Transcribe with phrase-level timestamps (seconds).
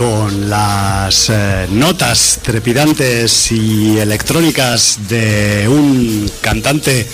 [0.00, 7.06] con las eh, notas trepidantes y electrónicas de un cantante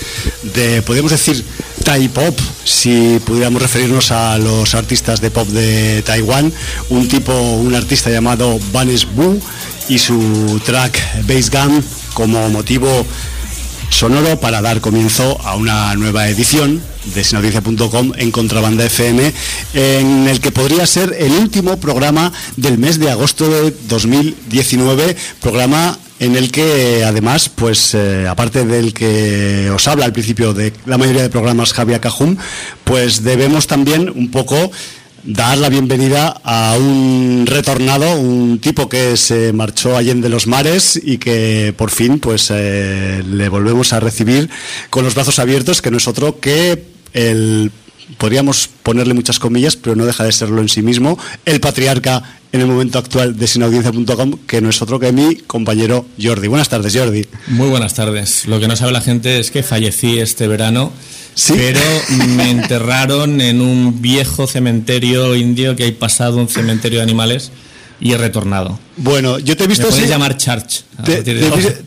[0.55, 1.43] de, podríamos decir,
[1.83, 6.53] Thai pop, si pudiéramos referirnos a los artistas de pop de Taiwán,
[6.87, 9.37] un tipo, un artista llamado Vanes Wu
[9.89, 11.83] y su track Bass Gun
[12.13, 13.05] como motivo
[13.89, 16.81] sonoro para dar comienzo a una nueva edición
[17.13, 17.23] de
[18.17, 19.33] en Contrabanda FM,
[19.73, 25.97] en el que podría ser el último programa del mes de agosto de 2019, programa
[26.19, 30.97] en el que además, pues eh, aparte del que os habla al principio de la
[30.97, 32.37] mayoría de programas Javier Cajum,
[32.83, 34.71] pues debemos también un poco
[35.23, 41.17] dar la bienvenida a un retornado, un tipo que se marchó allende los mares y
[41.17, 44.49] que por fin pues eh, le volvemos a recibir
[44.89, 47.71] con los brazos abiertos, que no es otro que el
[48.17, 52.23] podríamos ponerle muchas comillas, pero no deja de serlo en sí mismo, el patriarca
[52.53, 56.47] en el momento actual de sinaudiencia.com, que no es otro que mi compañero Jordi.
[56.47, 57.25] Buenas tardes, Jordi.
[57.47, 58.47] Muy buenas tardes.
[58.47, 60.93] Lo que no sabe la gente es que fallecí este verano
[61.47, 61.79] pero
[62.35, 67.51] me enterraron en un viejo cementerio indio que hay pasado, un cementerio de animales,
[67.99, 68.79] y he retornado.
[68.97, 70.07] Bueno, yo te he visto Me así.
[70.07, 70.83] llamar Church.
[71.05, 71.21] Te,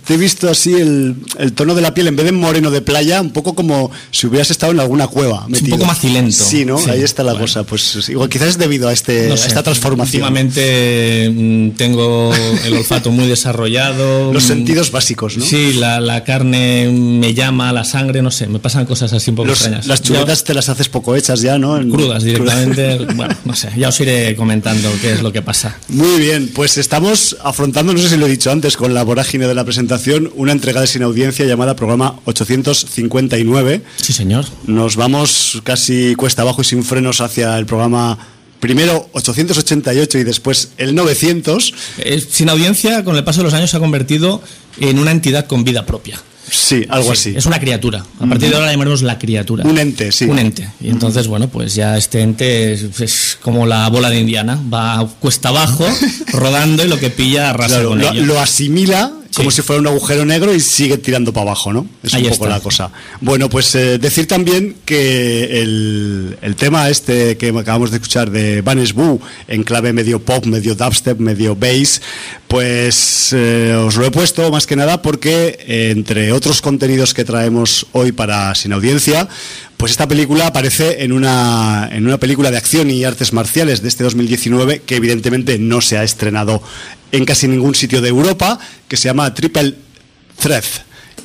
[0.08, 1.16] he visto así el,
[1.54, 4.50] tono de la piel, en vez de moreno de playa, un poco como si hubieras
[4.52, 5.46] estado en alguna cueva.
[5.46, 6.32] un poco macilento.
[6.32, 6.78] Sí, ¿no?
[6.88, 7.64] Ahí está la cosa.
[7.64, 10.22] Pues igual, quizás es debido a, este, esta transformación.
[10.22, 12.32] Últimamente mm, tengo
[12.64, 14.32] el olfato muy desarrollado.
[14.32, 15.44] Los sentidos básicos, ¿no?
[15.44, 19.50] Sí, la, carne me llama, la sangre, no sé, me pasan cosas así un poco
[19.50, 19.86] extrañas.
[19.86, 21.80] Las chuletas te las haces poco hechas ya, ¿no?
[21.90, 22.98] crudas directamente.
[23.14, 25.76] bueno, no sé, ya os iré comentando qué es lo que pasa.
[25.88, 26.99] Muy bien, pues estamos
[27.42, 30.52] afrontando, no sé si lo he dicho antes, con la vorágine de la presentación, una
[30.52, 33.82] entrega de sin audiencia llamada programa 859.
[33.96, 34.44] Sí, señor.
[34.66, 38.18] Nos vamos casi cuesta abajo y sin frenos hacia el programa
[38.60, 41.74] primero 888 y después el 900.
[41.98, 44.42] Eh, sin audiencia, con el paso de los años, se ha convertido
[44.78, 46.20] en una entidad con vida propia.
[46.50, 47.34] Sí, algo así.
[47.36, 48.04] Es una criatura.
[48.18, 49.64] A partir de ahora la llamaremos la criatura.
[49.64, 50.24] Un ente, sí.
[50.24, 50.68] Un ente.
[50.80, 54.60] Y entonces, bueno, pues ya este ente es, como la bola de Indiana.
[54.72, 55.86] Va cuesta abajo,
[56.32, 58.24] rodando y lo que pilla arrasa con lo, ello.
[58.24, 61.86] Lo asimila como si fuera un agujero negro y sigue tirando para abajo, ¿no?
[62.02, 62.90] Es un poco la cosa.
[63.20, 68.92] Bueno, pues eh, decir también que el, tema este que acabamos de escuchar de Vanes
[68.92, 72.02] Boo, en clave medio pop, medio dubstep, medio bass,
[72.48, 77.24] pues eh, os lo he puesto más que nada porque eh, entre otros contenidos que
[77.24, 79.28] traemos hoy para Sin Audiencia,
[79.76, 83.88] pues esta película aparece en una, en una película de acción y artes marciales de
[83.88, 86.62] este 2019 que evidentemente no se ha estrenado
[87.12, 88.58] en casi ningún sitio de Europa,
[88.88, 89.74] que se llama Triple
[90.38, 90.64] Threat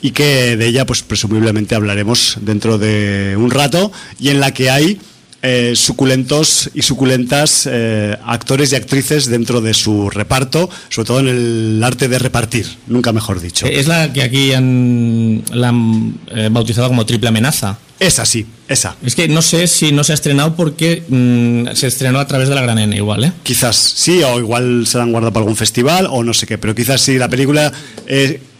[0.01, 4.69] y que de ella pues presumiblemente hablaremos dentro de un rato y en la que
[4.69, 4.99] hay
[5.41, 11.27] eh, suculentos y suculentas eh, actores y actrices dentro de su reparto, sobre todo en
[11.27, 13.67] el arte de repartir, nunca mejor dicho.
[13.67, 17.77] Es la que aquí han, la han eh, bautizado como triple amenaza.
[17.99, 18.95] Esa sí, esa.
[19.05, 22.49] Es que no sé si no se ha estrenado porque mm, se estrenó a través
[22.49, 23.31] de la Gran N igual, ¿eh?
[23.43, 26.57] Quizás sí, o igual se la han guardado para algún festival o no sé qué,
[26.57, 27.71] pero quizás sí, la película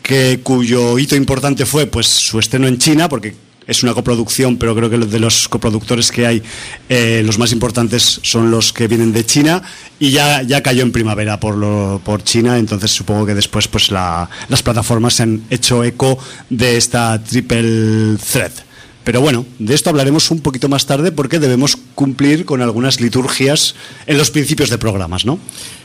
[0.02, 3.36] que, cuyo hito importante fue pues su estreno en China, porque
[3.68, 6.44] es una coproducción, pero creo que de los coproductores que hay,
[6.88, 9.64] eh, los más importantes son los que vienen de China
[10.00, 13.92] y ya, ya cayó en primavera por, lo, por China, entonces supongo que después pues
[13.92, 16.18] las plataformas se han hecho eco
[16.50, 18.65] de esta triple threat.
[19.06, 23.75] Pero bueno, de esto hablaremos un poquito más tarde porque debemos cumplir con algunas liturgias
[24.07, 25.40] en los principios de programas, ¿no?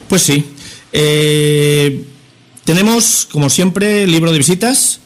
[0.08, 0.44] Pues sí.
[0.92, 2.02] Eh,
[2.64, 5.00] tenemos, como siempre, libro de visitas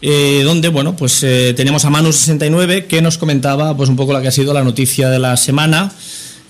[0.00, 4.22] eh, donde bueno pues eh, teníamos a Manu69 que nos comentaba pues un poco la
[4.22, 5.92] que ha sido la noticia de la semana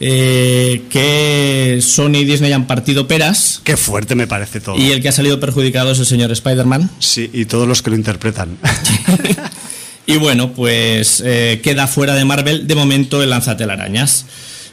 [0.00, 3.60] eh, que Sony y Disney han partido peras.
[3.64, 4.76] Qué fuerte me parece todo.
[4.76, 6.90] Y el que ha salido perjudicado es el señor Spider-Man.
[7.00, 8.58] Sí, y todos los que lo interpretan.
[10.08, 11.22] y bueno, pues
[11.62, 14.24] queda fuera de Marvel de momento el lanzatelarañas.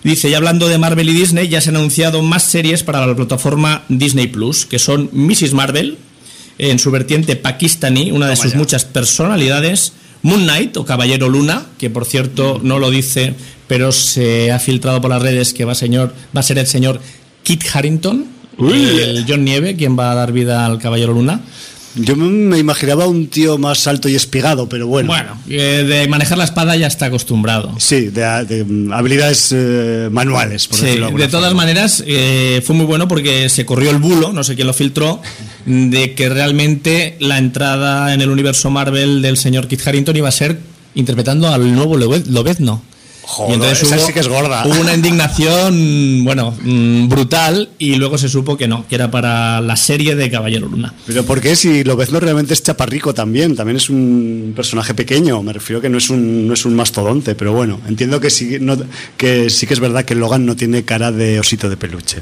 [0.04, 3.16] Dice, y hablando de Marvel y Disney, ya se han anunciado más series para la
[3.16, 5.54] plataforma Disney Plus, que son Mrs.
[5.54, 5.98] Marvel,
[6.58, 11.90] en su vertiente pakistaní, una de sus muchas personalidades, Moon Knight o Caballero Luna, que
[11.90, 13.34] por cierto no lo dice,
[13.68, 17.02] pero se ha filtrado por las redes que va, señor, va a ser el señor
[17.44, 18.26] Kit Harrington,
[18.60, 21.42] el John Nieve, quien va a dar vida al Caballero Luna.
[21.96, 25.08] Yo me imaginaba un tío más alto y espigado, pero bueno.
[25.08, 27.74] Bueno, eh, de manejar la espada ya está acostumbrado.
[27.80, 33.08] Sí, de, mm, habilidades eh, manuales, por sí, De todas maneras, eh, fue muy bueno
[33.08, 35.22] porque se corrió el bulo, no sé quién lo filtró,
[35.66, 40.34] de que realmente la entrada en el universo Marvel del señor Kit Harrington iba a
[40.34, 40.60] ser
[40.96, 42.82] interpretando al nuevo Lobezno.
[43.28, 44.66] Joder, esa sí que es gorda.
[44.66, 49.62] Hubo una indignación, bueno, mm, brutal y luego se supo que no, que era para
[49.62, 50.94] la serie de Caballero Luna.
[51.08, 53.56] Pero ¿por qué si Lobezno realmente es chaparrico también?
[53.56, 57.36] También es un personaje pequeño, me refiero que no es un, no es un mastodonte,
[57.36, 58.78] pero bueno, entiendo que sí, no,
[59.18, 62.22] que sí que es verdad que Logan no tiene cara de osito de peluche.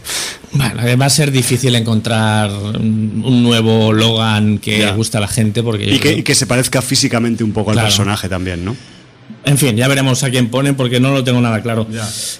[0.53, 4.91] Bueno, va a ser difícil encontrar un nuevo Logan que Ya.
[4.91, 5.83] guste a la gente porque...
[5.85, 7.88] Y que, creo- y que se parezca físicamente un poco Claro.
[7.88, 8.75] al personaje también, ¿no?
[9.45, 11.86] En fin, ya veremos a quién ponen porque no lo tengo nada claro.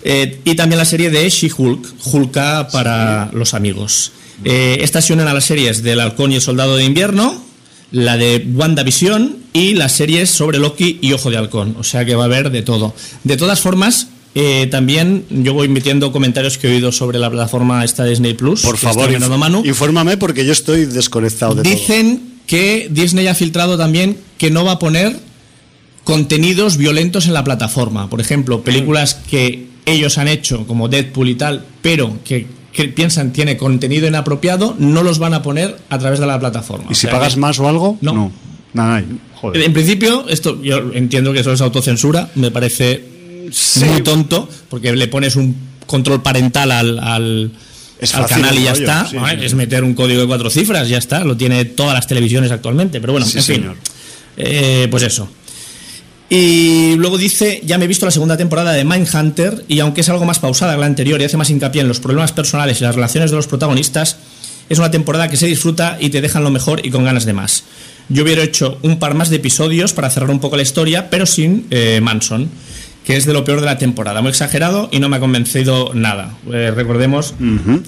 [0.04, 4.12] Eh, y también la serie de She-Hulk, Hulka para los amigos.
[4.46, 7.44] Eh, estas se unen a las series del Halcón y el Soldado de Invierno,
[7.92, 11.76] la de WandaVision y las series sobre Loki y Ojo de Halcón.
[11.80, 12.94] O sea que va a haber de todo.
[13.24, 17.84] De todas formas, eh, también yo voy metiendo comentarios que he oído sobre la plataforma
[17.84, 18.62] esta de Disney Plus.
[18.62, 19.62] Por favor, inf- Manu.
[19.66, 21.72] infórmame porque yo estoy desconectado de todo.
[21.74, 25.20] Dicen que Disney ha filtrado también que no va a poner
[26.04, 28.10] contenidos violentos en la plataforma.
[28.10, 33.32] Por ejemplo, películas que ellos han hecho, como Deadpool y tal, pero que, que piensan
[33.34, 36.86] tiene contenido inapropiado, no los van a poner a través de la plataforma.
[36.90, 37.98] ¿Y O si sea pagas que- más o algo?
[38.02, 38.32] No.
[38.74, 39.04] Nada, nada,
[39.36, 39.62] joder.
[39.62, 43.04] En principio, esto yo entiendo que eso es autocensura, me parece
[43.88, 45.56] muy tonto, porque le pones un
[45.86, 47.52] control parental al, al,
[48.00, 49.06] Es al fácil canal y ya rollo, está.
[49.06, 49.28] sí, ¿no?
[49.30, 49.36] sí.
[49.42, 51.24] Es meter un código de cuatro cifras, ya está.
[51.24, 53.00] Lo tiene todas las televisiones actualmente.
[53.00, 53.56] Pero bueno, Sí, en fin.
[53.58, 53.76] señor.
[54.38, 55.30] Eh, pues eso.
[56.30, 60.10] Y luego dice, ya me he visto la segunda temporada de Mindhunter y aunque es
[60.10, 62.84] algo más pausada que la anterior y hace más hincapié en los problemas personales y
[62.84, 64.18] las relaciones de los protagonistas,
[64.70, 67.34] es una temporada que se disfruta y te dejan lo mejor y con ganas de
[67.34, 67.64] más.
[68.10, 71.26] Yo hubiera hecho un par más de episodios para cerrar un poco la historia, pero
[71.26, 72.50] sin eh, Manson,
[73.06, 74.22] que es de lo peor de la temporada.
[74.22, 76.36] Muy exagerado y no me ha convencido nada.
[76.52, 77.34] Eh, recordemos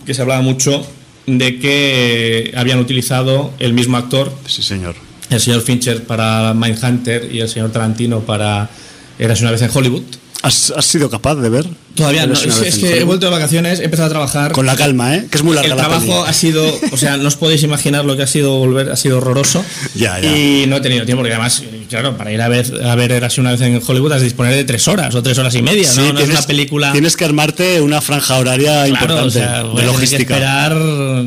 [0.06, 0.86] que se hablaba mucho
[1.26, 4.96] de que habían utilizado el mismo actor Sí, señor.
[5.30, 8.70] El señor Fincher para Mindhunter y el señor Tarantino para
[9.18, 10.04] Eras una vez en Hollywood.
[10.42, 11.66] ¿Has, has sido capaz de ver?
[11.96, 14.52] Todavía no, es, que he vuelto de vacaciones, he empezado a trabajar.
[14.52, 15.26] Con la calma, ¿eh?
[15.32, 18.04] Que es muy larga el la trabajo ha sido, o sea, no os podéis imaginar
[18.04, 19.64] lo que ha sido volver, ha sido horroroso.
[19.96, 20.36] Ya, ya.
[20.36, 23.38] Y no he tenido tiempo, porque además, claro, para ir a ver, a ver Eras
[23.38, 25.90] una vez en Hollywood has de disponer de tres horas o tres horas y media,
[25.90, 26.14] Sí, ¿no?
[26.14, 26.92] No es una película.
[26.92, 29.94] Tienes que armarte una franja horaria Claro, importante o sea, voy de a tener que
[29.94, 30.34] logística.
[30.36, 30.74] esperar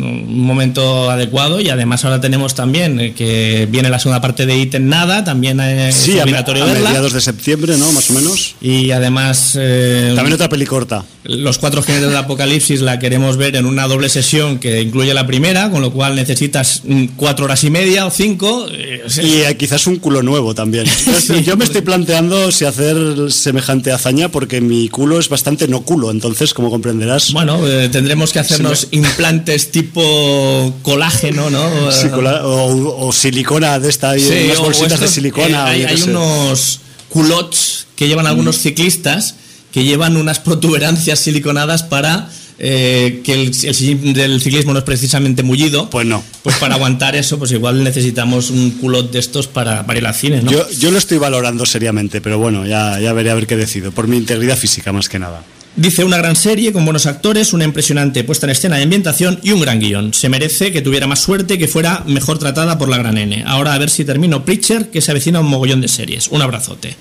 [0.02, 4.56] un momento adecuado y además ahora tenemos también eh, que viene la segunda parte de
[4.58, 6.88] IT en nada, también eh, Sí, a, obligatorio a verla.
[6.90, 7.90] mediados de septiembre, ¿no?
[7.92, 8.54] Más o menos.
[8.60, 11.04] Y además eh, También otra peli corta.
[11.24, 15.26] los cuatro jinetes del apocalipsis la queremos ver en una doble sesión que incluye la
[15.26, 18.66] primera, con lo cual necesitas mm, cuatro horas y media o cinco.
[18.68, 20.86] Y eh, quizás un culo nuevo también.
[21.18, 21.42] Sí.
[21.42, 22.96] Yo me estoy planteando si hacer
[23.32, 28.32] semejante hazaña porque mi culo es bastante no culo, entonces como comprenderás, Bueno, eh, tendremos
[28.32, 29.87] que hacernos implantes tipo
[30.82, 31.92] colágeno, ¿no?
[31.92, 35.76] sí, o, o silicona de esta, Sí, unas bolsitas de silicona.
[35.76, 39.34] eh, o hay unos culottes que llevan algunos ciclistas
[39.72, 44.84] que llevan unas protuberancias siliconadas para eh, que el, el sillín del ciclismo no es
[44.84, 45.90] precisamente mullido.
[45.90, 46.24] Pues no.
[46.42, 50.14] Pues para aguantar eso, pues igual necesitamos un culot de estos para, para ir al
[50.14, 50.50] cine, ¿no?
[50.50, 53.92] Yo, yo lo estoy valorando seriamente, pero bueno, ya, ya veré a ver qué decido.
[53.92, 55.44] Por mi integridad física más que nada.
[55.78, 59.52] Dice una gran serie con buenos actores, una impresionante puesta en escena y ambientación y
[59.52, 60.12] un gran guion.
[60.12, 63.44] Se merece que tuviera más suerte, que fuera mejor tratada por la gran N.
[63.46, 66.26] Ahora a ver si termino Preacher, que se avecina un mogollón de series.
[66.32, 66.96] Un abrazote.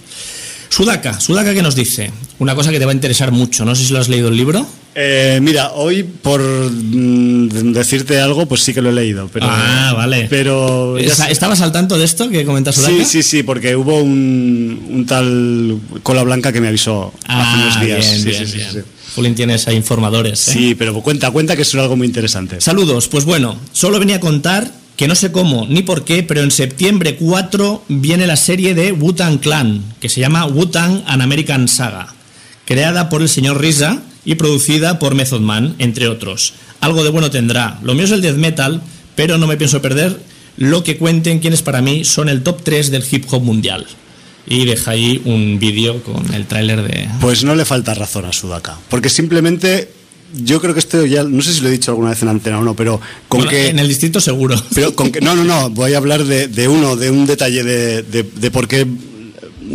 [0.78, 3.66] Sudaka, Sudaka que nos dice una cosa que te va a interesar mucho.
[3.66, 4.64] No sé si lo has leído el libro.
[4.94, 9.94] Eh, mira, hoy por mm, decirte algo, pues sí que lo he leído, pero ah,
[9.98, 10.28] vale.
[10.30, 12.94] pero ¿Estabas al tanto de esto que comenta Sudaka?
[12.94, 17.60] Sí, sí, sí, porque hubo un, un tal Cola Blanca que me avisó hace Ah,
[17.64, 18.00] unos días.
[18.12, 18.72] bien, Sí, bien, sí, sí, bien.
[18.72, 19.34] sí.
[19.36, 20.48] Tienes a informadores.
[20.48, 20.52] ¿eh?
[20.52, 22.62] Sí, pero cuenta, cuenta que es algo muy interesante.
[22.62, 26.42] Saludos, pues bueno, solo venía a contar que no sé cómo ni por qué, pero
[26.42, 31.68] en septiembre 4 viene la serie de Wu-Tang Clan, que se llama Wu-Tang An American
[31.68, 32.16] Saga,
[32.66, 36.56] creada por el señor Risa y producida por Method Man, entre otros.
[36.82, 37.80] Algo de bueno tendrá.
[37.84, 38.82] Lo mío es el death metal,
[39.16, 40.20] pero no me pienso perder
[40.58, 43.86] lo que cuenten quienes para mí son el top 3 del hip hop mundial.
[44.48, 47.08] Y deja ahí un vídeo con el tráiler de...
[47.22, 49.92] Pues no le falta razón a Sudaka, porque simplemente
[50.36, 52.60] yo creo que esto ya, no sé si lo he dicho alguna vez en antena
[52.60, 53.70] o no, pero con Bueno, que...
[53.70, 54.62] En el distrito seguro.
[54.74, 57.64] Pero con que, no, no, no, voy a hablar de, de uno, de un detalle
[57.64, 58.86] de, de, de por qué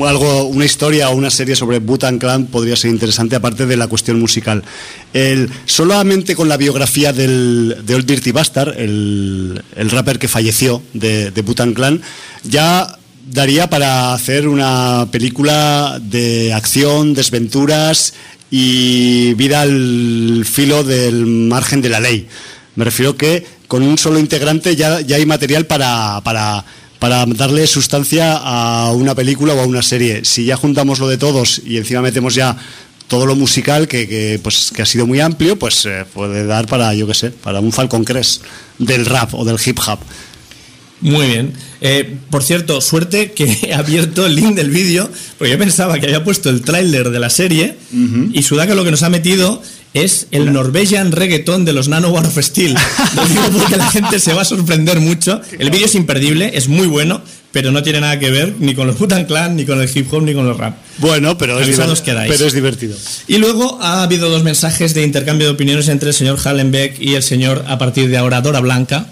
[0.00, 3.88] algo, una historia o una serie sobre Butan Clan podría ser interesante, aparte de la
[3.88, 4.62] cuestión musical.
[5.12, 10.82] El, solamente con la biografía del, de Old Dirty Bastard, el, el rapper que falleció
[10.94, 12.00] de, de Butan Clan,
[12.42, 12.98] ya
[13.30, 18.14] daría para hacer una película de acción, desventuras
[18.54, 22.28] y vida al filo del margen de la ley.
[22.76, 26.62] Me refiero que con un solo integrante ya, ya hay material para, para,
[26.98, 30.26] para darle sustancia a una película o a una serie.
[30.26, 32.54] Si ya juntamos lo de todos y encima metemos ya
[33.08, 36.66] todo lo musical que, que, pues, que ha sido muy amplio, pues eh, puede dar
[36.66, 38.42] para, yo qué sé, para un Falcon Crest
[38.78, 39.98] del rap o del hip hop.
[41.00, 41.54] Muy bien.
[41.84, 46.06] Eh, por cierto, suerte que he abierto el link del vídeo, porque yo pensaba que
[46.06, 47.76] había puesto el tráiler de la serie
[48.32, 49.60] y Sudaka lo que nos ha metido
[49.94, 52.74] es el Norwegian Reggaeton de los Nano War of Steel.
[53.16, 55.42] Lo digo porque la gente se va a sorprender mucho.
[55.58, 57.20] El vídeo es imperdible, es muy bueno,
[57.50, 60.10] pero no tiene nada que ver ni con los Butan Clan, ni con el hip
[60.12, 60.76] hop, ni con el rap.
[60.98, 62.96] Bueno, pero es, pero es divertido.
[63.28, 67.14] Y luego ha habido dos mensajes de intercambio de opiniones entre el señor Hallenbeck y
[67.14, 69.06] el señor, a partir de ahora, Dora Blanca.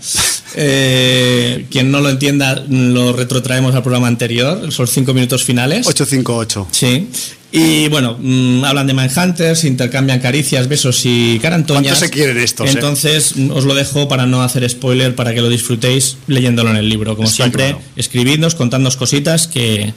[0.55, 5.87] Eh, quien no lo entienda, lo retrotraemos al programa anterior, esos cinco minutos finales.
[5.87, 6.69] 858.
[6.71, 7.09] Sí.
[7.53, 11.99] Y bueno, mm, hablan de Manhunters, intercambian caricias, besos y carantoñas.
[11.99, 12.73] ¿Cuánto se quieren estos, eh?
[12.75, 16.77] Entonces, mm, os lo dejo para no hacer spoiler, para que lo disfrutéis leyéndolo en
[16.77, 17.17] el libro.
[17.17, 17.83] Como Está siempre, claro.
[17.97, 19.93] escribidnos, contadnos cositas que,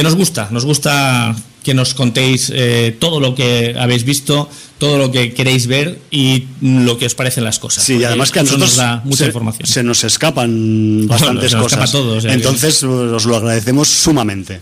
[0.00, 0.48] que nos gusta.
[0.50, 5.66] Nos gusta que nos contéis eh, todo lo que habéis visto, todo lo que queréis
[5.66, 7.84] ver y lo que os parecen las cosas.
[7.84, 9.66] Sí, y además que a nosotros nos da mucha se, información.
[9.66, 10.50] se nos escapan
[11.06, 11.92] bastantes se nos escapa cosas.
[11.92, 14.60] todo, o sea que- Entonces os lo agradecemos sumamente.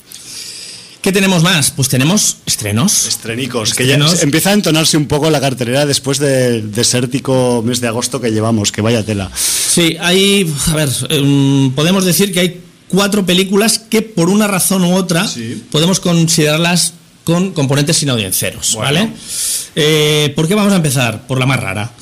[1.01, 1.71] ¿Qué tenemos más?
[1.71, 3.07] Pues tenemos estrenos.
[3.07, 7.87] Estrenicos, que ya empieza a entonarse un poco la cartelera después del desértico mes de
[7.87, 9.31] agosto que llevamos, que vaya tela.
[9.35, 14.83] Sí, hay, a ver, em, podemos decir que hay cuatro películas que por una razón
[14.85, 15.63] u otra Sí.
[15.71, 18.85] podemos considerarlas con componentes sinaudiencieros, Bueno.
[18.85, 19.11] ¿vale?
[19.77, 21.27] Eh, ¿Por qué vamos a empezar?
[21.27, 21.93] Por la más rara.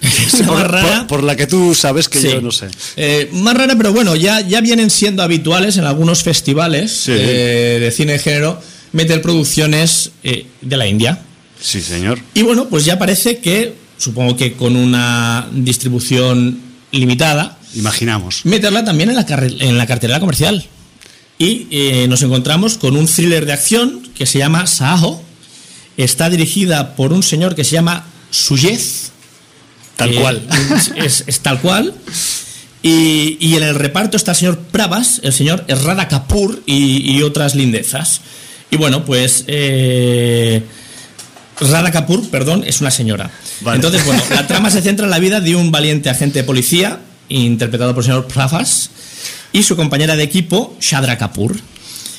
[0.40, 0.98] la Por, más rara.
[1.00, 2.28] por- por la que tú sabes que Sí.
[2.28, 2.68] yo no sé.
[2.96, 7.12] Eh, más rara, pero bueno, ya, ya vienen siendo habituales en algunos festivales Sí.
[7.14, 8.60] eh, de cine de género
[8.92, 11.20] meter producciones eh, de la India.
[11.60, 12.18] Sí, señor.
[12.32, 16.58] Y bueno, pues ya parece que, supongo que con una distribución
[16.92, 18.44] limitada, Imaginamos.
[18.44, 19.26] meterla también en la,
[19.60, 20.66] en la cartelera comercial.
[21.38, 25.22] Y eh, nos encontramos con un thriller de acción que se llama Saaho.
[25.96, 29.10] Está dirigida por un señor que se llama Suyez.
[29.96, 30.42] Tal Eh, cual.
[30.96, 31.94] Es, es tal cual.
[32.82, 37.22] Y, y en el reparto está el señor Pravas, el señor Errada Kapoor y, y
[37.22, 38.20] otras lindezas.
[38.70, 39.44] Y bueno, pues.
[39.46, 40.62] Eh,
[41.92, 43.30] Kapoor, perdón, es una señora.
[43.60, 43.76] Vale.
[43.76, 47.00] Entonces, bueno, la trama se centra en la vida de un valiente agente de policía,
[47.30, 48.90] interpretado por el señor Pravas,
[49.52, 51.56] y su compañera de equipo, Shadra Kapoor.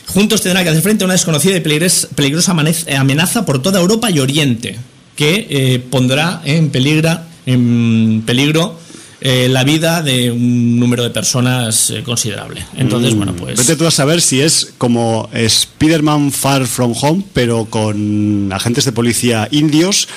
[0.08, 4.10] Juntos tendrán que hacer frente a una desconocida y peligrosa amanez- amenaza por toda Europa
[4.12, 4.78] y Oriente,
[5.16, 8.78] que eh, pondrá en, peligra, en peligro
[9.22, 12.66] eh, la vida de un número de personas eh, considerable.
[12.76, 13.58] Entonces, bueno, pues...
[13.58, 18.92] Vete tú a saber si es como Spider-Man Far From Home, pero con agentes de
[18.92, 20.08] policía indios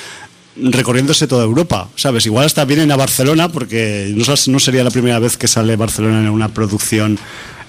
[0.56, 2.26] recorriéndose toda Europa, ¿sabes?
[2.26, 6.28] Igual hasta vienen a Barcelona, porque no, sería la primera vez que sale Barcelona en
[6.28, 7.18] una producción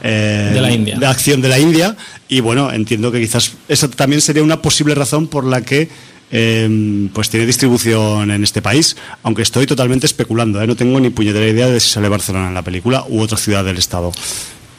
[0.04, 0.98] eh, De la India.
[1.00, 1.96] de acción de la India,
[2.30, 5.89] y bueno, entiendo que quizás esa también sería una posible razón por la que
[6.32, 10.68] eh, pues tiene distribución en este país, aunque estoy totalmente especulando, ¿eh?
[10.68, 13.63] no tengo ni puñetera idea de si sale Barcelona en la película u otra ciudad
[13.65, 14.12] del estado.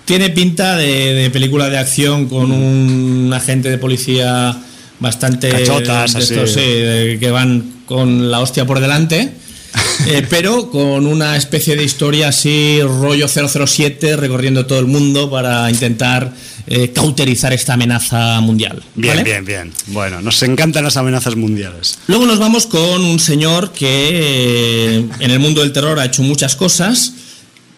[0.04, 4.56] Tiene pinta de, de película de acción con un agente de policía
[5.00, 6.34] bastante Cachotas, de así.
[6.34, 9.32] estos, sí, de- que van con la hostia por delante.
[10.06, 15.70] eh, pero con una especie de historia así, rollo 007, recorriendo todo el mundo para
[15.70, 16.32] intentar
[16.66, 18.82] eh, cauterizar esta amenaza mundial.
[18.94, 19.24] Bien, ¿vale?
[19.24, 19.72] bien, bien.
[19.88, 21.98] Bueno, nos encantan las amenazas mundiales.
[22.06, 26.22] Luego nos vamos con un señor que eh, en el mundo del terror ha hecho
[26.22, 27.12] muchas cosas,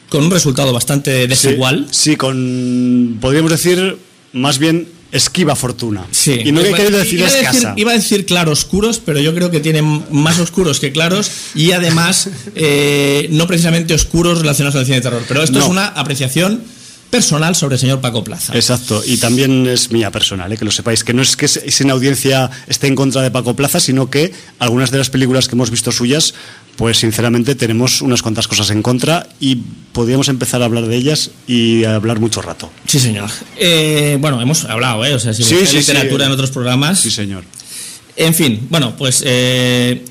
[0.09, 1.87] con un resultado bastante desigual.
[1.91, 3.99] Sí, sí, con, podríamos decir,
[4.33, 6.05] más bien esquiva fortuna.
[6.11, 6.41] Sí.
[6.45, 7.75] Y no he Iba- querido decir iba a escasa.
[7.77, 12.29] iba a decir claroscuros, pero yo creo que tienen más oscuros que claros y además
[12.55, 15.23] eh, no precisamente oscuros relacionados con el cine de terror.
[15.27, 15.65] Pero esto No.
[15.65, 16.63] es una apreciación
[17.11, 18.55] personal sobre el señor Paco Plaza.
[18.55, 20.59] Exacto, y también es mía personal, ¿eh?
[20.59, 23.81] que lo sepáis, que no es que sin audiencia esté en contra de Paco Plaza,
[23.81, 26.35] sino que algunas de las películas que hemos visto suyas,
[26.79, 29.57] pues sinceramente tenemos unas cuantas cosas en contra y
[29.93, 32.71] podríamos empezar a hablar de ellas y a hablar mucho rato.
[32.87, 33.29] Sí, señor.
[33.57, 35.13] Eh, bueno, hemos hablado, ¿eh?
[35.13, 35.91] O sea, si Sí, sí, sí.
[35.93, 37.01] en otros programas.
[37.01, 37.43] Sí, señor.
[38.15, 40.05] En fin, bueno, pues eh,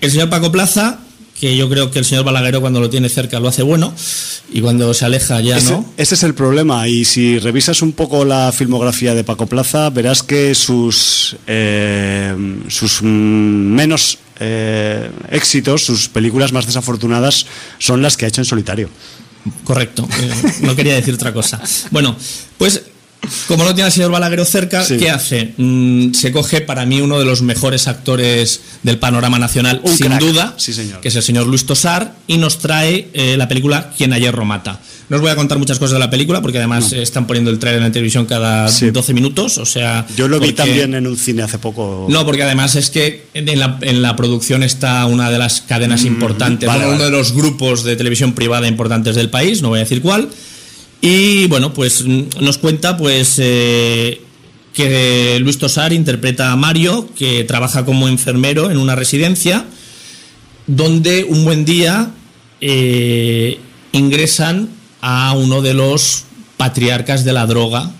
[0.00, 1.00] el señor Paco Plaza,
[1.38, 3.92] que yo creo que el señor Balagueró cuando lo tiene cerca lo hace bueno
[4.50, 5.92] y cuando se aleja ya Ese, no.
[5.98, 10.22] ese es el problema y si revisas un poco la filmografía de Paco Plaza verás
[10.22, 12.34] que sus eh,
[12.68, 17.46] sus mm, menos eh, éxitos, sus películas más desafortunadas
[17.78, 18.90] son las que ha hecho en solitario.
[19.64, 21.60] Correcto, eh, no quería decir otra cosa.
[21.90, 22.16] Bueno,
[22.58, 22.82] pues
[23.48, 24.96] como no tiene al señor Balagueró cerca, Sí.
[24.96, 25.54] ¿qué hace?
[25.56, 30.06] Mm, se coge para mí uno de los mejores actores del panorama nacional, Un sin
[30.08, 31.00] crack, duda, sí, señor.
[31.00, 34.44] que es el señor Luis Tosar, y nos trae eh, la película Quien a hierro
[34.44, 34.80] mata.
[35.08, 37.58] No os voy a contar muchas cosas de la película porque además están poniendo el
[37.58, 38.90] trailer en la televisión cada Sí.
[38.90, 40.06] 12 minutos, o sea...
[40.16, 42.06] Yo lo vi también en un cine hace poco.
[42.08, 46.04] No, porque además es que en la, en la producción está una de las cadenas
[46.04, 47.10] importantes, Mm, vale, bueno, uno vale.
[47.16, 50.28] de los grupos de televisión privada importantes del país, no voy a decir cuál.
[51.02, 54.20] Y bueno, pues mm, nos cuenta pues eh,
[54.72, 59.64] que Luis Tosar interpreta a Mario, que trabaja como enfermero en una residencia,
[60.66, 62.10] donde un buen día
[62.60, 63.58] eh,
[63.92, 64.68] ingresan
[65.00, 66.24] a uno de los
[66.56, 67.90] patriarcas de la droga,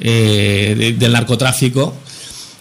[0.00, 1.94] eh, de- del narcotráfico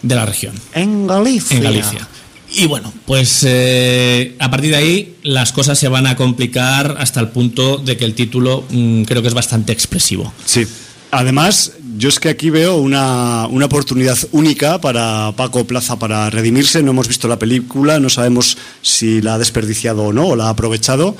[0.01, 1.55] de la región En Galicia.
[1.57, 2.07] en Galicia.
[2.51, 7.19] Y bueno, pues eh, a partir de ahí las cosas se van a complicar hasta
[7.19, 10.33] el punto de que el título mm, creo que es bastante expresivo.
[10.45, 10.65] Sí.
[11.11, 16.83] Además, yo es que aquí veo una, una oportunidad única para Paco Plaza para redimirse.
[16.83, 20.45] No hemos visto la película, no sabemos si la ha desperdiciado o no, o la
[20.45, 21.15] ha aprovechado,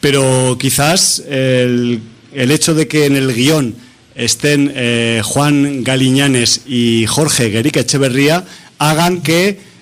[0.00, 2.00] pero quizás el,
[2.32, 3.74] el hecho de que en el guion
[4.14, 8.44] estén eh, Juan Galiñanes y Jorge Guerica Echeverría
[8.78, 9.73] hagan que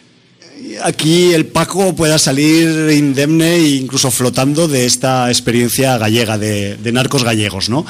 [0.82, 7.24] aquí el Paco pueda salir indemne e incluso flotando de esta experiencia gallega, de, narcos
[7.24, 7.84] gallegos, ¿no?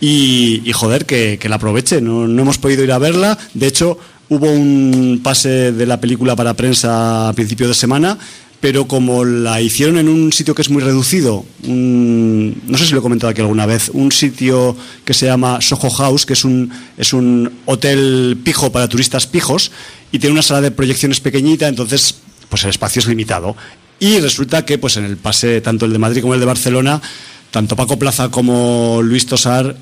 [0.00, 2.00] Y, y, joder, que, que la aproveche.
[2.00, 3.36] No, no hemos podido ir a verla.
[3.54, 8.18] De hecho, hubo un pase de la película para prensa a principio de semana,
[8.60, 12.92] pero como la hicieron en un sitio que es muy reducido, un- no sé si
[12.92, 16.44] lo he comentado aquí alguna vez, un sitio que se llama Soho House, que es
[16.44, 19.70] un, es un hotel pijo para turistas pijos,
[20.12, 22.16] y tiene una sala de proyecciones pequeñita, entonces
[22.48, 23.56] pues el espacio es limitado.
[24.00, 27.02] Y resulta que pues en el pase, tanto el de Madrid como el de Barcelona,
[27.50, 29.76] tanto Paco Plaza como Luis Tosar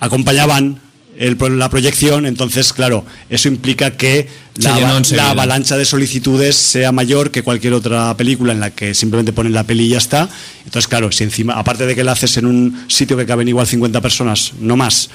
[0.00, 0.80] acompañaban
[1.20, 7.30] el la proyección, entonces, claro, eso implica que la, la avalancha de solicitudes sea mayor
[7.30, 10.30] que cualquier otra película en la que simplemente ponen la peli y ya está.
[10.64, 13.66] Entonces, claro, si encima, aparte de que la haces en un sitio que caben igual
[13.66, 15.10] 50 personas, no más,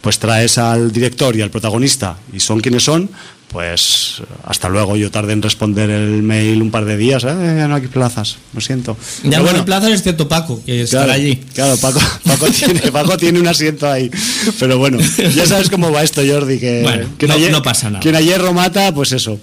[0.00, 3.08] pues traes al director y al protagonista y son quienes son,
[3.54, 4.96] pues hasta luego.
[4.96, 7.28] Yo tardé en responder el mail un par de días, ¿eh?
[7.56, 8.96] ya no hay plazas, lo siento.
[9.22, 11.36] Ya Pero no hay plazas excepto Paco, que estará Claro, allí.
[11.54, 14.10] claro, Paco, Paco, tiene, Paco tiene un asiento ahí.
[14.58, 14.98] Pero bueno,
[15.34, 16.58] ya sabes cómo va esto, Jordi.
[16.58, 18.00] Que, Bueno, quien no- ayer- no pasa nada.
[18.00, 19.38] Quien a hierro mata, pues eso.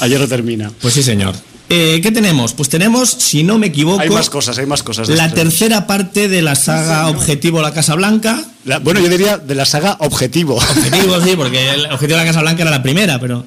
[0.00, 0.72] A hierro termina.
[0.82, 1.34] Pues sí, señor.
[1.72, 2.52] Eh, ¿Qué tenemos?
[2.52, 5.08] Pues tenemos, si no me equivoco, Hay más cosas, hay más cosas.
[5.08, 5.36] la esto.
[5.36, 8.44] tercera parte de la saga Objetivo La Casa Blanca.
[8.64, 10.56] La- bueno, yo diría de la saga Objetivo.
[10.56, 13.46] Objetivo, sí, porque el Objetivo de la Casa Blanca era la primera, pero.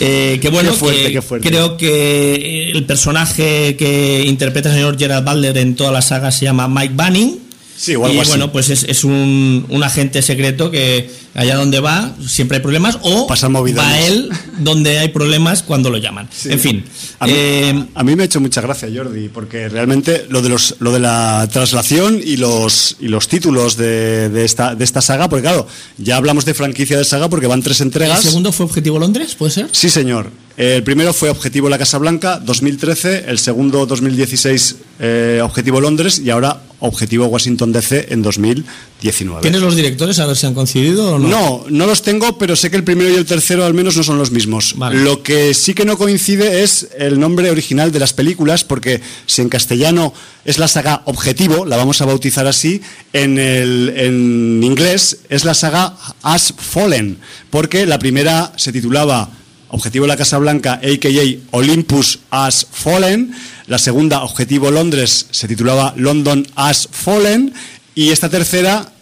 [0.00, 1.48] eh, que bueno, Qué fuerte, que qué fuerte.
[1.48, 6.44] creo que el personaje que interpreta el señor Gerald Butler en toda la saga se
[6.46, 7.38] llama Mike Banning.
[7.76, 8.30] Sí, o algo y así.
[8.30, 12.98] bueno, pues es, es un, un agente secreto que allá donde va siempre hay problemas
[13.02, 16.28] o Pasan va él donde hay problemas cuando lo llaman.
[16.32, 16.52] Sí.
[16.52, 16.84] En fin.
[17.18, 20.48] A mí, eh, a mí me ha hecho mucha gracia, Jordi, porque realmente lo de
[20.48, 25.00] los lo de la traslación y los y los títulos de, de esta de esta
[25.00, 25.66] saga, porque claro,
[25.98, 28.22] ya hablamos de franquicia de saga porque van tres ¿El entregas.
[28.22, 29.34] segundo fue Objetivo Londres?
[29.34, 29.68] ¿Puede ser?
[29.72, 30.30] Sí, señor.
[30.56, 33.24] El primero fue Objetivo La Casa Blanca, 2013.
[33.26, 36.20] El segundo, 2016, eh, Objetivo Londres.
[36.24, 39.42] Y ahora Objetivo Washington DC en 2019.
[39.42, 41.23] ¿Tienes los directores a ver si han coincidido o no?
[41.28, 44.02] No, no los tengo, pero sé que el primero y el tercero al menos no
[44.02, 44.74] son los mismos.
[44.76, 45.00] Vale.
[45.00, 49.42] Lo que sí que no coincide es el nombre original de las películas, porque si
[49.42, 50.12] en castellano
[50.44, 52.82] es la saga Objetivo, la vamos a bautizar así,
[53.12, 57.18] en, el, en inglés es la saga As Fallen,
[57.50, 59.30] porque la primera se titulaba
[59.68, 61.56] Objetivo La Casa Blanca, a.k.a.
[61.56, 63.34] Olympus As Fallen,
[63.66, 67.52] la segunda Objetivo Londres se titulaba London As Fallen,
[67.94, 68.93] y esta tercera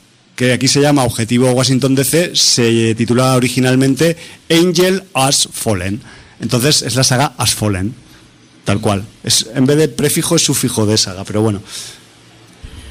[0.46, 4.16] que aquí se llama Objetivo Washington DC, se titula originalmente
[4.50, 6.00] Angel As Fallen.
[6.40, 7.94] Entonces es la saga As Fallen,
[8.64, 9.04] tal cual.
[9.22, 11.62] Es, en vez de prefijo es sufijo de saga, pero bueno.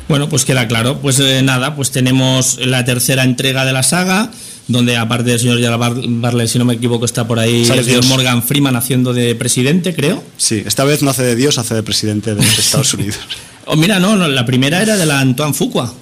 [0.07, 0.99] Bueno, pues queda claro.
[0.99, 4.29] Pues eh, nada, pues tenemos la tercera entrega de la saga,
[4.67, 8.05] donde aparte del señor Bar- Barley, si no me equivoco, está por ahí el señor.
[8.05, 10.23] Morgan Freeman haciendo de presidente, creo.
[10.37, 13.19] Sí, esta vez no hace de Dios, hace de presidente de los Estados Unidos.
[13.65, 15.93] Oh, mira, no, no, la primera era de la Antoine Fuqua.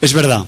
[0.00, 0.44] Es verdad.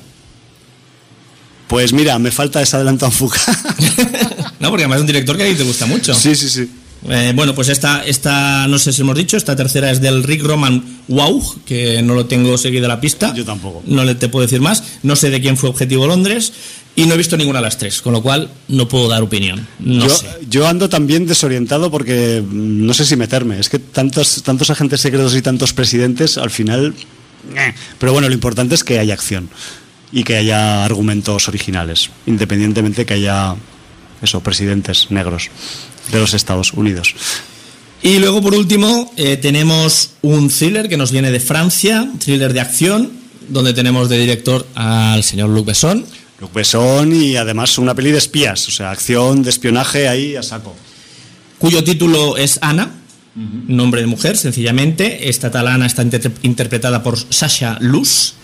[1.72, 3.40] Pues mira, me falta esa adelanto Fuca.
[4.61, 6.12] no, porque además es un director que a ti te gusta mucho.
[6.12, 6.68] sí, sí, sí.
[7.08, 10.42] Eh, bueno, pues esta, esta, no sé si hemos dicho, esta tercera es del Rick
[10.42, 13.32] Roman Wow, que no lo tengo seguido a la pista.
[13.35, 13.82] Yo tampoco.
[13.87, 14.85] No le te puedo decir más.
[15.02, 16.52] No sé de quién fue Objetivo Londres
[16.94, 19.66] y no he visto ninguna de las tres, con lo cual no puedo dar opinión.
[19.80, 20.26] No yo, sé.
[20.50, 23.58] yo ando también desorientado porque mm, no sé si meterme.
[23.58, 26.94] Es que tantos, tantos agentes secretos y tantos presidentes, al final.
[27.56, 27.72] eh.
[27.98, 29.48] Pero bueno, lo importante es que haya acción
[30.12, 33.57] y que haya argumentos originales, independientemente que haya
[34.22, 35.51] eso, presidentes negros
[36.12, 37.14] de los Estados Unidos.
[38.03, 42.61] Y luego, por último, eh, tenemos un thriller que nos viene de Francia, thriller de
[42.61, 43.12] acción,
[43.48, 46.05] donde tenemos de director al señor Luc Besson.
[46.40, 50.42] Luc Besson y además una peli de espías, o sea, acción de espionaje ahí a
[50.42, 50.75] saco.
[51.59, 52.90] Cuyo título es Ana,
[53.37, 55.29] nombre de mujer, sencillamente.
[55.29, 58.35] Esta tal Ana está inter interpretada por Sasha Luz.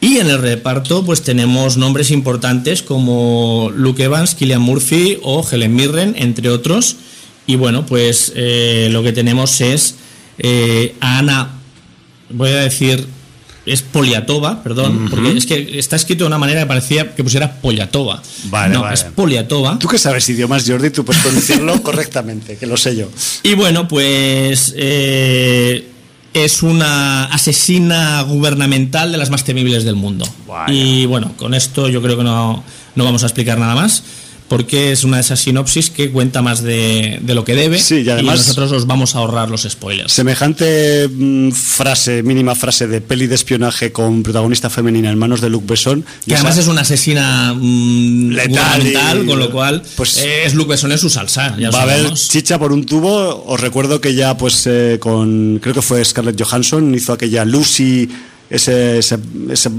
[0.00, 5.74] Y en el reparto, pues tenemos nombres importantes como Luke Evans, Killian Murphy o Helen
[5.74, 6.96] Mirren, entre otros.
[7.46, 9.96] Y bueno, pues eh, lo que tenemos es
[10.38, 11.50] eh, a Ana,
[12.30, 13.06] voy a decir,
[13.66, 17.60] es Poliatova, perdón, porque es que está escrito de una manera que parecía que pusiera
[17.60, 18.22] Poliatova.
[18.44, 18.94] Vale, no, vale.
[18.94, 19.78] es Poliatova.
[19.78, 23.08] Tú que sabes idiomas, Jordi, tú puedes pronunciarlo correctamente, que lo sé yo.
[23.42, 25.86] Y bueno, pues eh,
[26.34, 30.26] es una asesina gubernamental de las más temibles del mundo.
[30.46, 30.72] Vaya.
[30.72, 32.62] Y bueno, con esto yo creo que no,
[32.94, 34.02] no vamos a explicar nada más.
[34.48, 37.78] Porque es una de esas sinopsis que cuenta más de, de lo que debe.
[37.78, 40.10] Sí, y además- nosotros os vamos a ahorrar los spoilers.
[40.12, 45.50] Semejante mm, frase, mínima frase de peli de espionaje con protagonista femenina en manos de
[45.50, 46.02] Luc Besson.
[46.26, 50.70] Que además es una asesina mm, Letal y- con lo cual pues- eh, es Luke
[50.70, 51.54] Besson en su salsa.
[51.58, 53.44] Ya Va a haber chicha por un tubo.
[53.46, 55.58] Os recuerdo que ya, pues, eh, con.
[55.62, 58.08] Creo que fue Scarlett Johansson, hizo aquella Lucy.
[58.50, 59.18] Ese, ese,
[59.50, 59.70] ese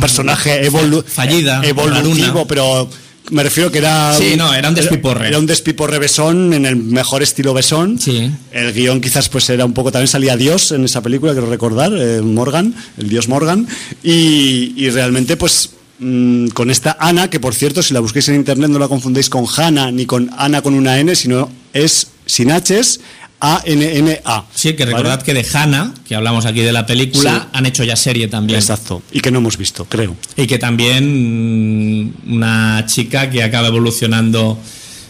[0.00, 2.88] personaje evolu- Fallida, evolutivo, pero
[3.30, 4.12] me refiero que era.
[4.14, 5.28] Sí, no, era un despiporre.
[5.28, 7.98] Era un despiporre besón en el mejor estilo besón.
[7.98, 8.30] Sí.
[8.52, 9.90] El guion quizás pues era un poco.
[9.92, 13.66] También salía Dios en esa película, quiero recordar, eh, Morgan, el dios Morgan.
[14.02, 15.70] Y, y realmente, pues.
[15.98, 19.28] mm, Con esta Ana, que por cierto, si la busquéis en internet no la confundéis
[19.28, 23.00] con Hannah ni con Ana con una N, sino es sin H's,
[23.40, 24.44] A-N-N-A.
[24.54, 24.96] Sí, que ¿vale?
[24.96, 27.48] recordad que de Hannah, que hablamos aquí de la película, Sí.
[27.52, 28.58] han hecho ya serie también.
[28.58, 29.02] Exacto.
[29.12, 30.14] Y que no hemos visto, creo.
[30.36, 34.58] Y que también mm, una chica que acaba evolucionando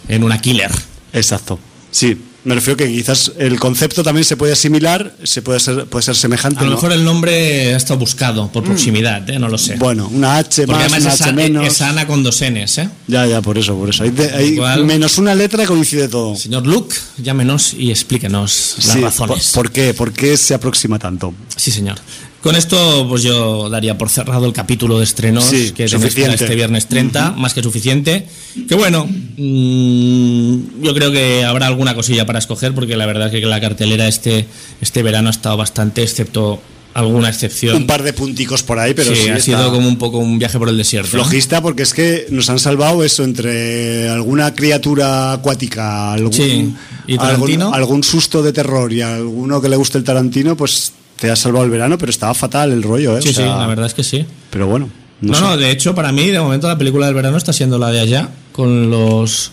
[0.09, 0.71] en una killer.
[1.13, 1.59] Exacto.
[1.91, 2.17] Sí.
[2.43, 6.17] Me refiero que quizás el concepto también se puede asimilar, se puede ser, puede ser
[6.17, 6.61] semejante.
[6.61, 6.77] A lo ¿no?
[6.77, 9.39] mejor el nombre ha estado buscado por proximidad, ¿eh?
[9.39, 9.77] no lo sé.
[9.77, 11.67] Bueno, una H Porque más, una es, H a- menos.
[11.67, 12.89] es Ana con dos Ns, ¿eh?
[13.09, 14.05] Ya, ya, por eso, por eso.
[14.05, 14.85] Hay, de- hay Igual.
[14.87, 16.35] menos una letra coincide todo.
[16.35, 19.51] Señor Luke, llámenos y explíquenos las Sí, razones.
[19.53, 19.93] ¿por, por qué?
[19.93, 21.35] ¿Por qué se aproxima tanto?
[21.57, 21.97] Sí, señor.
[22.43, 26.55] Con esto, pues yo daría por cerrado el capítulo de estrenos Sí, que para este
[26.55, 28.27] viernes 30, más que suficiente.
[28.67, 33.41] Que bueno, mm, yo creo que habrá alguna cosilla para escoger, porque la verdad es
[33.41, 34.47] que la cartelera este,
[34.81, 36.63] este verano ha estado bastante, excepto
[36.95, 37.77] alguna excepción.
[37.77, 40.39] Un par de punticos por ahí, pero sí, sí, ha sido como un poco un
[40.39, 41.11] viaje por el desierto.
[41.11, 46.75] flojista porque es que nos han salvado eso entre alguna criatura acuática, algún, Sí,
[47.07, 51.31] ¿y algún, algún susto de terror y alguno que le guste el Tarantino, pues te
[51.31, 53.23] ha salvado el verano, pero estaba fatal el rollo, ¿eh?
[53.23, 54.25] Sí, O sea, sí, la verdad es que sí.
[54.51, 54.89] Pero bueno,
[55.21, 55.41] no, No, sé.
[55.45, 58.01] no, de hecho, para mí, de momento, la película del verano está siendo la de
[58.01, 59.53] allá, con los.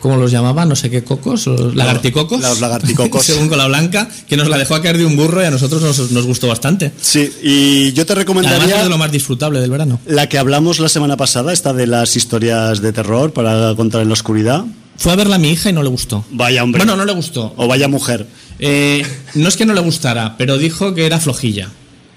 [0.00, 0.68] ¿Cómo los llamaban?
[0.68, 2.40] No sé qué cocos, los lagarticocos.
[2.40, 3.24] los lagarticocos.
[3.24, 5.50] Según con la blanca, que nos la dejó a caer de un burro y a
[5.50, 6.92] nosotros nos, nos gustó bastante.
[7.00, 9.98] Sí, y yo te Además, recomendaría es de lo más disfrutable del verano.
[10.06, 14.08] la que hablamos la semana pasada, esta de las historias de terror para contar en
[14.08, 14.64] la oscuridad.
[14.98, 16.24] Fue a verla a mi hija y no le gustó.
[16.30, 16.80] Vaya hombre.
[16.80, 17.54] Bueno, no le gustó.
[17.56, 18.26] O vaya mujer.
[18.58, 21.70] Eh, no es que no le gustara, pero dijo que era flojilla.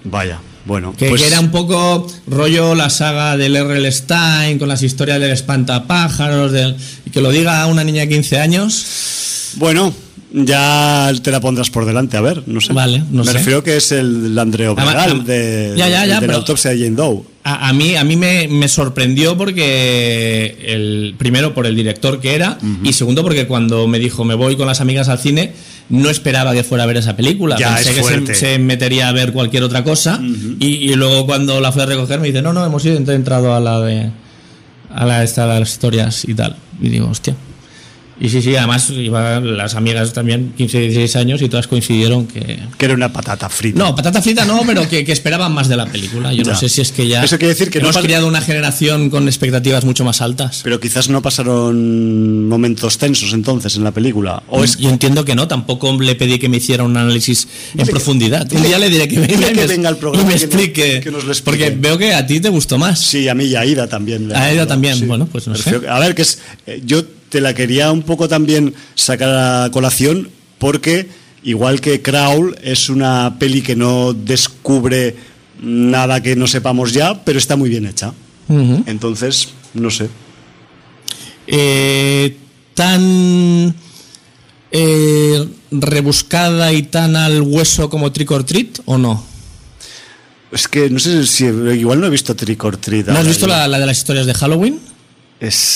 [0.04, 0.40] Vaya.
[0.64, 3.90] Bueno, Que, pues que era un poco rollo la saga del R.L.
[3.90, 8.38] Stein con las historias del espantapájaros del, y que lo diga una niña de 15
[8.38, 9.54] años.
[9.56, 9.92] bueno,
[10.32, 12.72] ya te la pondrás por delante, a ver, no sé.
[12.72, 13.38] Vale, no Me sé.
[13.38, 16.78] refiero que es el Además- Obregal de, Ya, ya, ya, el de la autopsia de
[16.78, 17.22] Jane Doe.
[17.44, 22.34] A, a mí, a mí me, me sorprendió porque, el, primero, por el director que
[22.34, 25.52] era, y segundo, porque cuando me dijo me voy con las amigas al cine,
[25.88, 27.56] no esperaba que fuera a ver esa película.
[27.58, 30.20] Ya, Pensé es que se, se metería a ver cualquier otra cosa,
[30.60, 33.14] y, y luego cuando la fui a recoger me dice, no, no, hemos ido, he
[33.14, 34.10] entrado a la de
[34.94, 36.54] a la esta de las historias y tal.
[36.80, 37.34] Y digo, hostia.
[38.24, 42.60] Y sí, sí, además iban las amigas también, 15, 16 años, y todas coincidieron que...
[42.78, 43.76] Que era una patata frita.
[43.76, 46.32] No, patata frita no, pero que, que esperaban más de la película.
[46.32, 46.52] Yo Ya.
[46.52, 48.40] no sé si es que ya Eso quiere decir que no hemos pas- creado una
[48.40, 50.60] generación con expectativas mucho más altas.
[50.62, 54.42] Pero quizás no pasaron momentos tensos entonces en la película.
[54.48, 57.86] O es Yo entiendo que no, tampoco le pedí que me hiciera un análisis en
[57.86, 58.46] que- profundidad.
[58.52, 60.46] Un día le diré que, venga que me- venga al programa y me que no-
[60.46, 61.00] explique.
[61.00, 61.64] que nos lo explique.
[61.64, 63.00] Porque veo que a ti te gustó más.
[63.00, 64.32] Sí, a mí y a Aida también.
[64.34, 65.80] A agradó, también, bueno, pues no sé.
[65.88, 69.30] A ver, que es, eh, yo te la quería un poco también sacar
[69.64, 71.08] a colación porque,
[71.42, 75.16] igual que Crawl, es una peli que no descubre
[75.58, 78.12] nada que no sepamos ya, pero está muy bien hecha.
[78.84, 80.10] Entonces, no sé.
[81.46, 82.36] Eh,
[82.74, 83.74] tan
[84.70, 89.24] eh, rebuscada y tan al hueso como Trick or Treat o no?
[90.52, 93.06] Es que no sé si igual no he visto Trick or Treat.
[93.06, 94.91] ¿No has visto la, la de las historias de Halloween?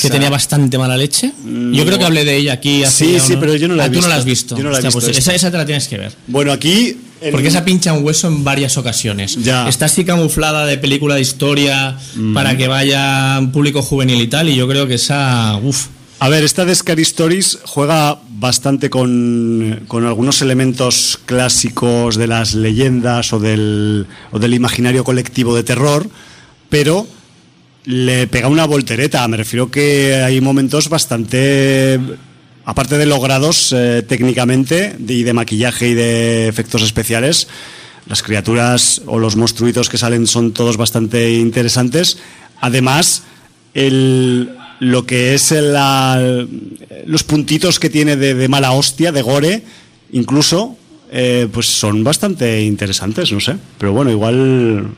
[0.03, 1.33] Que tenía bastante mala leche.
[1.73, 2.85] Yo creo que hablé de ella aquí.
[2.85, 4.55] hace Sí, sí, unos- pero yo no la he Ah, tú no la has visto.
[4.55, 4.57] visto.
[4.57, 6.13] Yo no la he Hostia, visto pues esa, esa te la tienes que ver.
[6.29, 6.97] Bueno, aquí
[7.33, 9.37] Porque esa pincha un hueso en varias ocasiones.
[9.43, 9.69] Ya.
[9.69, 11.97] Está así camuflada de película de historia
[12.35, 15.57] para que vaya un público juvenil y tal, y yo creo que esa.
[15.63, 15.87] Uf.
[16.19, 22.55] A ver, esta de Scary Stories juega bastante con, con algunos elementos clásicos de las
[22.55, 26.09] leyendas o del, o del imaginario colectivo de terror,
[26.69, 27.07] pero
[27.87, 29.27] le pega una voltereta.
[29.29, 31.99] Me refiero que hay momentos bastante,
[32.65, 37.49] aparte de logrados eh, técnicamente y de maquillaje y de efectos especiales,
[38.09, 42.19] las criaturas o los monstruitos que salen son todos bastante interesantes.
[42.61, 43.23] Además,
[43.75, 46.47] el, lo que es la-
[47.07, 49.63] los puntitos que tiene de, de mala hostia, de gore,
[50.13, 50.77] incluso,
[51.13, 53.57] eh, pues son bastante interesantes, no sé.
[53.79, 54.89] Pero bueno, igual,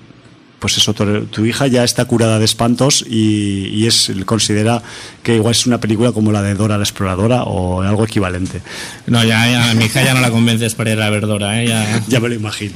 [0.58, 4.82] pues eso, tu, tu hija ya está curada de espantos y, y es considera
[5.22, 8.60] que igual es una película como la de Dora la Exploradora o algo equivalente.
[9.06, 11.62] No, ya, ya, a mi hija ya no la convences para ir a ver Dora,
[11.62, 11.68] ¿eh?
[11.68, 12.02] Ya.
[12.08, 12.74] Ya me lo imagino.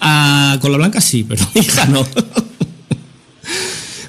[0.00, 2.06] Ah, con la blanca sí, pero mi hija no.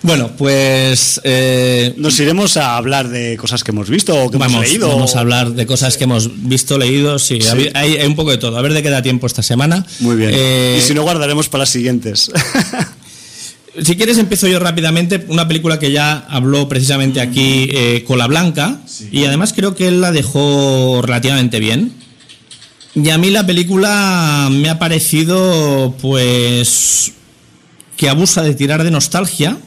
[0.08, 1.22] Bueno, pues.
[1.24, 4.88] eh, Nos iremos a hablar de cosas que hemos visto o que vamos, hemos leído.
[4.90, 7.20] vamos a hablar de cosas que hemos visto, leído.
[7.20, 7.48] Sí, Sí.
[7.50, 8.58] Hay, hay- hay un poco de todo.
[8.58, 9.86] A ver de qué da tiempo esta semana.
[10.00, 10.32] Muy bien.
[10.34, 12.32] Eh, y si no, guardaremos para las siguientes.
[13.80, 15.24] Si quieres, empiezo yo rápidamente.
[15.28, 18.80] Una película que ya habló precisamente aquí eh, Cola Blanca.
[19.12, 21.92] Y además creo que él la dejó relativamente bien.
[22.96, 27.12] Y a mí la película me ha parecido, pues,
[27.98, 29.60] que abusa de tirar de nostalgia.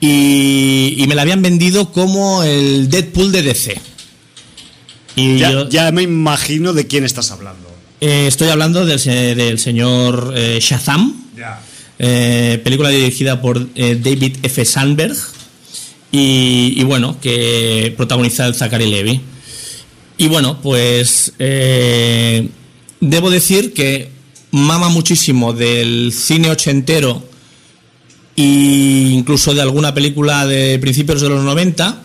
[0.00, 3.80] Y, y me la habían vendido como el Deadpool de DC.
[5.16, 7.66] Y ya, yo- ya me imagino de quién estás hablando.
[8.00, 11.14] eh, estoy hablando del, se- del señor eh, Shazam.
[11.36, 11.60] Ya.
[11.98, 14.64] Eh, película dirigida por eh, David F.
[14.66, 15.16] Sandberg
[16.12, 19.20] y, y bueno, que protagoniza el Zachary Levy.
[20.18, 21.32] Y bueno, pues
[23.00, 24.10] debo decir que
[24.50, 27.22] mama muchísimo del cine ochentero
[28.36, 32.02] e incluso de alguna película de principios de los 90.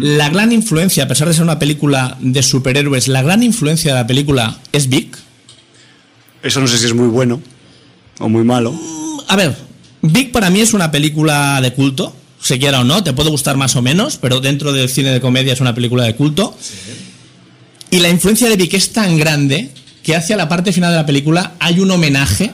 [0.00, 4.00] La gran influencia, a pesar de ser una película de superhéroes, la gran influencia de
[4.00, 5.10] la película es Big.
[6.42, 7.40] Eso no sé si es muy bueno
[8.20, 8.74] o muy malo.
[9.26, 9.56] A ver,
[10.02, 13.56] Big para mí es una película de culto, se quiera o no, te puede gustar
[13.56, 16.56] más o menos, pero dentro del cine de comedia es una película de culto.
[17.90, 19.70] Y la influencia de Big es tan grande
[20.02, 22.52] que hacia la parte final de la película hay un homenaje,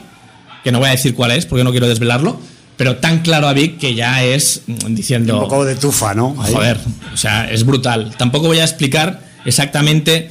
[0.63, 2.41] que no voy a decir cuál es porque no quiero desvelarlo,
[2.77, 5.35] pero tan claro a Big que ya es mm, diciendo...
[5.37, 6.37] Un poco de tufa, ¿no?
[6.41, 6.53] Ahí.
[6.53, 6.79] Joder,
[7.13, 8.15] o sea, es brutal.
[8.17, 10.31] Tampoco voy a explicar exactamente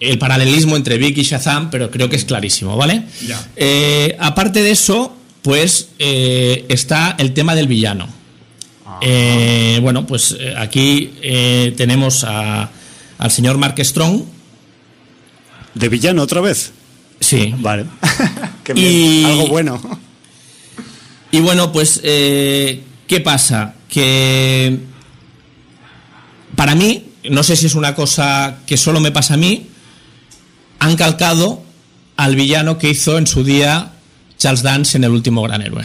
[0.00, 3.02] el paralelismo entre Vic y Shazam, pero creo que es clarísimo, ¿vale?
[3.26, 3.40] Ya.
[3.56, 8.08] Eh, aparte de eso, pues eh, está el tema del villano.
[9.02, 12.68] Eh, bueno, pues aquí eh, tenemos a-
[13.18, 14.22] al señor Mark Strong.
[15.74, 16.72] ¿De villano otra vez?
[17.20, 17.54] Sí.
[17.58, 17.86] Vale.
[18.64, 19.26] Qué Y- bien.
[19.26, 20.00] Algo bueno.
[21.30, 23.74] Y bueno, pues, eh, ¿qué pasa?
[23.88, 24.78] Que
[26.56, 29.66] para mí, no sé si es una cosa que solo me pasa a mí,
[30.78, 31.62] han calcado
[32.16, 33.92] al villano que hizo en su día
[34.38, 35.84] Charles Dance en El último gran héroe.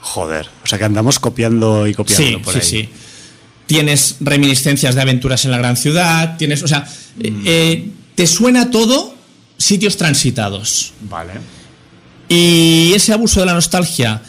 [0.00, 0.48] Joder.
[0.62, 2.64] O sea que andamos copiando y copiando Sí, por sí, ahí.
[2.84, 2.88] sí.
[3.66, 6.86] Tienes reminiscencias de aventuras en la gran ciudad, tienes, o sea,
[7.20, 9.14] eh, te suena todo
[9.58, 10.92] sitios transitados.
[11.10, 11.32] Vale.
[12.28, 14.22] Y ese abuso de la nostalgia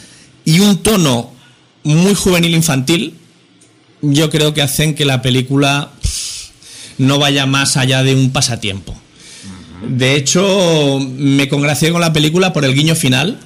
[0.48, 1.30] y un tono
[1.84, 3.12] muy juvenil infantil,
[4.00, 5.90] yo creo que hacen que la película
[6.96, 8.96] no vaya más allá de un pasatiempo.
[9.86, 13.38] De hecho, me congracié con la película por el guiño final,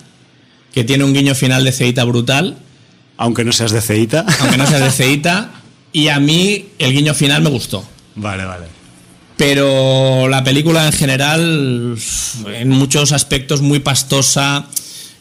[0.72, 2.56] que tiene un guiño final de ceita brutal,
[3.16, 4.24] Aunque no seas de ceita.
[4.38, 5.50] aunque no sea de ceita,
[5.92, 7.84] y a mí el guiño final me gustó.
[8.14, 8.66] Vale, vale.
[9.36, 11.98] Pero la película en general,
[12.46, 14.66] en muchos aspectos, muy pastosa,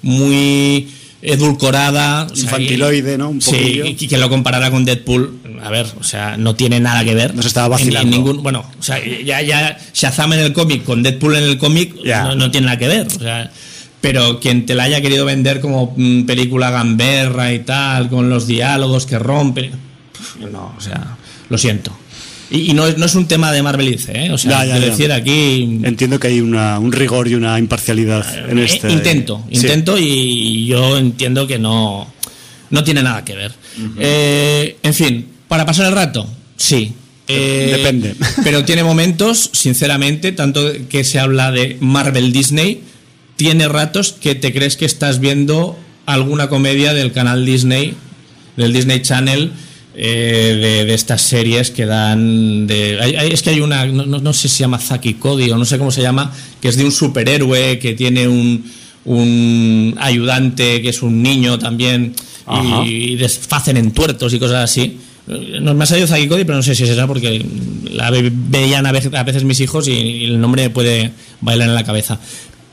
[0.04, 0.88] muy
[1.22, 2.24] edulcorada.
[2.26, 3.30] o sea, Infantiloide, ¿no?
[3.30, 7.04] Un sí, y que lo comparara con Deadpool, a ver, o sea, no tiene nada
[7.04, 7.36] que ver.
[7.36, 8.16] No se estaba En- vacilando.
[8.16, 11.58] En, ningún, bueno, o sea, ya, ya Shazam en el cómic con Deadpool en el
[11.58, 13.08] cómic no, no tiene nada que ver.
[13.08, 13.52] O sea,
[14.02, 18.48] pero quien te la haya querido vender como mm, película gamberra y tal, con los
[18.48, 19.72] diálogos que rompen,
[20.52, 21.18] no, o sea,
[21.50, 21.96] lo siento.
[22.52, 24.32] Y, y no, es, no es un tema de Marvel y DC, ¿eh?
[24.32, 24.86] O sea, Ya, ya, ya.
[24.88, 28.92] decir, aquí Entiendo que hay una, un rigor y una imparcialidad en eh, este.
[28.92, 29.56] intento, Sí.
[29.62, 32.12] intento y yo entiendo que no,
[32.70, 33.54] no tiene nada que ver.
[33.98, 36.94] Eh, en fin, para pasar el rato, sí.
[37.28, 38.16] Eh, Depende.
[38.44, 42.82] Pero tiene momentos, sinceramente, tanto que se habla de Marvel Disney,
[43.38, 47.94] tiene ratos que te crees que estás viendo alguna comedia del canal Disney,
[48.58, 49.52] del Disney Channel,
[49.96, 52.68] eh, de, de estas series que dan.
[52.68, 55.50] De, hay- hay- es que hay una, no, no- sé si se llama Zaki Cody
[55.52, 58.64] o no sé cómo se llama, que es de un superhéroe que tiene un,
[59.06, 62.14] un ayudante que es un niño también
[62.86, 64.98] y, y desfacen en tuertos y cosas así.
[65.62, 67.46] No me ha salido Zaki Cody, pero no sé si es esa porque
[67.92, 71.76] la ve- veían a veces, a veces mis hijos y el nombre puede bailar en
[71.76, 72.20] la cabeza.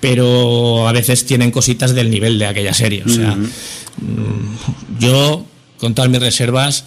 [0.01, 3.03] Pero a veces tienen cositas del nivel de aquella serie.
[3.05, 5.45] O sea, mm, yo,
[5.79, 6.85] con todas mis reservas,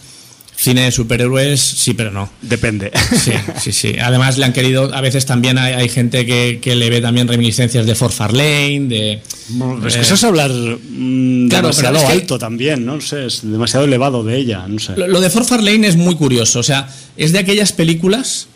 [0.61, 2.29] cine de superhéroes, sí, pero no.
[2.43, 2.91] Depende.
[3.19, 3.95] Sí, sí, sí.
[3.99, 7.27] Además le han querido, a veces también hay, hay gente que, que le ve también
[7.27, 9.11] reminiscencias de For Farlane, de...
[9.13, 12.95] Es eh, que eso es hablar mm, Claro, demasiado que- alto también, ¿no?
[12.95, 14.93] No sé, es demasiado elevado de ella, no sé.
[14.95, 18.47] Lo, lo de For Farlane es muy curioso, o sea, es de aquellas películas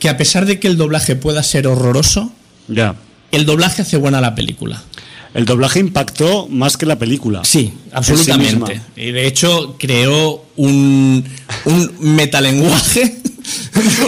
[0.00, 2.32] que a pesar de que el doblaje pueda ser horroroso,
[2.68, 2.96] Ya.
[3.30, 4.82] el doblaje hace buena la película.
[5.36, 7.44] El doblaje impactó más que la película.
[7.44, 8.80] Sí, En absolutamente.
[8.94, 11.24] sí y de hecho creó un,
[11.66, 13.16] un metalenguaje.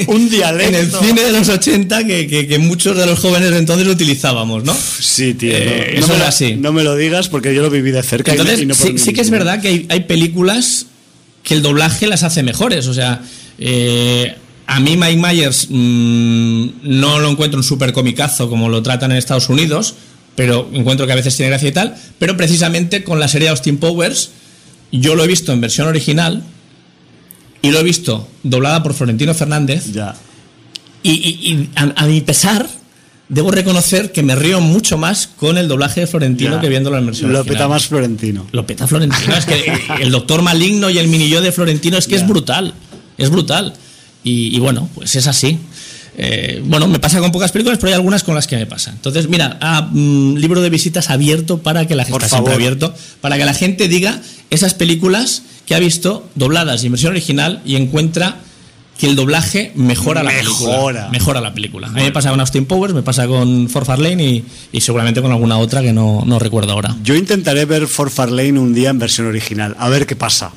[0.08, 0.68] Un dialecto.
[0.68, 3.86] En el cine de los 80 que, que- que muchos de los jóvenes de entonces
[3.86, 4.74] utilizábamos, ¿no?
[4.74, 5.52] Sí, tío.
[5.54, 6.54] Eh, no, eso no me era lo- así.
[6.56, 8.34] No me lo digas porque yo lo viví de cerca.
[8.34, 10.86] y no- Entonces, y no por sí, sí que es verdad que hay, hay películas
[11.44, 12.88] que el doblaje las hace mejores.
[12.88, 13.22] O sea,
[13.60, 14.34] eh,
[14.66, 19.18] a mí Mike Myers mm, no lo encuentro un super comicazo como lo tratan en
[19.18, 19.94] Estados Unidos,
[20.38, 21.96] pero encuentro que a veces tiene gracia y tal.
[22.20, 24.30] Pero precisamente con la serie Austin Powers,
[24.92, 26.44] yo lo he visto en versión original
[27.60, 29.92] y lo he visto doblada por Florentino Fernández.
[29.92, 30.14] Ya.
[31.02, 32.68] Y, y- y a, a mi pesar,
[33.28, 36.60] debo reconocer que me río mucho más con el doblaje de Florentino ya.
[36.60, 37.56] que viéndolo en versión Lo original.
[37.58, 38.46] peta más Florentino.
[38.52, 39.34] Lo peta Florentino.
[39.36, 42.74] Es que el doctor maligno y el mini yo de Florentino es que es brutal.
[43.18, 43.74] Es brutal.
[44.22, 45.58] Y, y bueno, pues es así.
[46.20, 48.90] Eh, bueno, me pasa con pocas películas, pero hay algunas con las que me pasa.
[48.90, 52.92] Entonces, mira, ah, mm, libro de visitas abierto para que la gente está siempre abierto,
[53.20, 57.62] para que la gente diga esas películas que ha visto dobladas y en versión original
[57.64, 58.40] y encuentra
[58.98, 60.48] que el doblaje mejora la Mejora.
[60.56, 61.08] película.
[61.12, 61.86] Mejora la película.
[61.86, 65.22] A mí me pasa con Austin Powers, me pasa con For Farlane y, y seguramente
[65.22, 66.96] con alguna otra que no, no recuerdo ahora.
[67.04, 70.50] Yo intentaré ver For Farlane un día en versión original, a ver qué pasa.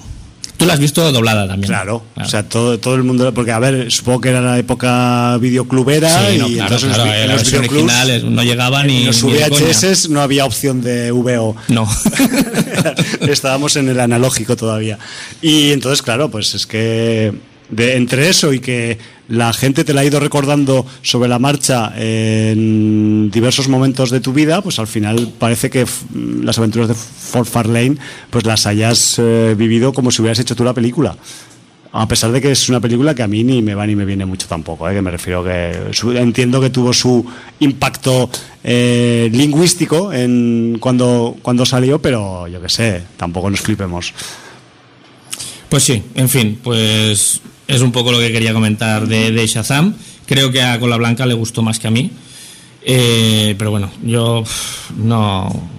[0.61, 1.67] Tú la has visto doblada también.
[1.69, 5.35] Claro, o sea, todo, todo el mundo, porque a ver, supongo que era la época
[5.39, 8.43] videoclubera Sí, y claro, entonces en los claro, en los versión videoclubs, original es- no
[8.43, 9.33] llegaba ni, en los ni.
[9.33, 11.55] VHS no había opción de VO.
[11.69, 11.89] No.
[13.21, 14.99] Estábamos en el analógico todavía.
[15.41, 17.33] Y entonces, claro, pues es que
[17.69, 18.99] de, entre eso y que
[19.31, 24.33] la gente te la ha ido recordando sobre la marcha en diversos momentos de tu
[24.33, 25.85] vida, pues al final parece que
[26.43, 27.95] las aventuras de Fort Farlane
[28.29, 31.15] pues las hayas eh, vivido como si hubieras hecho tú la película.
[31.93, 34.05] A pesar de que es una película que a mí ni me va ni me
[34.05, 34.93] viene mucho tampoco, ¿eh?
[34.93, 37.25] que me refiero que entiendo que tuvo su
[37.59, 38.29] impacto
[38.63, 44.13] eh, lingüístico en cuando, cuando salió, pero yo qué sé, tampoco nos flipemos.
[45.69, 49.95] Pues sí, en fin, pues es un poco lo que quería comentar de, de Shazam.
[50.25, 52.11] Creo que a Cola Blanca le gustó más que a mí.
[52.83, 54.43] Eh, pero bueno, yo
[54.97, 55.69] no.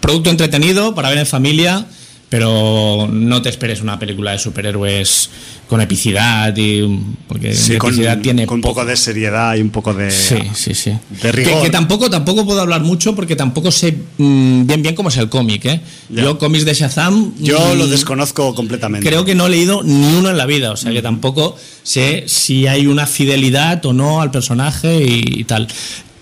[0.00, 1.86] Producto entretenido para ver en familia,
[2.32, 5.28] pero no te esperes una película de superhéroes
[5.68, 6.80] con epicidad y
[7.28, 10.10] porque Sí, con, epicidad tiene con un poco de seriedad y un poco de...
[10.10, 10.94] Sí, sí, sí.
[11.20, 11.56] de rigor.
[11.56, 15.18] Que, que tampoco, tampoco puedo hablar mucho porque tampoco sé mm, bien bien cómo es
[15.18, 15.82] el cómic, ¿eh?
[16.08, 16.22] Ya.
[16.22, 19.06] Yo cómics de Shazam Yo mm, lo desconozco completamente.
[19.06, 22.24] creo que no he leído ni uno en la vida, o sea que tampoco sé
[22.28, 25.68] si hay una fidelidad o no al personaje y, y tal.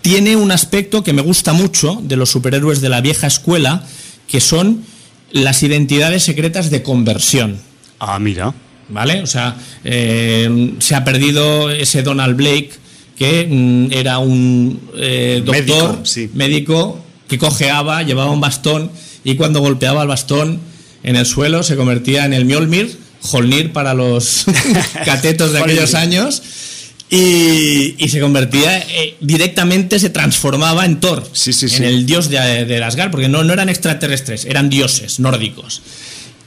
[0.01, 3.85] Tiene un aspecto que me gusta mucho de los superhéroes de la vieja escuela,
[4.27, 4.90] que son
[5.33, 7.59] las identidades secretas de conversión.
[7.99, 8.55] Ah, mira.
[8.89, 9.23] ¿Vale?
[9.23, 12.71] O sea, eh, se ha perdido ese Donald Blake,
[13.17, 16.31] que mm, era un eh, doctor Médico, sí.
[16.35, 18.91] médico que cojeaba, llevaba un bastón
[19.23, 20.59] y cuando golpeaba el bastón
[21.03, 22.99] en el suelo se convertía en el Mjolnir,
[23.31, 24.47] Holnir para los
[25.05, 26.43] catetos de aquellos años.
[27.13, 31.83] Y, y se convertía eh, directamente, se transformaba en Thor, Sí, sí, en sí.
[31.85, 35.83] el dios de, de Asgard, porque no, no eran extraterrestres, eran dioses nórdicos.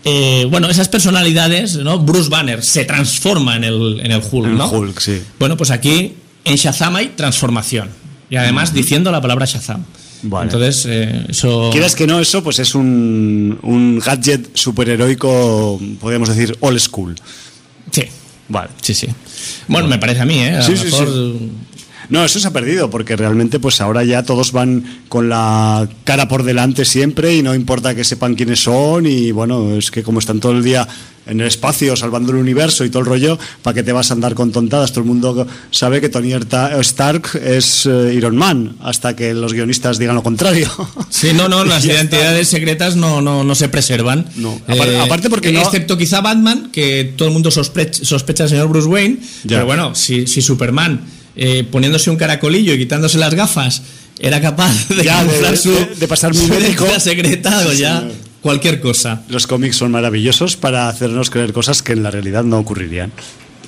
[0.05, 1.99] Eh, bueno, esas personalidades, ¿no?
[1.99, 4.69] Bruce Banner se transforma en el, en el Hulk, En ¿no?
[4.69, 5.21] Hulk, sí.
[5.37, 6.13] Bueno, pues aquí
[6.45, 7.89] en Shazam hay transformación.
[8.29, 9.83] Y además diciendo la palabra Shazam.
[10.23, 10.45] Vale.
[10.45, 11.69] Entonces, eh, eso.
[11.71, 17.15] Quieras que no, eso pues es un, un gadget superheroico, podríamos decir, old school.
[17.91, 18.03] Sí,
[18.49, 18.69] Vale.
[18.81, 19.07] sí, sí.
[19.67, 20.57] Bueno, me parece a mí, ¿eh?
[20.57, 21.51] A Sí, lo sí, mejor, sí.
[22.09, 26.27] No, eso se ha perdido porque realmente pues ahora ya todos van con la cara
[26.27, 30.19] por delante siempre y no importa que sepan quiénes son y bueno, es que como
[30.19, 30.87] están todo el día
[31.25, 34.13] en el espacio salvando el universo y todo el rollo, ¿para qué te vas a
[34.13, 34.91] andar con tontadas?
[34.91, 39.97] Todo el mundo sabe que Tony Stark es eh, Iron Man hasta que los guionistas
[39.97, 40.69] digan lo contrario.
[41.09, 44.25] Sí, no, no, las identidades secretas no, no, no se preservan.
[44.35, 45.61] No, aparte, Eh, aparte porque no...
[45.61, 49.19] Excepto quizá Batman, que todo el mundo sospecha, sospecha al señor Bruce Wayne.
[49.43, 49.57] Ya.
[49.57, 51.01] Pero bueno, si, si Superman,
[51.35, 53.81] eh, poniéndose un caracolillo y quitándose las gafas,
[54.19, 56.85] era capaz de, Ya, de- su, de- de pasar mi médico.
[56.85, 58.13] identidad secreta o Sí, ya señor.
[58.41, 59.23] cualquier cosa.
[59.29, 63.11] Los cómics son maravillosos para hacernos creer cosas que en la realidad no ocurrirían.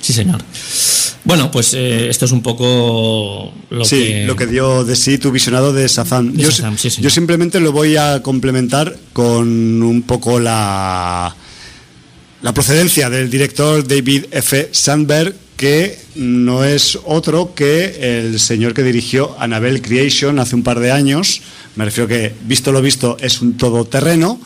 [0.00, 0.40] Sí, señor.
[1.24, 4.24] Bueno, pues eh, esto es un poco lo sí, que...
[4.26, 6.32] lo que dio de sí tu visionado de Shazam.
[6.34, 7.04] De Yo, Shazam, sí, señor.
[7.04, 11.34] yo simplemente lo voy a complementar con un poco la,
[12.42, 14.68] la procedencia del director David F.
[14.70, 20.80] Sandberg, que no es otro que el señor que dirigió Annabelle Creation hace un par
[20.80, 21.42] de años.
[21.76, 24.40] Me refiero que, visto lo visto, es un todoterreno.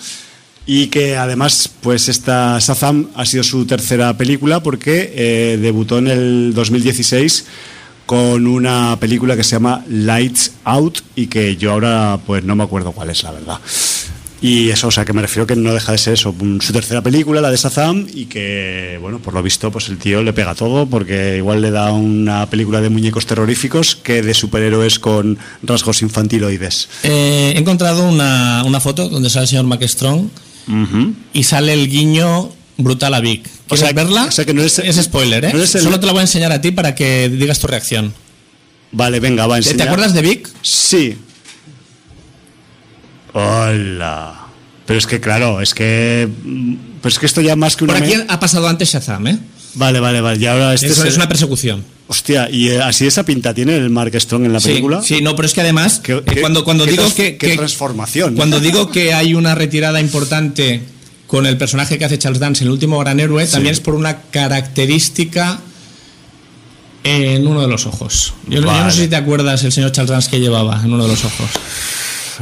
[0.66, 6.06] Y que además, pues esta Shazam ha sido su tercera película porque eh, debutó en
[6.06, 7.44] el 2016
[8.06, 12.64] con una película que se llama Lights Out y que yo ahora pues no me
[12.64, 13.60] acuerdo cuál es la verdad.
[14.42, 17.02] Y eso, o sea, que me refiero que no deja de ser eso, su tercera
[17.02, 20.54] película, la de Shazam, y que, bueno, por lo visto, pues el tío le pega
[20.54, 26.00] todo, porque igual le da una película de muñecos terroríficos que de superhéroes con rasgos
[26.00, 26.88] infantiloides.
[27.02, 30.28] Eh, he encontrado una, una foto donde sale el señor Mac Strong
[30.68, 31.14] Ujú.
[31.34, 33.46] y sale el guiño brutal a Vic.
[33.46, 34.24] O ¿Quieres sea, verla?
[34.24, 35.50] o sea que no es- es spoiler, ¿eh?
[35.52, 37.66] no es el- Solo te la voy a enseñar a ti para que digas tu
[37.66, 38.14] reacción.
[38.92, 39.88] Vale, venga, va a ¿Te, te enseñar.
[39.88, 40.48] acuerdas de Vic?
[40.62, 41.18] Sí.
[43.32, 44.46] Hola.
[44.86, 46.28] Pero es que, claro, es que.
[47.00, 47.94] Pues es que esto ya más que una.
[47.94, 49.38] Por aquí me- ha pasado antes Shazam, ¿eh?
[49.74, 50.40] Vale, vale, vale.
[50.40, 51.84] Y ahora este Eso es, es una persecución.
[52.08, 55.00] Hostia, y eh, así esa pinta tiene el Mark Strong en la Sí, película.
[55.00, 58.34] Sí, no, pero es que además, ¿Qué- eh, qué- cuando, cuando qué digo que, transformación.
[58.34, 60.82] Cuando digo que hay una retirada importante
[61.28, 63.94] con el personaje que hace Charles Dance en el último gran héroe, también es por
[63.94, 65.60] una característica
[67.04, 68.34] en uno de los ojos.
[68.48, 70.92] Yo, no- yo no sé si te acuerdas el señor Charles Dance que llevaba en
[70.92, 71.48] uno de los ojos.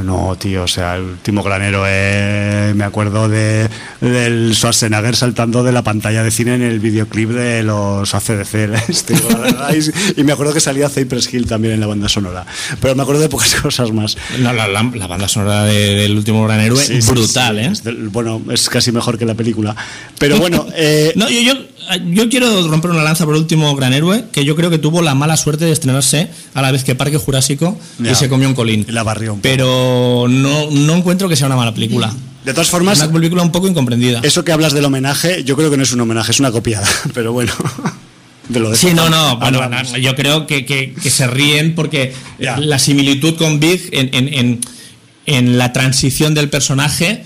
[0.05, 2.73] No, tío, o sea, el último gran héroe.
[2.75, 3.69] Me acuerdo de,
[4.01, 8.55] del Schwarzenegger saltando de la pantalla de cine en el videoclip de los ACDC.
[8.89, 12.47] este, la y, y me acuerdo que salía Cypress Hill también en la banda sonora.
[12.81, 14.17] Pero me acuerdo de pocas cosas más.
[14.39, 17.65] No, la, la- la banda sonora de- del último gran héroe, Sí, sí, brutal, sí,
[17.65, 17.69] ¿eh?
[17.73, 19.75] es del- bueno, es casi mejor que la película.
[20.19, 21.55] Pero bueno, eh, No, yo, yo,
[21.97, 25.03] yo quiero romper una lanza por el último gran héroe, que yo creo que tuvo
[25.03, 28.13] la mala suerte de estrenarse a la vez que Parque Jurásico Ya.
[28.13, 28.87] y se comió un colín.
[28.89, 29.39] la barrió.
[29.43, 32.13] Pero no, no encuentro que sea una mala película.
[32.45, 34.21] De todas formas, Una película un poco incomprendida.
[34.23, 36.87] eso que hablas del homenaje, yo creo que no es un homenaje, es una copiada.
[37.15, 37.53] Pero bueno,
[38.49, 41.75] de lo de Sí, no, no, bueno, no, yo creo que, que- que se ríen
[41.75, 42.57] porque Ya.
[42.59, 44.61] la similitud con Big en, en- en-
[45.27, 47.25] en la transición del personaje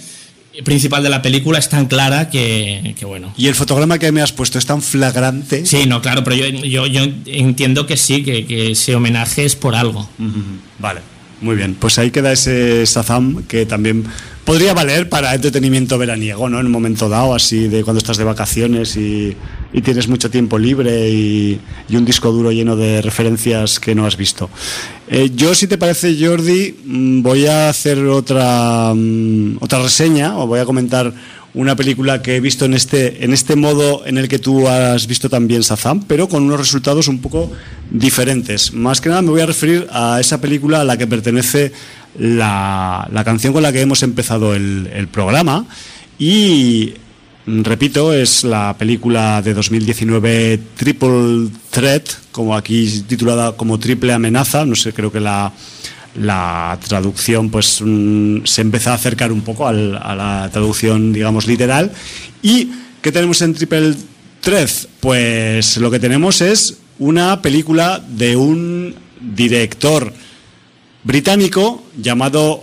[0.65, 3.33] principal de la película es tan clara que, que bueno.
[3.37, 5.65] Y el fotograma que me has puesto es tan flagrante.
[5.67, 9.57] Sí, no, claro, pero yo, yo, yo entiendo que sí, que, que ese homenaje es
[9.57, 10.09] por algo.
[10.79, 11.01] Vale,
[11.41, 11.75] muy bien.
[11.75, 14.05] Pues ahí queda ese Shazam que también
[14.45, 16.61] podría valer para entretenimiento veraniego, ¿no?
[16.61, 19.37] En un momento dado, así de cuando estás de vacaciones y,
[19.73, 24.07] y tienes mucho tiempo libre y, y un disco duro lleno de referencias que no
[24.07, 24.51] has visto.
[25.09, 30.47] Eh, yo, si te parece, Jordi, mm, voy a hacer otra, mm, otra reseña o
[30.47, 31.13] voy a comentar
[31.55, 35.07] una película que he visto en este, en este modo en el que tú has
[35.07, 37.53] visto también Shazam, pero con unos resultados un poco
[37.91, 38.73] diferentes.
[38.73, 41.73] Más que nada me voy a referir a esa película a la que pertenece
[42.19, 45.67] la, la canción con la que hemos empezado el, el programa
[46.19, 46.95] y
[47.47, 54.75] repito, es la película de 2019 Triple Threat, como aquí titulada como Triple Amenaza, no
[54.77, 55.53] sé, creo que la,
[56.15, 61.47] la traducción pues mm, se empieza a acercar un poco al- a la traducción, digamos,
[61.47, 61.91] literal.
[62.43, 62.69] ¿Y
[63.01, 63.95] qué tenemos en Triple
[64.41, 64.71] Threat?
[65.01, 70.13] Pues lo que tenemos es una película de un director
[71.05, 72.63] británico llamado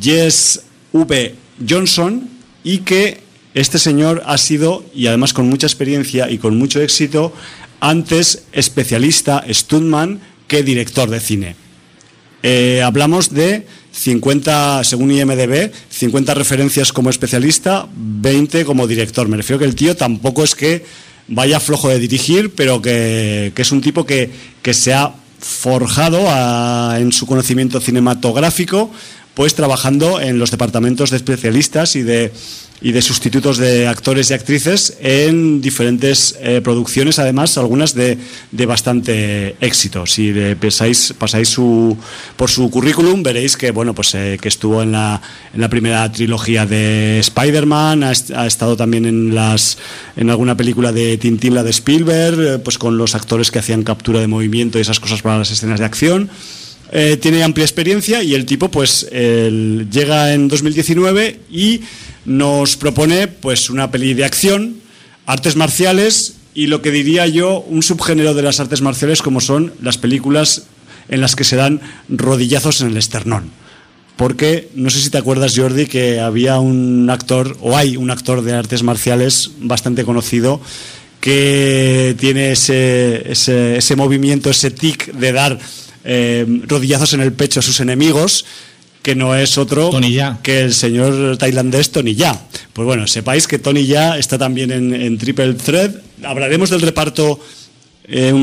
[0.00, 0.62] Jess
[0.92, 1.34] V.
[1.68, 2.28] Johnson
[2.62, 3.20] y que
[3.54, 7.32] este señor ha sido, y además con mucha experiencia y con mucho éxito,
[7.80, 11.56] antes especialista, stuntman, que director de cine.
[12.42, 19.28] Eh, hablamos de 50, según IMDB, 50 referencias como especialista, 20 como director.
[19.28, 20.84] Me refiero que el tío tampoco es que
[21.26, 24.30] vaya flojo de dirigir, pero que, es un tipo que,
[24.62, 28.90] que se ha forjado a- en su conocimiento cinematográfico,
[29.34, 32.32] pues trabajando en los departamentos de especialistas y de
[32.80, 38.18] y de sustitutos de actores y actrices en diferentes eh, producciones, además algunas de,
[38.52, 40.06] de, bastante éxito.
[40.06, 41.96] Si pensáis, pasáis su,
[42.36, 45.20] por su currículum, veréis que bueno, pues eh, que estuvo en la,
[45.52, 49.78] en la primera trilogía de Spider-Man, ha, ha, estado también en las
[50.16, 53.82] en alguna película de Tintín, la de Spielberg, eh, pues con los actores que hacían
[53.82, 56.30] captura de movimiento y esas cosas para las escenas de acción.
[56.90, 61.82] Eh, tiene amplia experiencia y el tipo pues llega en 2019 y
[62.28, 64.76] nos propone pues una peli de acción,
[65.26, 69.72] artes marciales y lo que diría yo un subgénero de las artes marciales como son
[69.80, 70.64] las películas
[71.08, 73.50] en las que se dan rodillazos en el esternón.
[74.16, 78.42] Porque no sé si te acuerdas Jordi que había un actor o hay un actor
[78.42, 80.60] de artes marciales bastante conocido
[81.20, 85.58] que tiene ese, ese, movimiento, ese tic de dar
[86.04, 88.44] eh, rodillazos en el pecho a sus enemigos
[89.08, 89.90] que no es otro
[90.42, 92.38] que el señor tailandés Tony Ya.
[92.74, 95.92] Pues bueno, sepáis que Tony Ya está también en, Triple Thread.
[96.22, 97.40] Hablaremos del reparto
[98.04, 98.34] eh,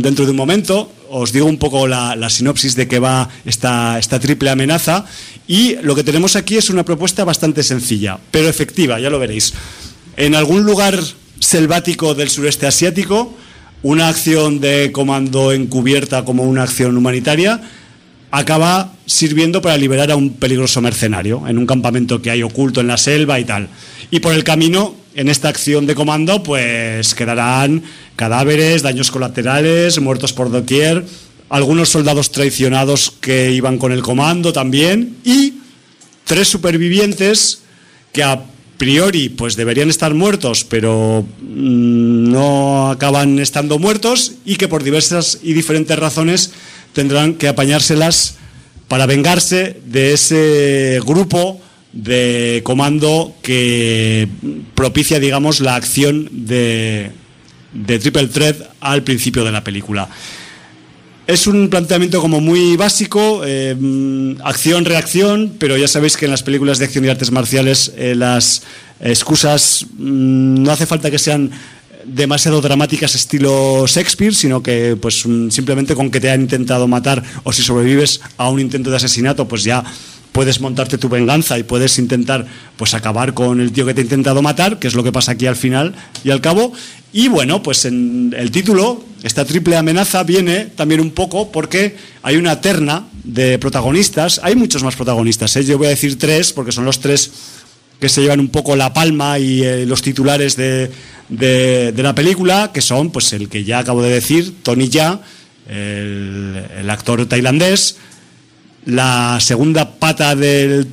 [0.00, 0.92] dentro de un momento.
[1.10, 5.04] Os digo un poco la, sinopsis de que va esta, esta triple amenaza.
[5.48, 9.54] Y lo que tenemos aquí es una propuesta bastante sencilla, pero efectiva, ya lo veréis.
[10.16, 11.02] En algún lugar
[11.40, 13.34] selvático del sureste asiático,
[13.82, 17.60] una acción de comando encubierta como una acción humanitaria
[18.38, 22.86] acaba sirviendo para liberar a un peligroso mercenario en un campamento que hay oculto en
[22.86, 23.68] la selva y tal.
[24.10, 27.82] Y por el camino, en esta acción de comando, pues quedarán
[28.14, 31.02] cadáveres, daños colaterales, muertos por doquier,
[31.48, 35.54] algunos soldados traicionados que iban con el comando también y
[36.24, 37.62] tres supervivientes
[38.12, 38.42] que a
[38.76, 45.38] priori pues deberían estar muertos, pero mm, no acaban estando muertos y que por diversas
[45.42, 46.52] y diferentes razones
[46.96, 48.38] tendrán que apañárselas
[48.88, 51.60] para vengarse de ese grupo
[51.92, 54.26] de comando que
[54.74, 57.10] propicia, digamos, la acción de,
[57.74, 60.08] de Triple Threat al principio de la película.
[61.26, 63.76] Es un planteamiento como muy básico, eh,
[64.42, 68.62] acción-reacción, pero ya sabéis que en las películas de acción y artes marciales eh, las
[69.00, 71.50] excusas mm, no hace falta que sean
[72.06, 77.22] demasiado dramáticas estilo Shakespeare, sino que pues mm, simplemente con que te han intentado matar
[77.44, 79.84] o si sobrevives a un intento de asesinato, pues ya
[80.32, 82.46] puedes montarte tu venganza y puedes intentar
[82.76, 85.32] pues acabar con el tío que te ha intentado matar, que es lo que pasa
[85.32, 85.94] aquí al final
[86.24, 86.72] y al cabo.
[87.12, 92.36] Y bueno, pues en el título, esta triple amenaza viene también un poco porque hay
[92.36, 95.64] una terna de protagonistas, hay muchos más protagonistas, ¿eh?
[95.64, 97.32] yo voy a decir tres porque son los tres
[98.00, 100.90] que se llevan un poco la palma y eh, los titulares de,
[101.28, 105.20] de, la película, que son pues el que ya acabo de decir, Tony Ya,
[105.68, 107.96] el, actor tailandés.
[108.84, 110.86] La segunda pata del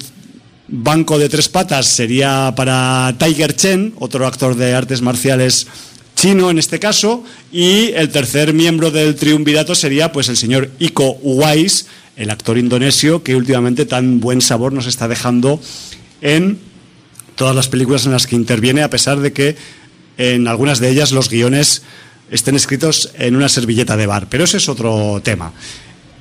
[0.68, 5.68] banco de tres patas sería para Tiger Chen, otro actor de artes marciales
[6.16, 11.18] chino en este caso, y el tercer miembro del triunvirato sería pues el señor Iko
[11.22, 15.60] Uwais, el actor indonesio que últimamente tan buen sabor nos está dejando
[16.22, 16.60] en
[17.36, 19.56] todas las películas en las que interviene, a pesar de que
[20.18, 21.84] en algunas de ellas los guiones
[22.32, 24.28] estén escritos en una servilleta de bar.
[24.30, 25.54] Pero ese es otro tema.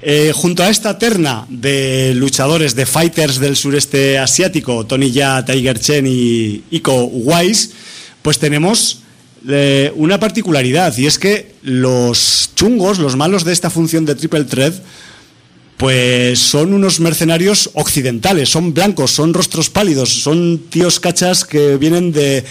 [0.05, 5.79] Eh, junto a esta terna de luchadores, de fighters del sureste asiático, Tony Ya, Tiger
[5.79, 7.71] Chen y Iko Wise,
[8.21, 9.03] pues tenemos
[9.49, 14.45] eh, una particularidad y es que los chungos, los malos de esta función de Triple
[14.45, 14.75] Thread,
[15.83, 22.13] pues son unos mercenarios occidentales, son blancos, son rostros pálidos, son tíos cachas que vienen
[22.13, 22.45] de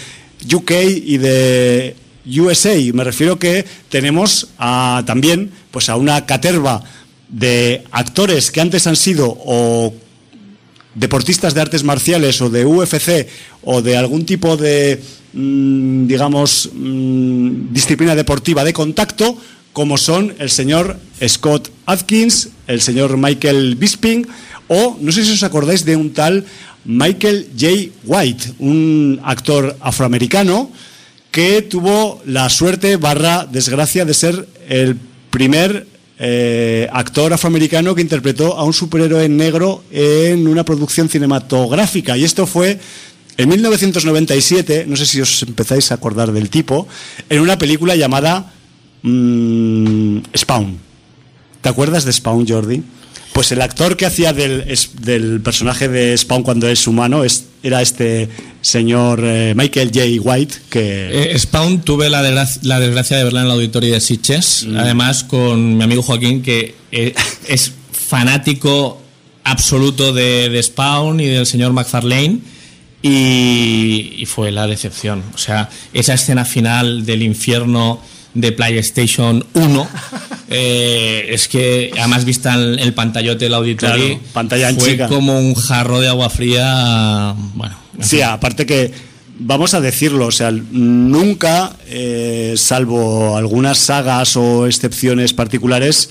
[0.52, 0.70] UK
[1.02, 2.74] y de USA.
[2.92, 6.84] Me refiero que tenemos a, también pues a una caterva
[7.30, 9.94] de actores que antes han sido o
[10.94, 13.28] deportistas de artes marciales o de UFC
[13.62, 15.00] o de algún tipo de,
[15.32, 19.38] mm, digamos, mm, disciplina deportiva de contacto,
[19.72, 24.26] como son el señor Scott Atkins, el señor Michael Bisping,
[24.68, 26.44] o no sé si os acordáis de un tal
[26.84, 27.92] Michael J.
[28.04, 30.70] White, un actor afroamericano
[31.30, 34.96] que tuvo la suerte barra desgracia de ser el
[35.30, 35.86] primer
[36.18, 42.16] eh, actor afroamericano que interpretó a un superhéroe negro en una producción cinematográfica.
[42.16, 42.78] Y esto fue
[43.38, 46.86] en 1997, no sé si os empezáis a acordar del tipo,
[47.30, 48.52] en una película llamada
[49.02, 50.78] Mm, Spawn.
[51.60, 52.82] ¿Te acuerdas de Spawn, Jordi?
[53.32, 58.28] Pues el actor que hacía del, personaje de Spawn cuando es humano es, era este
[58.60, 60.20] señor eh, Michael J.
[60.20, 60.54] White.
[60.68, 64.76] que eh, Spawn tuve la, desgracia de verla en la auditoría de Sitges, mm.
[64.76, 67.14] además con mi amigo Joaquín, que eh,
[67.48, 69.00] es fanático
[69.44, 72.38] absoluto de, de, Spawn y del señor McFarlane.
[73.00, 75.22] y, fue la decepción.
[75.34, 78.00] O sea, esa escena final del infierno
[78.34, 79.88] de PlayStation 1
[80.48, 86.00] eh, es que además vista el, el pantallote del auditorio pantalla fue como un jarro
[86.00, 93.36] de agua fría bueno sí aparte que vamos a decirlo, o sea, nunca, eh, salvo
[93.36, 96.10] algunas sagas o excepciones particulares,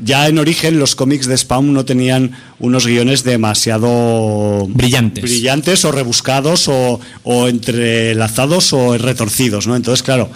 [0.00, 2.30] ya en origen los cómics de Spawn no tenían
[2.60, 9.74] unos guiones demasiado brillantes, brillantes o rebuscados o, o entrelazados o retorcidos, ¿no?
[9.74, 10.30] Entonces, claro,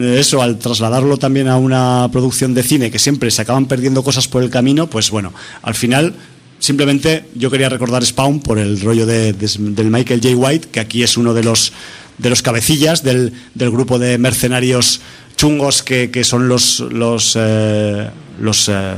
[0.00, 4.28] eso al trasladarlo también a una producción de cine que siempre se acaban perdiendo cosas
[4.28, 5.32] por el camino, pues bueno,
[5.62, 6.14] al final
[6.62, 10.36] Simplemente yo quería recordar Spawn por el rollo de, del Michael J.
[10.36, 11.72] White, que aquí es uno de los,
[12.18, 15.00] de los cabecillas del, del grupo de mercenarios
[15.36, 18.08] chungos que, que son los, los, eh,
[18.40, 18.94] los, eh,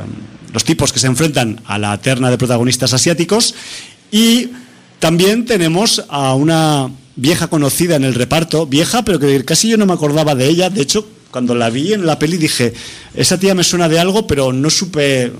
[0.52, 3.54] los tipos que se enfrentan a la terna de protagonistas asiáticos.
[4.12, 4.50] Y
[5.04, 9.84] también tenemos a una vieja conocida en el reparto, vieja, pero que casi yo no
[9.84, 10.70] me acordaba de ella.
[10.70, 12.72] De hecho, cuando la vi en la peli dije,
[13.14, 15.30] esa tía me suena de algo, pero no supe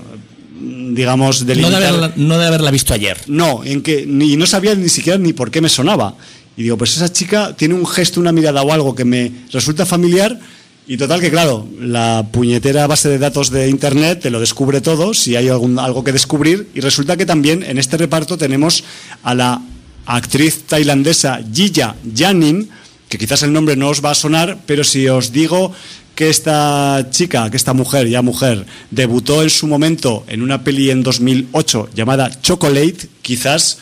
[0.91, 3.17] digamos, No de, haberla, no de haberla visto ayer.
[3.25, 6.15] No, en que ni no sabía ni siquiera ni por qué me sonaba.
[6.55, 9.87] Y digo, pues esa chica tiene un gesto, una mirada o algo que me resulta
[9.87, 10.39] familiar.
[10.87, 15.15] Y total que claro, la puñetera base de datos de internet te lo descubre todo,
[15.15, 16.69] si hay algún, algo que descubrir.
[16.75, 18.83] Y resulta que también en este reparto tenemos
[19.23, 19.61] a la
[20.05, 22.69] actriz tailandesa Jiya Janin,
[23.09, 25.73] que quizás el nombre no os va a sonar, pero si os digo
[26.13, 30.91] que esta chica, que esta mujer, ya mujer, debutó en su momento en una peli
[30.91, 33.79] en 2008 llamada Chocolate, quizás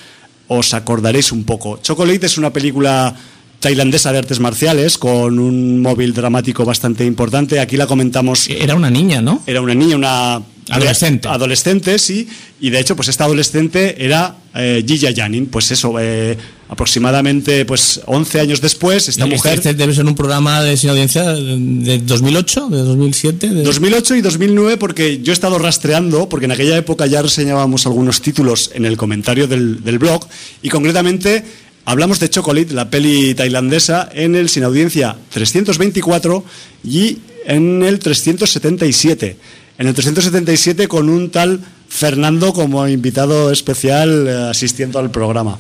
[0.48, 1.80] os acordaréis un poco.
[1.82, 3.16] Chocolate es una película
[3.64, 7.60] tailandesa de artes marciales con un móvil dramático bastante importante.
[7.60, 8.50] Aquí la comentamos.
[8.50, 9.42] Era una niña, ¿no?
[9.48, 11.28] Era una niña, una Adolescente.
[11.28, 12.28] Adolescente, sí.
[12.60, 15.48] Y de hecho, pues esta adolescente era eh, Gilla Janin.
[15.48, 16.38] Pues eso, eh,
[16.70, 19.54] aproximadamente pues 11 años después, esta este, mujer...
[19.56, 23.50] Este debe ser un programa de sin audiencia de 2008, de 2007...
[23.50, 23.64] De...
[23.64, 28.22] 2008 y 2009 porque yo he estado rastreando, porque en aquella época ya reseñábamos algunos
[28.22, 30.26] títulos en el comentario del, del blog,
[30.62, 31.44] y concretamente
[31.86, 36.44] hablamos de Chocolate, la peli tailandesa, en el sin audiencia 324
[36.84, 39.38] y en el 377
[39.78, 41.60] en el 377 con un tal
[41.90, 45.58] Fernando como invitado especial eh, asistiendo al programa.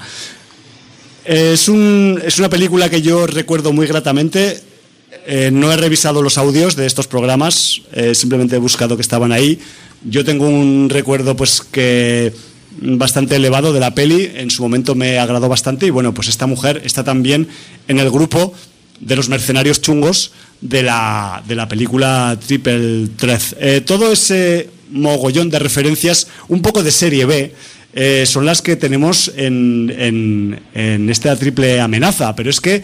[1.25, 4.61] Es, un, es una película que yo recuerdo muy gratamente.
[5.25, 7.81] Eh, no he revisado los audios de estos programas,
[8.13, 9.59] simplemente he buscado que estaban ahí.
[10.03, 12.33] Yo tengo un recuerdo pues que
[12.81, 16.47] bastante elevado de la peli, en su momento me agradó bastante y bueno, pues esta
[16.47, 17.47] mujer está también
[17.87, 18.53] en el grupo
[18.99, 23.41] de los mercenarios chungos de la, de la película Triple Threat.
[23.59, 27.53] Eh, todo ese mogollón de referencias, un poco de serie B,
[27.95, 32.35] eh, son las que tenemos en, en, en, esta triple amenaza.
[32.35, 32.83] Pero es que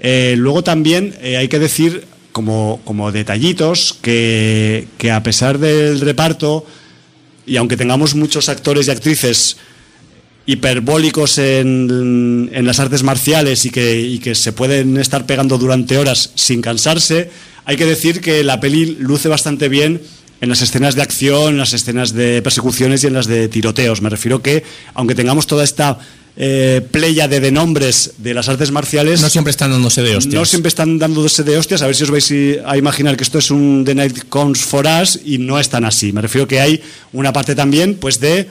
[0.00, 6.00] eh, luego también eh, hay que decir, como, como detallitos, que, que a pesar del
[6.00, 6.66] reparto,
[7.48, 9.56] y aunque tengamos muchos actores y actrices
[10.46, 15.98] hiperbólicos en, en las artes marciales y que, y que se pueden estar pegando durante
[15.98, 17.30] horas sin cansarse,
[17.64, 20.00] hay que decir que la peli luce bastante bien
[20.40, 24.00] en las escenas de acción, en las escenas de persecuciones y en las de tiroteos.
[24.00, 24.62] Me refiero que,
[24.94, 25.98] aunque tengamos toda esta
[26.40, 29.20] eh, playa de, de nombres de las artes marciales.
[29.20, 30.34] No siempre están dándose de hostias.
[30.34, 31.82] No siempre están dándose de hostias.
[31.82, 32.32] A ver si os vais
[32.64, 35.84] a imaginar que esto es un The Night Comes for Us y no es tan
[35.84, 36.12] así.
[36.12, 36.80] Me refiero que hay
[37.12, 38.48] una parte también, pues, de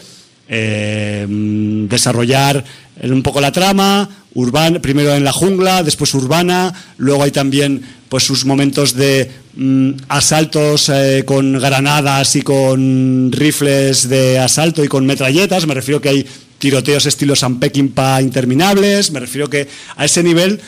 [0.49, 2.65] eh, desarrollar
[3.03, 8.23] un poco la trama, urbana, primero en la jungla, después urbana, luego hay también pues
[8.23, 15.05] sus momentos de mm, asaltos eh, con granadas y con rifles de asalto y con
[15.05, 16.25] metralletas, me refiero que hay
[16.57, 20.61] tiroteos estilo San Peckinpah interminables, me refiero que a ese nivel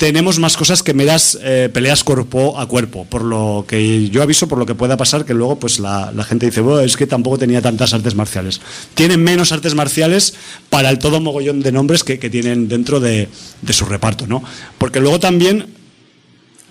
[0.00, 4.48] tenemos más cosas que meras eh, peleas cuerpo a cuerpo, por lo que yo aviso
[4.48, 7.06] por lo que pueda pasar, que luego pues la, la gente dice, bueno, es que
[7.06, 8.62] tampoco tenía tantas artes marciales.
[8.94, 10.32] Tienen menos artes marciales
[10.70, 13.28] para el todo mogollón de nombres que, tienen dentro de,
[13.60, 14.42] de, su reparto, ¿no?
[14.78, 15.66] Porque luego también,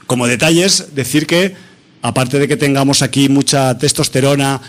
[0.07, 1.53] como detalles, decir que,
[2.01, 4.59] aparte de que tengamos aquí mucha testosterona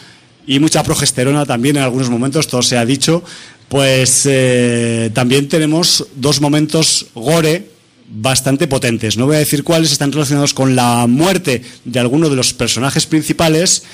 [0.47, 3.25] y mucha progesterona también en algunos momentos, todo se ha dicho,
[3.71, 7.71] pues eh, también tenemos dos momentos gore,
[8.09, 9.17] bastante potentes.
[9.17, 13.07] No voy a decir cuáles están relacionados con la muerte de alguno de los personajes
[13.07, 13.85] principales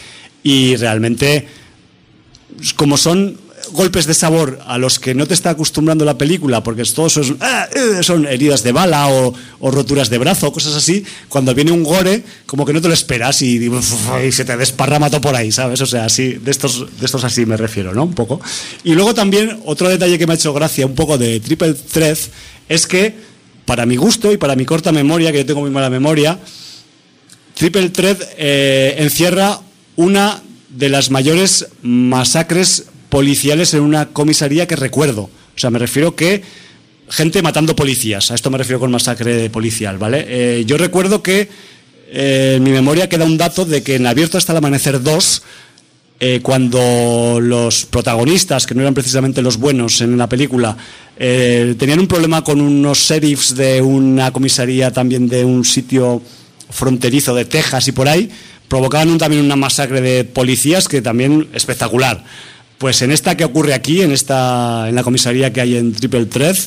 [0.42, 1.46] y realmente,
[2.74, 3.38] como son
[3.72, 7.36] golpes de sabor a los que no te está acostumbrando la película, porque todos son,
[7.40, 11.82] ah, eh, son heridas de bala o, roturas de brazo, cosas así, cuando viene un
[11.82, 15.52] gore, como que no te lo esperas y, y, se te desparrama todo por ahí,
[15.52, 15.80] ¿sabes?
[15.80, 18.04] O sea, así, de estos, de estos así me refiero, ¿no?
[18.04, 18.40] Un poco.
[18.84, 22.18] Y luego también, otro detalle que me ha hecho gracia, un poco de Triple Threat,
[22.68, 23.14] es que,
[23.64, 26.38] para mi gusto y para mi corta memoria, que yo tengo muy mala memoria,
[27.54, 29.60] Triple Threat eh, encierra
[29.96, 35.22] una de las mayores masacres policiales en una comisaría que recuerdo.
[35.22, 36.42] O sea, me refiero que
[37.08, 38.30] gente matando policías.
[38.30, 40.24] A esto me refiero con masacre policial, ¿vale?
[40.28, 41.48] Eh, yo recuerdo que
[42.10, 45.42] eh, en mi memoria queda un dato de que en Abierto hasta el Amanecer 2,
[46.18, 50.76] eh, cuando los protagonistas, que no eran precisamente los buenos en la película,
[51.16, 56.20] tenían un problema con unos sheriffs de una comisaría también de un sitio
[56.68, 58.30] fronterizo de Texas y por ahí,
[58.68, 62.22] provocaban un, también una masacre de policías que también espectacular.
[62.78, 66.26] Pues en esta que ocurre aquí, en esta en la comisaría que hay en Triple
[66.26, 66.58] Threat,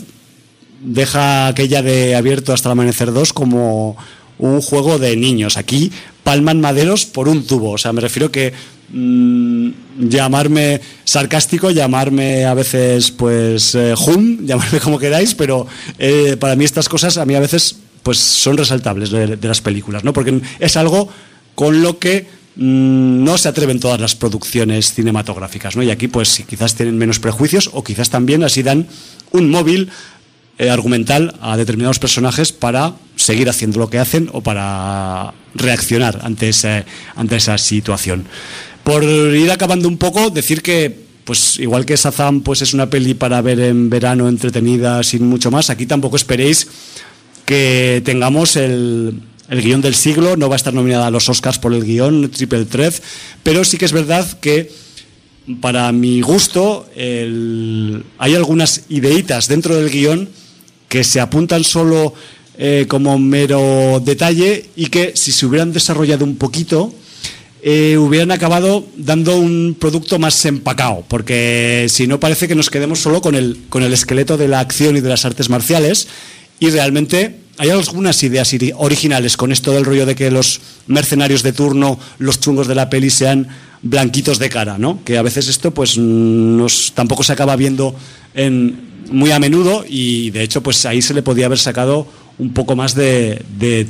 [0.81, 3.95] deja aquella de abierto hasta el amanecer 2 como
[4.39, 5.57] un juego de niños.
[5.57, 5.91] Aquí
[6.23, 7.71] palman maderos por un tubo.
[7.71, 8.53] O sea, me refiero que
[8.91, 16.55] mmm, llamarme sarcástico, llamarme a veces pues eh, hum, llamarme como queráis, pero eh, para
[16.55, 20.13] mí estas cosas a mí a veces pues son resaltables de, las películas, ¿no?
[20.13, 21.09] Porque es algo
[21.53, 25.83] con lo que no se atreven todas las producciones cinematográficas, ¿no?
[25.83, 28.87] Y aquí pues quizás tienen menos prejuicios o quizás también así dan
[29.31, 29.89] un móvil
[30.57, 36.51] eh, argumental a determinados personajes para seguir haciendo lo que hacen o para reaccionar ante,
[37.15, 38.25] ante esa situación.
[38.83, 43.13] Por ir acabando un poco, decir que pues igual que Shazam pues es una peli
[43.13, 46.67] para ver en verano entretenida sin mucho más, aquí tampoco esperéis
[47.45, 51.59] que tengamos el, el guion del siglo, no va a estar nominada a los Oscars
[51.59, 52.95] por el guion, Triple Threat,
[53.43, 54.71] pero sí que es verdad que
[55.61, 60.29] para mi gusto hay algunas ideitas dentro del guion
[60.87, 62.13] que se apuntan solo
[62.57, 66.93] eh, como mero detalle y que si se hubieran desarrollado un poquito
[67.61, 72.99] eh, hubieran acabado dando un producto más empacado, porque si no parece que nos quedemos
[72.99, 76.07] solo con el, con el esqueleto de la acción y de las artes marciales
[76.59, 81.51] y realmente hay algunas ideas originales con esto del rollo de que los mercenarios de
[81.51, 83.49] turno, los chungos de la peli sean
[83.81, 85.03] blanquitos de cara, ¿no?
[85.03, 87.93] Que a veces esto pues nos tampoco se acaba viendo
[88.33, 88.79] en,
[89.11, 92.07] muy a menudo y de hecho pues ahí se le podía haber sacado
[92.37, 93.43] un poco más de,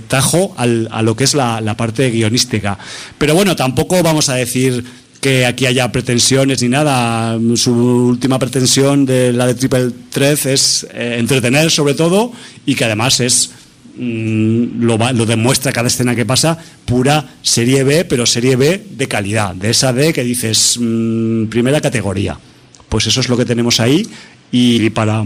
[0.07, 2.79] tajo a lo que es la, la parte guionística.
[3.19, 4.83] Pero bueno, tampoco vamos a decir
[5.21, 7.37] que aquí haya pretensiones ni nada.
[7.55, 12.31] Su última pretensión de la de Triple 13 es eh, entretener sobre todo
[12.65, 13.51] y que además es
[13.97, 19.07] mmm, lo, lo, demuestra cada escena que pasa pura serie B, pero serie B de
[19.07, 22.39] calidad, de esa D que dices mmm, primera categoría.
[22.87, 24.07] Pues eso es lo que tenemos ahí
[24.51, 25.25] y para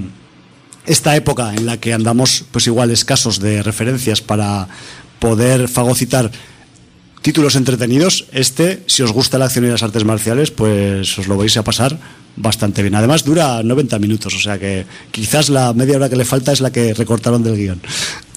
[0.86, 4.68] esta época en la que andamos pues igual escasos de referencias para
[5.20, 6.30] poder fagocitar
[7.24, 11.38] títulos entretenidos, este, si os gusta la acción y las artes marciales, pues os lo
[11.38, 11.98] vais a pasar
[12.36, 12.94] bastante bien.
[12.96, 16.60] Además dura 90 minutos, o sea que quizás la media hora que le falta es
[16.60, 17.82] la que recortaron del guion.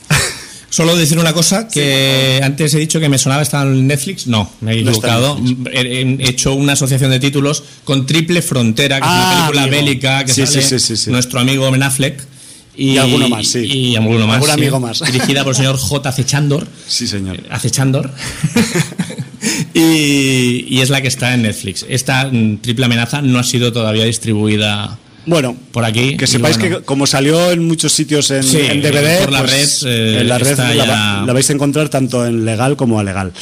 [0.71, 4.29] Solo decir una cosa, que sí, antes he dicho que me sonaba estaba en Netflix,
[4.29, 5.37] no, me he equivocado.
[5.41, 9.47] No he, he, hecho una asociación de títulos con Triple Frontera, que ah, es una
[9.47, 9.85] película amigo.
[9.85, 12.36] bélica que sí, sale sí, nuestro amigo Ben Affleck.
[12.77, 13.61] Y, y, alguno más, sí.
[13.61, 14.37] Y alguno más.
[14.37, 15.01] Algún amigo más.
[15.13, 16.09] Dirigida por el señor J.
[16.09, 16.67] Acechandor.
[16.87, 17.41] Sí, señor.
[17.51, 18.11] Acechandor.
[19.75, 21.87] y, y, es la que está en Netflix.
[21.89, 26.17] Esta mm, triple amenaza no ha sido todavía distribuida bueno, por aquí.
[26.17, 26.79] Que sepáis bueno.
[26.79, 30.21] que como salió en muchos sitios en, sí, en DVD, por la pues, red, eh,
[30.21, 31.25] en la red ya...
[31.27, 33.33] la, vais a encontrar tanto en legal como a legal.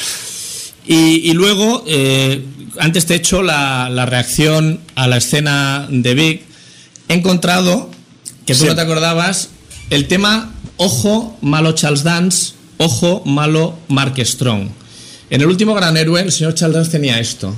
[0.86, 2.42] Y, y luego, eh,
[2.78, 6.42] antes te he hecho la, la, reacción a la escena de Big.
[7.08, 7.90] He encontrado,
[8.46, 8.66] que tú sí.
[8.66, 9.50] no te acordabas,
[9.90, 14.68] el tema Ojo, malo Charles Dance, Ojo, malo Mark Strong.
[15.30, 17.54] En el último gran héroe, el señor Charles Dance tenía esto.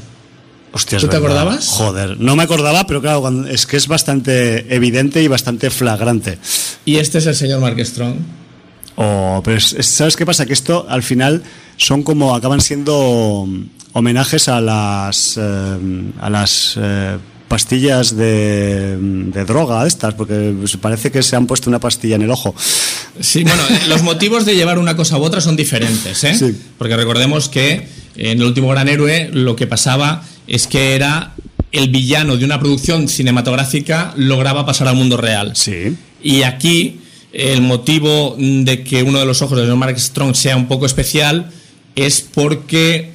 [0.72, 1.38] Hostia, ¿Tú te verdad.
[1.42, 1.68] acordabas?
[1.68, 6.38] Joder, no me acordaba, pero claro, es que es bastante evidente y bastante flagrante.
[6.84, 8.16] Y este es el señor Mark Strong.
[8.96, 10.44] Oh, pero es, es, ¿sabes qué pasa?
[10.46, 11.42] Que esto al final
[11.76, 13.48] son como acaban siendo
[13.92, 15.78] homenajes a las eh,
[16.20, 17.16] a las eh,
[17.48, 22.30] pastillas de, de, droga estas, porque parece que se han puesto una pastilla en el
[22.30, 22.54] ojo.
[23.20, 26.34] Sí, bueno, los motivos de llevar una cosa u otra son diferentes, ¿eh?
[26.34, 26.56] Sí.
[26.78, 31.34] Porque recordemos que en el último gran héroe lo que pasaba es que era
[31.72, 35.54] el villano de una producción cinematográfica lograba pasar al mundo real.
[35.54, 35.96] Sí.
[36.22, 37.00] Y aquí
[37.32, 41.50] el motivo de que uno de los ojos de Mark Strong sea un poco especial
[41.94, 43.12] es porque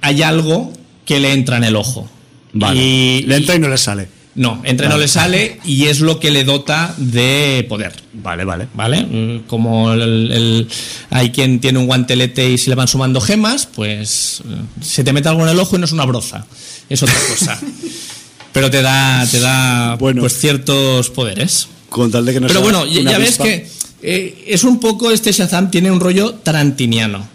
[0.00, 0.72] hay algo
[1.04, 2.08] que le entra en el ojo.
[2.52, 2.80] Vale.
[2.80, 4.08] Y, le entra y no le sale.
[4.34, 5.02] No, entre no Vale.
[5.04, 7.92] le sale y es lo que le dota de poder.
[8.14, 8.66] Vale, vale.
[8.72, 9.02] ¿Vale?
[9.02, 10.68] Mm, Como el- el-
[11.10, 15.12] hay quien tiene un guantelete y se le van sumando gemas, pues eh, se te
[15.12, 16.46] mete algo en el ojo y no es una broza,
[16.88, 17.60] es otra cosa.
[18.52, 20.20] Pero te da, te da Bueno.
[20.22, 21.68] pues ciertos poderes.
[21.90, 23.66] Con tal de que no Pero sea bueno, ya, ves que
[24.02, 27.28] eh, es un poco este Shazam tiene un rollo tarantiniano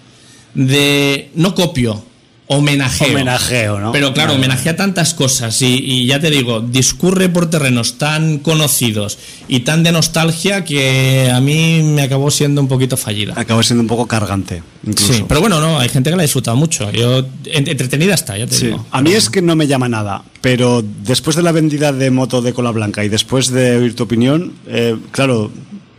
[0.56, 2.04] de no copio,
[2.48, 3.10] homenajeo.
[3.10, 3.92] Homenajeo, ¿no?
[3.92, 9.18] Pero claro, homenajea tantas cosas y, y ya te digo, discurre por terrenos tan conocidos
[9.48, 13.34] y tan de nostalgia que a mí me acabó siendo un poquito fallida.
[13.36, 15.14] Acaba siendo un poco cargante, incluso.
[15.14, 16.90] Sí, pero bueno, no, hay gente que la ha disfrutado mucho.
[16.92, 18.66] Yo en- entretenida está, ya te Sí.
[18.68, 18.86] digo.
[18.92, 22.42] A mí es que no me llama nada, pero después de la vendida de moto
[22.42, 25.52] de cola blanca y después de oír tu opinión, eh, claro,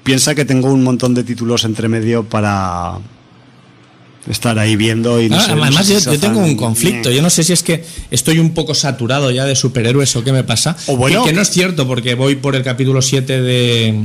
[0.02, 2.94] piensa que tengo un montón de títulos entre medio para
[4.28, 6.56] estar ahí viendo y no Ah, sé, no además, sé yo, si yo tengo un
[6.56, 7.10] conflicto.
[7.10, 10.32] Yo no sé si es que estoy un poco saturado ya de superhéroes o qué
[10.32, 10.76] me pasa.
[10.86, 14.04] O bueno, que, que no es cierto, porque voy por el capítulo 7 de,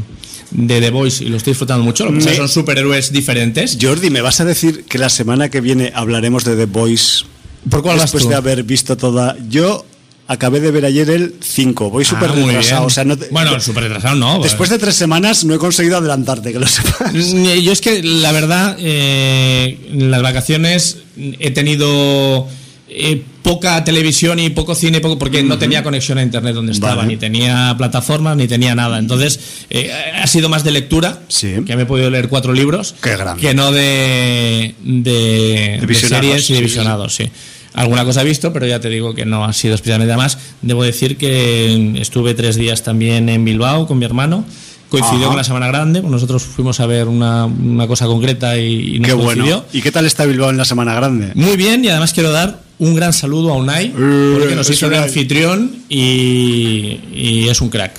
[0.52, 2.06] de The Voice y lo estoy disfrutando mucho.
[2.06, 3.78] Lo que Me- son superhéroes diferentes.
[3.82, 7.26] Jordi, ¿me vas a decir que la semana que viene hablaremos de The Voice
[7.70, 8.30] ¿Por cuál vas después tú?
[8.30, 9.36] de haber visto toda?
[9.50, 9.86] Yo
[10.28, 12.86] acabé de ver ayer el 5, voy súper Ah, muy retrasado.
[12.86, 14.40] O sea, no te- bueno, súper retrasado no.
[14.42, 17.14] Después de tres semanas no he conseguido adelantarte, que lo sepas.
[17.14, 20.98] Mm, Yo es que la verdad, eh, en las vacaciones
[21.40, 22.48] he tenido
[22.96, 26.96] eh, poca televisión y poco cine, poco, porque no tenía conexión a internet donde estaba,
[26.98, 27.08] Vale.
[27.10, 29.00] ni tenía plataformas, ni tenía nada.
[29.00, 29.40] Entonces,
[29.72, 31.56] eh, ha sido más de lectura, Sí.
[31.66, 32.94] que me he podido leer cuatro libros,
[33.40, 37.30] que no de, de, de visionados, series y de visionados, sí.
[37.74, 40.38] Alguna cosa he visto, pero ya te digo que no ha sido especialmente más.
[40.62, 44.46] Debo decir que estuve tres días también en Bilbao con mi hermano.
[44.90, 45.28] Coincidió Ajá.
[45.30, 49.10] con la Semana Grande, nosotros fuimos a ver una, una cosa concreta y, y nos
[49.10, 49.44] Qué coincidió.
[49.62, 49.66] bueno.
[49.74, 51.32] ¿Y qué tal está Bilbao en la Semana Grande?
[51.34, 54.98] Muy bien, y además quiero dar un gran saludo a Unai, porque nos hizo de
[54.98, 55.08] Unai.
[55.08, 57.94] anfitrión y, y es un crack.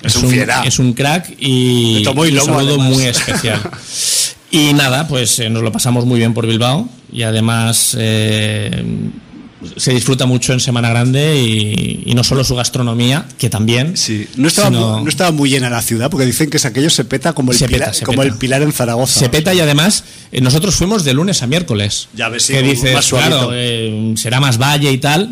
[0.00, 0.62] Es un fiera.
[0.64, 2.88] Es un crack y un saludo además.
[2.92, 3.60] muy especial.
[4.50, 8.84] y nada, pues eh, nos lo pasamos muy bien por Bilbao y además eh,
[9.76, 13.96] se disfruta mucho en Semana Grande y, y no solo su gastronomía, que también.
[13.96, 17.04] Sí, no estaba, sino- no estaba muy llena la ciudad porque dicen que aquello se
[17.04, 18.32] peta como el, Se pilar, peta, se como peta.
[18.34, 19.18] el pilar en Zaragoza.
[19.20, 22.08] Se peta y además eh, nosotros fuimos de lunes a miércoles.
[22.14, 25.30] Ya ves, sí, que dices, más claro, eh, será más valle y tal,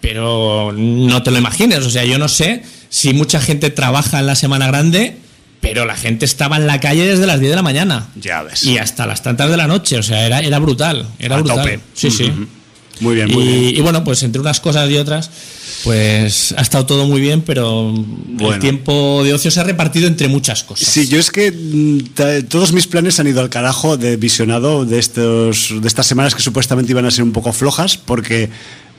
[0.00, 1.80] pero no te lo imagines.
[1.84, 5.18] O sea, yo no sé si mucha gente trabaja en la Semana Grande,
[5.60, 8.08] pero la gente estaba en la calle desde las 10 de la mañana.
[8.16, 8.64] Ya ves.
[8.64, 9.98] Y hasta las tantas de la noche.
[9.98, 11.06] O sea, era, era brutal.
[11.18, 11.58] Era A brutal.
[11.58, 11.80] tope.
[11.94, 12.32] Sí, sí.
[13.00, 13.76] Muy bien, muy bien.
[13.76, 15.30] Y, bueno, pues entre unas cosas y otras,
[15.84, 18.54] pues ha estado todo muy bien, pero Bueno.
[18.54, 20.88] el tiempo de ocio se ha repartido entre muchas cosas.
[20.88, 24.98] Sí, yo es que mm, todos mis planes han ido al carajo de visionado de
[24.98, 28.50] estos de estas semanas que supuestamente iban a ser un poco flojas porque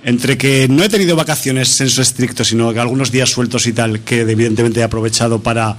[0.05, 3.99] entre que no he tenido vacaciones senso estricto, sino que algunos días sueltos y tal
[3.99, 5.75] que evidentemente he aprovechado para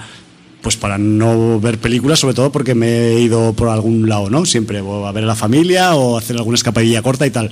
[0.63, 4.45] pues para no ver películas, sobre todo porque me he ido por algún lado, ¿no?
[4.47, 7.51] Siempre o a ver a la familia o hacer alguna escapadilla corta y tal.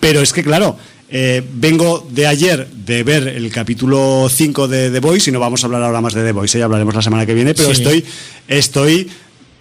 [0.00, 0.76] Pero es que claro,
[1.10, 5.62] eh, vengo de ayer de ver el capítulo 5 de The Voice y no vamos
[5.62, 7.82] a hablar ahora más de The Voice, ya hablaremos la semana que viene, pero Sí.
[7.82, 8.04] estoy,
[8.48, 9.10] estoy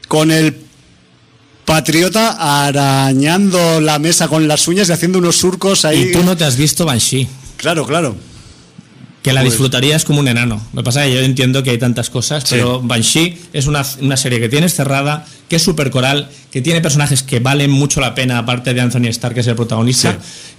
[0.07, 0.55] con el
[1.65, 6.09] patriota arañando la mesa con las uñas y haciendo unos surcos ahí.
[6.09, 7.27] Y tú no te has visto Banshee.
[7.57, 8.15] Claro, claro.
[9.27, 10.61] Que la Pues- disfrutarías como un enano.
[10.73, 12.55] Lo que pasa es que yo entiendo que hay tantas cosas, Sí.
[12.55, 16.79] pero Banshee es una, una serie que tienes cerrada, que es súper coral, que tiene
[16.81, 20.17] personajes que valen mucho la pena, aparte de Anthony Starr, que es el protagonista,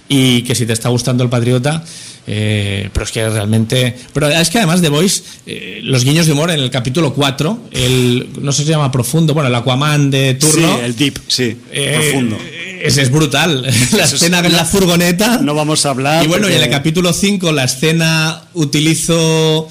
[0.09, 1.83] y que si te está gustando el Patriota,
[2.27, 3.95] eh, pero es que realmente...
[4.13, 7.69] Pero es que además de Voice, eh, los guiños de humor en el capítulo 4,
[7.71, 10.75] el, no sé si se llama Profundo, bueno, el Aquaman de turno...
[10.77, 12.37] Sí, el deep, sí, eh, profundo.
[12.81, 13.61] Ese es brutal.
[13.63, 15.37] la Eso es- escena en la furgoneta.
[15.39, 16.23] No vamos a hablar.
[16.23, 19.67] Y bueno, y en el capítulo 5, la escena utilizo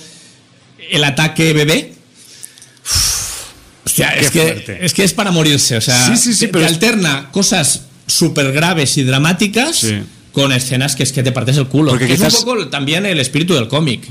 [0.91, 1.95] el ataque bebé.
[3.84, 5.76] Hostia, es que, es que es para morirse.
[5.76, 9.76] O sea, Sí, sí, sí, te, pero te es- alterna cosas súper graves y dramáticas
[9.78, 9.97] Sí.
[10.32, 11.90] Con escenas que es que te partes el culo.
[11.90, 14.08] Porque Que quizás- Es un poco también el espíritu del cómic.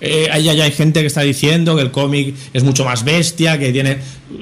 [0.00, 3.58] Eh, hay, hay- hay gente que está diciendo que el cómic es mucho más bestia,
[3.58, 3.98] que tiene...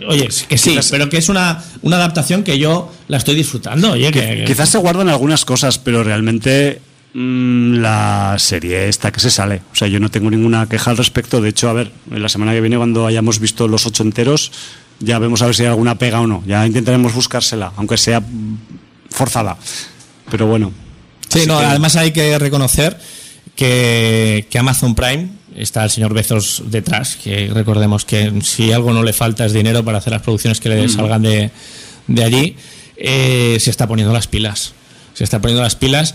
[0.09, 3.93] Oye, que sí, Quizás- pero que es una, una adaptación que yo la estoy disfrutando.
[3.93, 6.81] Oye, que, que- Quizás se guardan algunas cosas, pero realmente
[7.13, 9.61] mm, la serie está que se sale.
[9.73, 11.41] O sea, yo no tengo ninguna queja al respecto.
[11.43, 14.53] De hecho, a ver, en la semana que viene, cuando hayamos visto los ocho enteros,
[15.01, 16.43] ya vemos a ver si hay alguna pega o no.
[16.47, 18.23] Ya intentaremos buscársela, aunque sea
[19.11, 19.59] forzada.
[20.31, 20.73] Pero bueno.
[21.31, 22.99] Sí, Así no, que- además hay que reconocer
[23.57, 29.03] que, que Amazon Prime está el señor Bezos detrás, que recordemos que si algo no
[29.03, 31.51] le falta es dinero para hacer las producciones que le salgan de,
[32.07, 32.57] de allí,
[32.97, 34.73] eh, se está poniendo las pilas.
[35.15, 36.15] Se está poniendo las pilas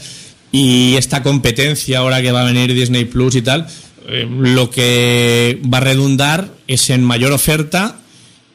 [0.51, 3.67] y esta competencia ahora que va a venir Disney Plus y tal,
[4.07, 7.97] eh, lo que va a redundar es en mayor oferta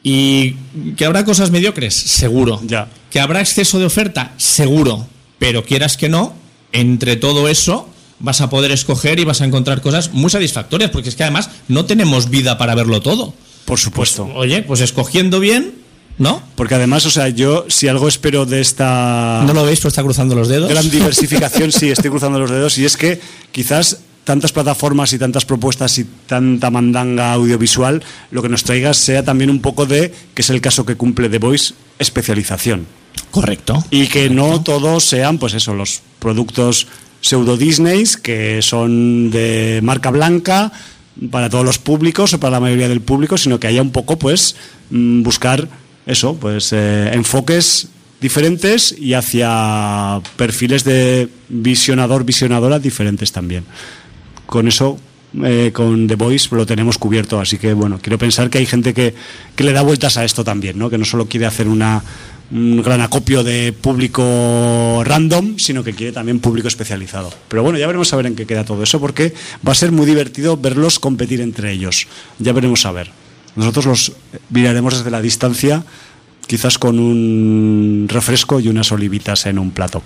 [0.03, 0.55] y
[0.97, 2.59] que habrá cosas mediocres, seguro.
[2.65, 2.87] Ya.
[3.11, 5.07] Que habrá exceso de oferta, seguro.
[5.37, 6.33] Pero quieras que no,
[6.71, 7.87] entre todo eso
[8.19, 11.49] vas a poder escoger y vas a encontrar cosas muy satisfactorias, porque es que además
[11.67, 13.33] no tenemos vida para verlo todo.
[13.65, 14.25] Por supuesto.
[14.35, 15.73] Oye, pues escogiendo bien,
[16.17, 16.41] ¿no?
[16.55, 20.03] Porque además, o sea, yo si algo espero de esta No lo veis, pero está
[20.03, 20.69] cruzando los dedos.
[20.69, 23.19] gran diversificación, sí, estoy cruzando los dedos, y es que
[23.51, 29.23] quizás tantas plataformas y tantas propuestas y tanta mandanga audiovisual, lo que nos traiga sea
[29.23, 32.85] también un poco de, que es el caso que cumple The Voice, especialización.
[33.31, 33.83] Correcto.
[33.91, 36.87] Y que no todos sean, pues eso, los productos
[37.21, 40.71] pseudo Disneys, que son de marca blanca
[41.29, 44.17] para todos los públicos o para la mayoría del público, sino que haya un poco,
[44.17, 44.55] pues,
[44.89, 45.67] mm, buscar
[46.05, 47.89] eso, pues, eh, enfoques
[48.19, 53.65] diferentes y hacia perfiles de visionador, visionadora diferentes también.
[54.45, 54.99] Con eso,
[55.43, 58.93] eh, con The Voice lo tenemos cubierto, así que bueno, quiero pensar que hay gente
[58.93, 59.15] que,
[59.55, 60.89] que le da vueltas a esto también, ¿no?
[60.89, 62.03] que no solo quiere hacer una,
[62.51, 67.31] un gran acopio de público random, sino que quiere también público especializado.
[67.47, 69.33] Pero bueno, ya veremos a ver en qué queda todo eso, porque
[69.65, 72.07] va a ser muy divertido verlos competir entre ellos.
[72.39, 73.11] Ya veremos a ver.
[73.55, 74.11] Nosotros los
[74.49, 75.83] miraremos desde la distancia,
[76.47, 80.03] quizás con un refresco y unas olivitas en un plato.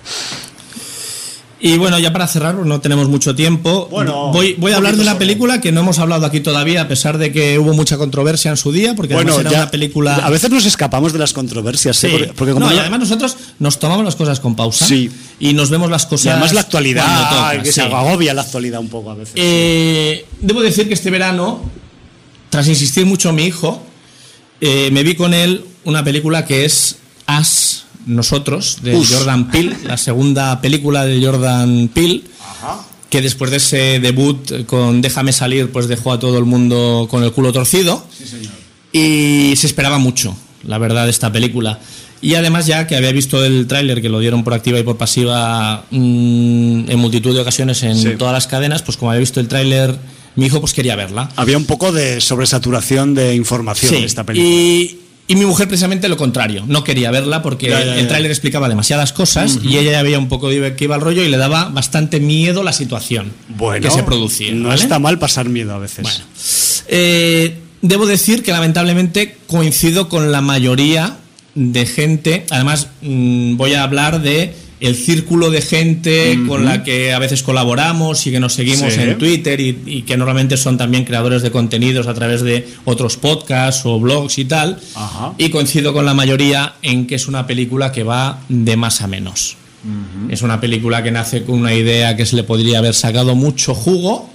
[1.58, 3.88] Y bueno, ya para cerrar, no tenemos mucho tiempo.
[3.90, 6.88] Bueno, voy, voy a hablar de una película que no hemos hablado aquí todavía, a
[6.88, 10.16] pesar de que hubo mucha controversia en su día, porque además era ya- una película.
[10.16, 12.08] A veces nos escapamos de las controversias, ¿eh?
[12.10, 12.12] Sí.
[12.12, 15.10] porque, porque como no, y además nosotros nos tomamos las cosas con pausa Sí.
[15.40, 16.26] y nos vemos las cosas.
[16.26, 19.32] y además la actualidad, toca, que se agobia la actualidad un poco a veces.
[19.36, 21.62] Eh, debo decir que este verano,
[22.50, 23.82] tras insistir mucho en mi hijo,
[24.60, 26.96] eh, me vi con él una película que es
[27.26, 29.12] As, Nosotros, de Us.
[29.12, 32.22] Jordan Peele, la segunda película de Jordan Peele,
[33.10, 37.22] que después de ese debut con Déjame salir, pues dejó a todo el mundo con
[37.22, 38.06] el culo torcido.
[38.92, 41.78] Y se esperaba mucho, la verdad, de esta película.
[42.22, 44.96] Y además ya que había visto el tráiler que lo dieron por activa y por
[44.96, 48.10] pasiva mm, en multitud de ocasiones en Sí.
[48.18, 49.96] todas las cadenas, pues como había visto el tráiler
[50.34, 51.28] mi hijo, pues quería verla.
[51.36, 54.50] Había un poco de sobresaturación de información Sí, en esta película.
[54.54, 54.98] Y,
[55.28, 57.98] y mi mujer precisamente lo contrario, no quería verla porque Ya, ya, ya.
[58.00, 61.00] el tráiler explicaba demasiadas cosas y ella ya veía un poco de que iba el
[61.00, 64.52] rollo y le daba bastante miedo la situación Bueno, que se producía.
[64.52, 64.80] No ¿vale?
[64.80, 66.02] está mal pasar miedo a veces.
[66.02, 66.24] Bueno,
[66.88, 71.16] eh, debo decir que lamentablemente coincido con la mayoría
[71.54, 72.44] de gente.
[72.50, 77.42] Además, mm, voy a hablar de el círculo de gente con la que a veces
[77.42, 79.00] colaboramos y que nos seguimos Sí.
[79.00, 83.16] en Twitter y, y que normalmente son también creadores de contenidos a través de otros
[83.16, 84.78] podcasts o blogs y tal.
[84.94, 85.32] Ajá.
[85.38, 89.06] Y coincido con la mayoría en que es una película que va de más a
[89.06, 89.56] menos.
[90.28, 93.72] Es una película que nace con una idea que se le podría haber sacado mucho
[93.72, 94.28] jugo,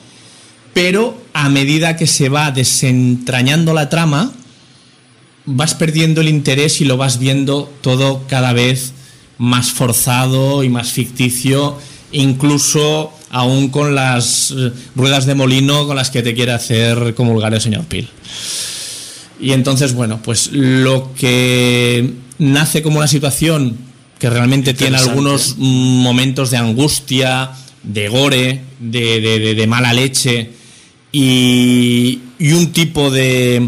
[0.73, 4.31] pero a medida que se va desentrañando la trama,
[5.45, 8.93] vas perdiendo el interés y lo vas viendo todo cada vez
[9.41, 11.75] más forzado y más ficticio,
[12.11, 17.51] incluso aún con las eh, ruedas de molino con las que te quiere hacer comulgar
[17.53, 18.07] el señor Peel.
[19.39, 23.75] Y entonces, bueno, pues lo que nace como una situación
[24.19, 27.49] que realmente tiene algunos momentos de angustia,
[27.81, 30.51] de gore, de, de- de- de mala leche
[31.11, 33.67] y, y un tipo de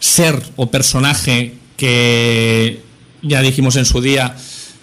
[0.00, 2.80] ser o personaje que
[3.22, 4.34] ya dijimos en su día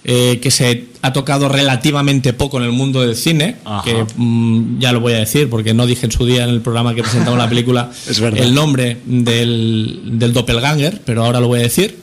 [0.10, 3.84] eh, que se ha tocado relativamente poco en el mundo del cine, Ajá.
[3.84, 6.62] que mm, ya lo voy a decir porque no dije en su día en el
[6.62, 7.92] programa que presentamos la película
[8.36, 12.00] el nombre del, del doppelganger, pero ahora lo voy a decir.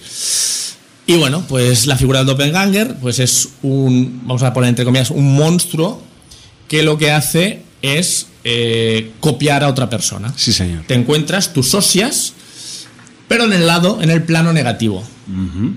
[1.06, 5.10] Y bueno, pues la figura del doppelganger pues es un, vamos a poner entre comillas,
[5.10, 6.02] un monstruo
[6.68, 10.84] que lo que hace es eh, copiar a otra persona Sí, señor.
[10.86, 12.32] te encuentras tus socias,
[13.28, 15.02] pero en el lado, en el plano negativo.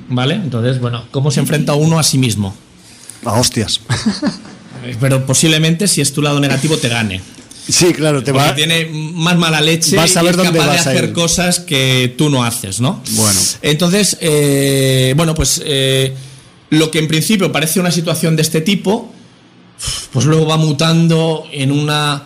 [0.10, 0.36] ¿Vale?
[0.36, 2.54] Entonces, bueno, ¿cómo se enfrenta uno a sí mismo?
[3.26, 3.80] A hostias.
[5.00, 7.22] Pero posiblemente si es tu lado negativo te gane.
[7.70, 8.56] Sí, claro, te Porque va.
[8.56, 11.04] tiene más mala leche Vas a y ver es dónde capaz de vas a hacer
[11.06, 11.14] ir.
[11.14, 13.02] cosas que tú no haces, ¿no?
[13.12, 13.39] Bueno.
[13.62, 16.14] Entonces, eh, bueno, pues eh,
[16.70, 19.12] lo que en principio parece una situación de este tipo,
[20.14, 22.24] pues luego va mutando en una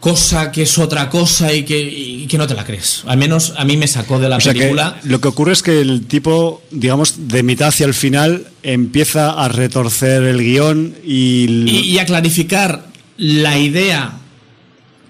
[0.00, 3.02] cosa que es otra cosa y que, y que no te la crees.
[3.06, 4.98] Al menos a mí me sacó de la O sea que película.
[5.04, 9.48] lo que ocurre es que el tipo, digamos, de mitad hacia el final empieza a
[9.48, 12.86] retorcer el guion y, y, y a clarificar
[13.16, 14.12] la idea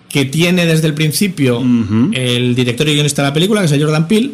[0.09, 1.61] que tiene desde el principio
[2.13, 4.31] el director y guionista de la película, que es el Jordan Peele,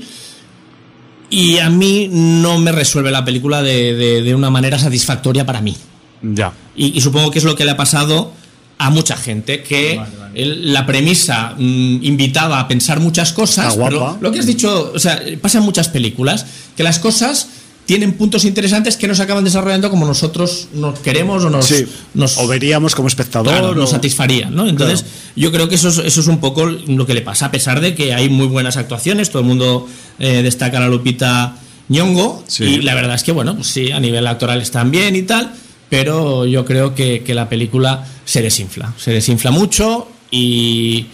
[1.30, 5.60] y a mí no me resuelve la película de, de- de una manera satisfactoria para
[5.60, 5.76] mí.
[6.22, 6.52] ya.
[6.76, 8.32] Y, y supongo que es lo que le ha pasado
[8.78, 10.00] a mucha gente, que
[10.34, 13.90] el- la premisa mm, invitaba a pensar muchas cosas, Está guapa.
[13.90, 16.44] pero lo que has dicho, o sea, pasa en muchas películas,
[16.76, 17.48] que las cosas
[17.86, 21.84] tienen puntos interesantes que no se acaban desarrollando como nosotros nos queremos o nos, Sí.
[22.14, 23.48] nos o veríamos como espectador.
[23.52, 24.66] claro, nos satisfarían, ¿no?
[24.66, 25.14] Entonces, Claro.
[25.36, 27.80] yo creo que eso es, eso es un poco lo que le pasa, a pesar
[27.82, 29.86] de que hay muy buenas actuaciones, todo el mundo
[30.18, 31.56] eh, destaca a la Lupita
[31.90, 32.64] Nyong'o, Sí.
[32.64, 35.52] y la verdad es que, bueno, pues sí, a nivel actoral están bien y tal,
[35.96, 41.06] pero yo creo que, que la película se desinfla, se desinfla mucho y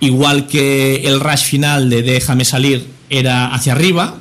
[0.00, 4.18] igual que el rush final de Déjame salir era hacia arriba,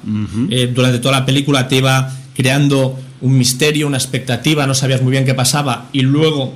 [0.50, 5.12] eh, durante toda la película te iba creando un misterio, una expectativa, no sabías muy
[5.12, 6.54] bien qué pasaba y luego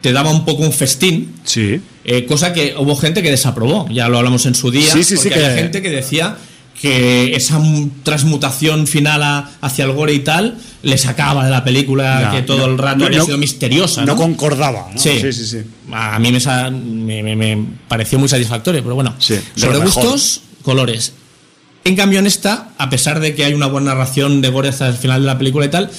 [0.00, 1.80] te daba un poco un festín, Sí.
[2.04, 5.16] eh, cosa que hubo gente que desaprobó, ya lo hablamos en su día, Sí, sí,
[5.16, 6.36] sí, porque había que- gente que decía
[6.80, 7.60] que esa
[8.02, 12.58] transmutación final a- hacia el gore y tal le sacaba de la película que todo
[12.58, 14.04] no, el rato no, había sido misteriosa.
[14.04, 14.88] No concordaba.
[14.92, 14.98] ¿no?
[15.00, 15.18] Sí.
[15.20, 15.46] sí, sí.
[15.46, 15.58] sí.
[15.92, 21.12] A mí me, me, me- pareció muy satisfactorio, pero bueno, Sí, sobre gustos, colores.
[21.84, 24.88] En cambio, en esta, a pesar de que hay una buena narración de gore hasta
[24.88, 25.90] el final de la película y tal,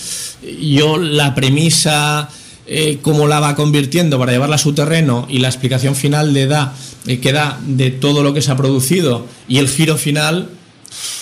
[0.62, 2.28] yo la premisa,
[2.66, 6.48] eh, cómo la va convirtiendo para llevarla a su terreno y la explicación final de
[6.48, 6.74] da,
[7.08, 10.50] eh, que da de todo lo que se ha producido y el giro final,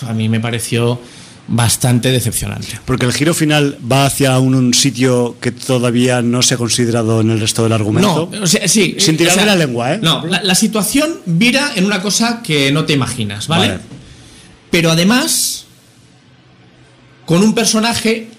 [0.07, 0.99] a mí me pareció
[1.47, 2.79] bastante decepcionante.
[2.85, 7.21] Porque el giro final va hacia un, un sitio que todavía no se ha considerado
[7.21, 8.29] en el resto del argumento.
[8.31, 8.95] No, o sea, sí.
[8.99, 9.99] Sin eh, tirar o sea, de la lengua, ¿eh?
[10.01, 13.67] No, la, la situación vira en una cosa que no te imaginas, ¿vale?
[13.67, 13.79] Vale.
[14.71, 15.65] Pero además,
[17.25, 18.29] con un personaje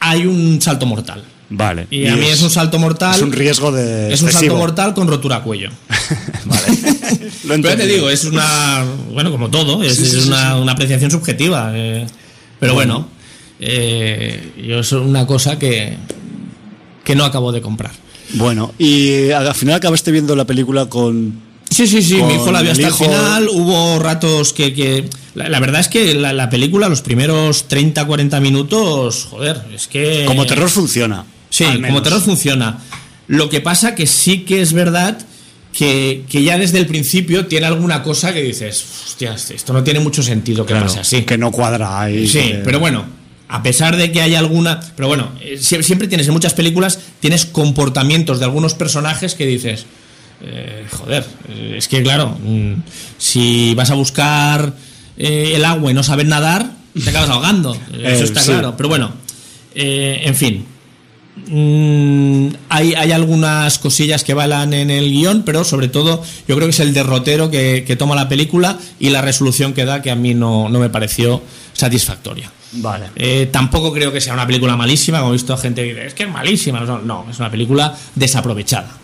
[0.00, 1.22] hay un salto mortal.
[1.48, 1.86] Vale.
[1.90, 3.14] Y, a mí es un salto mortal.
[3.14, 4.12] Es un riesgo de.
[4.12, 5.70] es un salto mortal con rotura a cuello.
[6.44, 6.85] Vale.
[7.44, 8.84] Lo Pero ya te digo, es una.
[9.12, 10.60] Bueno, como todo, es, Sí, sí, es sí, una, sí.
[10.60, 11.70] una apreciación subjetiva.
[11.74, 12.06] eh,
[12.60, 13.08] pero bueno,
[13.60, 15.96] eh, yo es una cosa que.
[17.04, 17.92] que no acabo de comprar.
[18.34, 21.44] Bueno, y al final acabaste viendo la película con.
[21.70, 24.72] Sí, sí, sí, mi hijo la vio el hasta hijo- el final, hubo ratos que...
[24.72, 29.62] que la, la verdad es que la, la película, los primeros 30, 40 minutos, joder,
[29.74, 30.24] es que...
[30.26, 31.24] Como terror funciona.
[31.50, 32.78] Sí, como terror funciona.
[33.26, 35.18] Lo que pasa que sí que es verdad
[35.76, 40.00] que, que ya desde el principio tiene alguna cosa que dices, hostia, esto no tiene
[40.00, 41.22] mucho sentido que Claro, pase así.
[41.22, 42.26] Que no cuadra ahí.
[42.26, 43.04] Sí, que- pero bueno,
[43.48, 44.80] a pesar de que hay alguna.
[44.96, 49.46] Pero bueno, eh, sie- siempre tienes en muchas películas, tienes comportamientos de algunos personajes que
[49.46, 49.86] dices.
[50.42, 52.74] eh, joder, eh, es que claro, mm,
[53.16, 54.74] si vas a buscar
[55.16, 56.72] eh, el agua y no sabes nadar,
[57.02, 57.74] te acabas ahogando.
[57.94, 58.50] Eh, Eso está sí.
[58.50, 58.74] claro.
[58.76, 59.12] Pero bueno,
[59.74, 60.66] en fin.
[61.48, 66.66] Mm, hay, hay algunas cosillas que balan en el guion, pero sobre todo yo creo
[66.66, 70.10] que es el derrotero que, que toma la película y la resolución que da que
[70.10, 71.42] a mí no, no me pareció
[71.72, 72.50] satisfactoria.
[72.72, 73.06] Vale.
[73.14, 76.06] Eh, tampoco creo que sea una película malísima, como he visto a gente que dice,
[76.06, 76.80] es que es malísima.
[76.80, 78.96] No, no, es una película desaprovechada,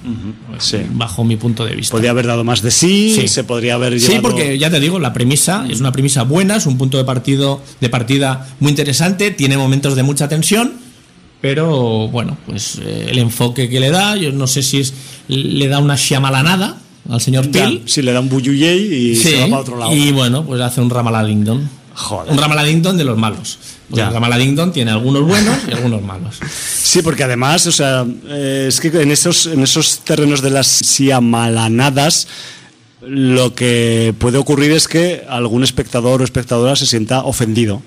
[0.59, 0.79] Sí.
[0.91, 1.93] bajo mi punto de vista.
[1.93, 3.29] Podría haber dado más de sí, Sí.
[3.29, 4.23] se podría haber Sí, llevado...
[4.23, 7.63] porque ya te digo, la premisa es una premisa buena, es un punto de partido
[7.81, 10.73] de partida muy interesante, tiene momentos de mucha tensión,
[11.43, 14.95] pero bueno, pues eh, el enfoque que le da, yo no sé si es
[15.29, 15.97] le da una
[16.43, 16.79] nada
[17.11, 17.83] al señor Peel.
[17.85, 19.95] sí, le da un buyuyey y Sí, se va para otro lado.
[19.95, 21.69] y bueno, pues hace un Ramaladingdon.
[21.95, 22.33] Joder.
[22.33, 23.59] Un Ramaladingdon de los malos.
[23.91, 24.09] Porque Ya.
[24.09, 26.37] el Ramaladingdon tiene algunos buenos y algunos malos.
[26.49, 30.67] Sí, porque además, o sea, eh, es que en esos, en esos terrenos de las
[30.69, 32.29] siamalanadas,
[33.03, 37.83] lo que puede ocurrir es que algún espectador o espectadora se sienta ofendido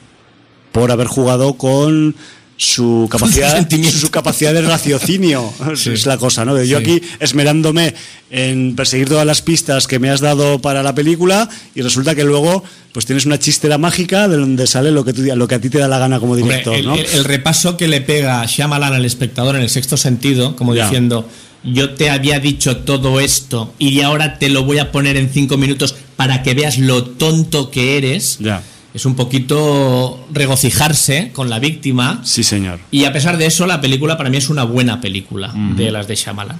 [0.71, 2.15] por haber jugado con
[2.57, 5.51] su capacidad, su capacidad de raciocinio.
[5.73, 6.61] Es la cosa, ¿no?
[6.63, 6.83] Yo Sí.
[6.83, 7.93] aquí esmerándome
[8.31, 12.23] en perseguir todas las pistas que me has dado para la película y resulta que
[12.23, 15.59] luego pues tienes una chistera mágica de donde sale lo que, tú, lo que a
[15.61, 16.95] ti te da la gana como Hombre, director, el, ¿no?
[16.95, 20.85] el- el repaso que le pega Shyamalan al espectador en el sexto sentido, como Ya.
[20.85, 21.27] diciendo,
[21.63, 25.57] yo te había dicho todo esto y ahora te lo voy a poner en cinco
[25.57, 28.63] minutos para que veas lo tonto que eres, Ya.
[28.95, 32.21] Es un poquito regocijarse con la víctima.
[32.23, 32.79] Sí, señor.
[32.91, 36.07] Y a pesar de eso, la película para mí es una buena película de las
[36.07, 36.57] de Shyamalan.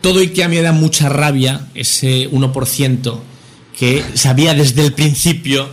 [0.00, 3.18] Todo y que a mí me da mucha rabia ese 1%
[3.76, 5.68] que sabía desde el principio,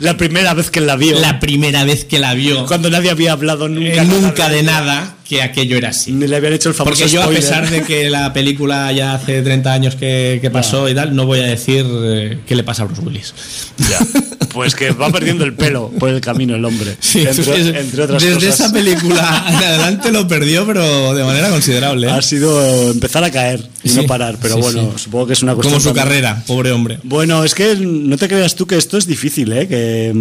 [0.00, 3.32] La primera vez que la vio, la primera vez que la vio, cuando nadie había
[3.32, 6.12] hablado nunca, eh, nunca de nada, que aquello era así.
[6.12, 9.14] Ni le habían hecho el famoso Porque yo, a pesar de que la película ya
[9.14, 12.62] hace 30 años que, que pasó y tal, no voy a decir eh, qué le
[12.62, 13.34] pasa a Bruce Willis.
[13.78, 13.98] Ya.
[14.56, 16.96] Pues que va perdiendo el pelo por el camino el hombre.
[17.14, 22.06] entre, otras desde esa película en adelante lo perdió, pero de manera considerable.
[22.06, 22.10] ¿eh?
[22.10, 25.78] Ha sido empezar a caer y no parar, pero bueno, supongo que es una cuestión.
[25.78, 26.98] Como su carrera, pobre hombre.
[27.02, 29.68] Bueno, es que no te creas tú que esto es difícil, ¿eh?
[29.68, 30.14] Que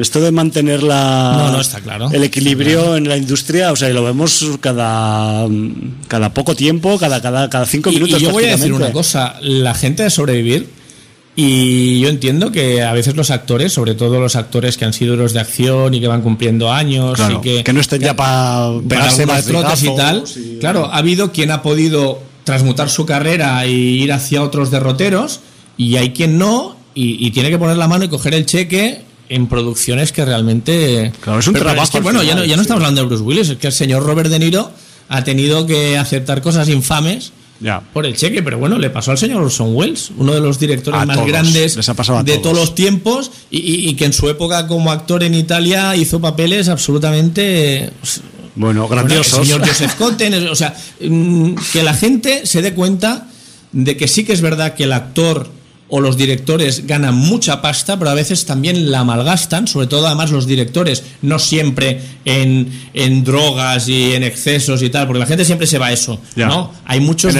[0.00, 2.10] esto de mantener la, no, está claro.
[2.12, 5.46] el equilibrio en la industria, o sea, lo vemos cada,
[6.08, 8.20] cada poco tiempo, cada, cada, cada cinco minutos.
[8.20, 10.74] Y yo voy a decir una cosa: la gente de sobrevivir
[11.38, 15.16] y yo entiendo que a veces los actores, sobre todo los actores que han sido
[15.16, 18.72] los de acción y que van cumpliendo años y que, que no estén ya para
[18.88, 20.24] pegarse más trotes y tal,
[20.60, 25.40] claro, ha habido quien ha podido transmutar su carrera e ir hacia otros derroteros
[25.76, 29.46] y hay quien no y, tiene que poner la mano y coger el cheque en
[29.48, 31.12] producciones que realmente...
[31.20, 32.00] Claro, es un trabajo.
[32.00, 34.30] bueno, ya no, ya no estamos hablando de Bruce Willis, es que el señor Robert
[34.30, 34.70] De Niro
[35.10, 37.32] ha tenido que aceptar cosas infames
[37.92, 41.06] por el cheque, pero bueno, le pasó al señor Orson Welles, uno de los directores
[41.06, 41.76] más grandes
[42.24, 42.56] de todos.
[42.56, 47.90] los tiempos y, que en su época como actor en Italia hizo papeles absolutamente...
[48.54, 49.40] Bueno, grandiosos.
[49.40, 53.28] el señor Joseph Cotten, o sea, mm, que la gente se dé cuenta
[53.72, 55.50] de que sí que es verdad que el actor
[55.88, 60.30] o los directores ganan mucha pasta, pero a veces también la malgastan, sobre todo además
[60.30, 65.44] los directores, no siempre en, en drogas y en excesos y tal, porque la gente
[65.44, 66.72] siempre se va a eso, ¿no?
[66.84, 67.34] Hay muchos,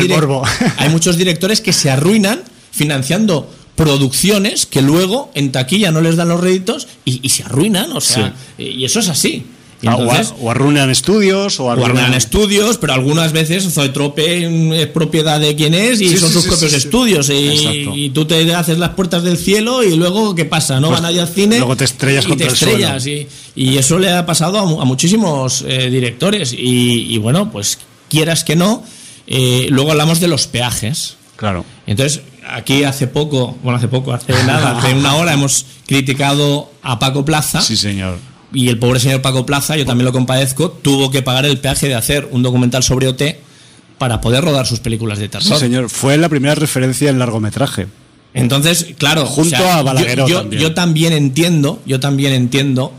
[0.77, 6.29] hay muchos directores que se arruinan financiando producciones que luego en taquilla no les dan
[6.29, 9.45] los réditos y, se arruinan, o sea, y eso es así.
[9.85, 9.97] Ah,
[10.41, 12.15] o, arruinan estudios o arruinan...
[12.15, 17.31] estudios, pero algunas veces Zoetrope es propiedad de quien es y son sus propios estudios.
[17.31, 20.81] Y, tú te haces las puertas del cielo y luego, ¿qué pasa?
[20.81, 21.59] ¿No pues van allá al cine?
[21.59, 23.07] Luego te estrellas y te estrellas.
[23.07, 26.55] Y, eso le ha pasado a, muchísimos eh, directores.
[26.57, 27.79] Y, bueno, pues
[28.09, 28.83] quieras que no,
[29.27, 31.17] eh, luego hablamos de los peajes.
[31.37, 31.67] Claro.
[31.87, 36.99] Entonces, aquí hace poco, bueno, hace poco, hace nada, hace una hora hemos criticado a
[36.99, 37.61] Paco Plaza.
[37.61, 38.19] Sí, señor
[38.53, 41.89] y el pobre señor Paco Plaza, yo también lo compadezco, tuvo que pagar el peaje
[41.89, 43.23] de hacer un documental sobre OT
[43.99, 45.47] para poder rodar sus películas de terror.
[45.47, 47.87] Sí, señor, fue la primera referencia en largometraje.
[48.35, 52.93] Entonces, claro, junto a Balagueró yo, yo, también entiendo, yo también entiendo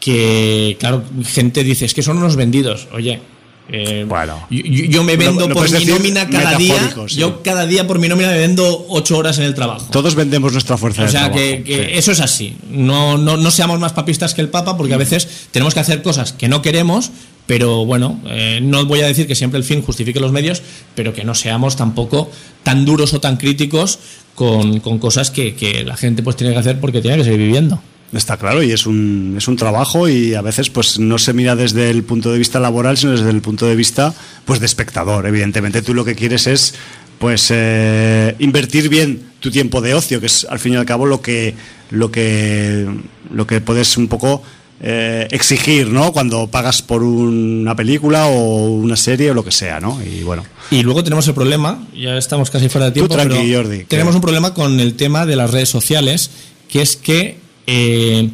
[0.00, 2.88] que, claro, gente dice, es que son unos vendidos.
[2.92, 3.20] Oye,
[3.68, 6.94] eh, bueno, yo, me vendo por mi nómina cada día.
[7.08, 9.86] Yo cada día por mi nómina me vendo ocho horas en el trabajo.
[9.90, 11.04] Todos vendemos nuestra fuerza.
[11.04, 12.56] O sea que, eso es así.
[12.70, 16.02] No, no, no, seamos más papistas que el Papa, porque a veces tenemos que hacer
[16.02, 17.12] cosas que no queremos,
[17.46, 20.62] pero bueno, eh, no voy a decir que siempre el fin justifique los medios,
[20.94, 22.30] pero que no seamos tampoco
[22.62, 23.98] tan duros o tan críticos
[24.34, 27.40] con, con cosas que, que la gente pues tiene que hacer porque tiene que seguir
[27.40, 27.80] viviendo.
[28.12, 31.56] Está claro, y es un, es un trabajo y a veces pues no se mira
[31.56, 34.14] desde el punto de vista laboral, sino desde el punto de vista
[34.44, 35.26] pues de espectador.
[35.26, 36.74] Evidentemente tú lo que quieres es
[37.18, 41.06] pues eh, invertir bien tu tiempo de ocio, que es al fin y al cabo
[41.06, 41.54] lo que
[41.90, 42.86] lo que
[43.32, 44.42] lo que puedes un poco
[44.84, 46.12] eh, exigir, ¿no?
[46.12, 50.00] Cuando pagas por una película o una serie o lo que sea, ¿no?
[50.02, 50.44] Y bueno.
[50.70, 54.20] Y luego tenemos el problema, ya estamos casi fuera de tiempo, pero Jordi, tenemos un
[54.20, 56.30] problema con el tema de las redes sociales,
[56.68, 58.30] que es que eh,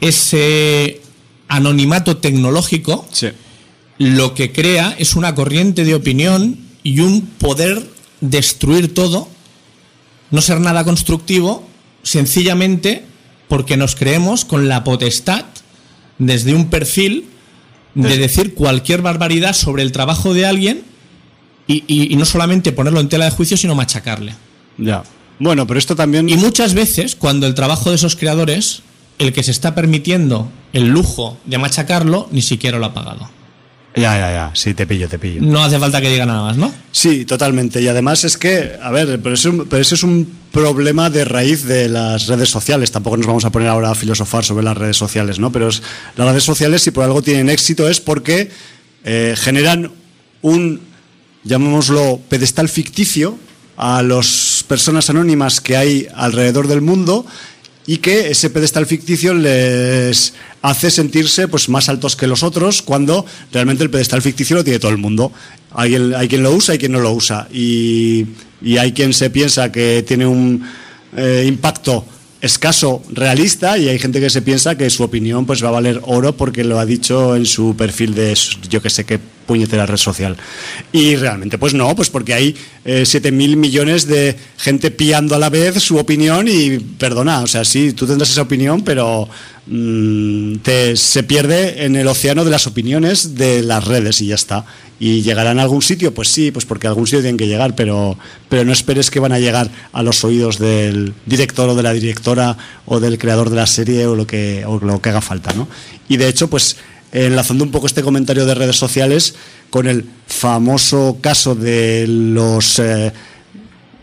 [0.00, 1.00] ese
[1.48, 3.06] anonimato tecnológico
[3.98, 7.86] lo que crea es una corriente de opinión y un poder
[8.20, 9.28] destruir todo,
[10.30, 11.66] no ser nada constructivo,
[12.02, 13.04] sencillamente
[13.48, 15.44] porque nos creemos con la potestad
[16.18, 17.26] desde un perfil
[17.94, 20.82] de decir cualquier barbaridad sobre el trabajo de alguien
[21.66, 24.34] y, y no solamente ponerlo en tela de juicio, sino machacarle.
[24.78, 25.04] Ya.
[25.38, 26.28] Bueno, pero esto también...
[26.28, 28.82] Y muchas veces, cuando el trabajo de esos creadores,
[29.18, 33.28] el que se está permitiendo el lujo de machacarlo, ni siquiera lo ha pagado.
[33.94, 35.42] Ya, ya, ya, sí, te pillo, te pillo.
[35.42, 36.72] No hace falta que diga nada más, ¿no?
[36.92, 37.82] Sí, totalmente.
[37.82, 41.64] Y además es que, a ver, pero eso, pero eso es un problema de raíz
[41.64, 42.90] de las redes sociales.
[42.90, 45.52] Tampoco nos vamos a poner ahora a filosofar sobre las redes sociales, ¿no?
[45.52, 48.50] Pero las redes sociales, si por algo tienen éxito, es porque
[49.04, 49.90] eh, generan
[50.40, 50.80] un,
[51.44, 53.36] llamémoslo, pedestal ficticio
[53.76, 54.26] a las
[54.72, 57.26] personas anónimas que hay alrededor del mundo
[57.86, 60.32] y que ese pedestal ficticio les
[60.62, 64.78] hace sentirse pues más altos que los otros cuando realmente el pedestal ficticio lo tiene
[64.78, 65.30] todo el mundo.
[65.72, 67.48] Hay, hay quien lo usa y quien no lo usa.
[67.52, 68.26] Y,
[68.80, 70.64] hay quien se piensa que tiene un
[71.18, 72.06] eh, impacto
[72.40, 76.00] escaso realista y hay gente que se piensa que su opinión pues va a valer
[76.04, 78.32] oro porque lo ha dicho en su perfil de
[78.70, 80.36] yo que sé qué puñetera red social.
[80.92, 85.50] Y realmente, pues no, pues porque hay eh, 7.000 millones de gente pillando a la
[85.50, 89.28] vez su opinión y, perdona, o sea, sí, tú tendrás esa opinión, pero
[89.66, 94.34] mm, te, se pierde en el océano de las opiniones de las redes y ya
[94.34, 94.64] está.
[94.98, 96.14] ¿Y llegarán a algún sitio?
[96.14, 98.16] Pues sí, pues porque a algún sitio tienen que llegar, pero,
[98.48, 101.92] pero no esperes que van a llegar a los oídos del director o de la
[101.92, 102.56] directora
[102.86, 105.66] o del creador de la serie o lo que, o lo que haga falta, ¿no?
[106.08, 106.76] Y de hecho, pues
[107.12, 109.34] enlazando un poco este comentario de redes sociales
[109.70, 113.12] con el famoso caso de los eh,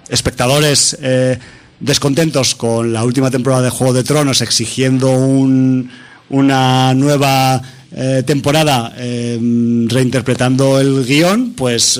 [0.09, 1.39] espectadores eh,
[1.79, 5.89] descontentos con la última temporada de Juego de Tronos exigiendo un,
[6.29, 7.61] una nueva
[7.91, 11.99] eh, temporada reinterpretando el guion, pues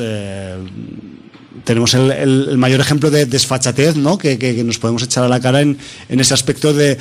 [1.63, 4.17] tenemos el, el, mayor ejemplo de desfachatez ¿no?
[4.17, 5.77] que, nos podemos echar a la cara en,
[6.09, 6.97] ese aspecto de,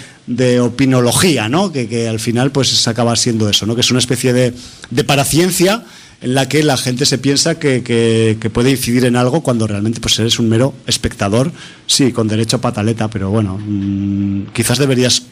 [0.60, 1.72] opinología, ¿no?
[1.72, 3.74] que, al final pues acaba siendo eso, ¿no?
[3.74, 4.55] que es una especie de,
[4.90, 5.85] de paraciencia
[6.20, 10.18] en la que la gente se piensa que, puede incidir en algo cuando realmente pues
[10.18, 11.52] eres un mero espectador,
[11.86, 15.22] sí, con derecho a pataleta, pero bueno, mmm, quizás deberías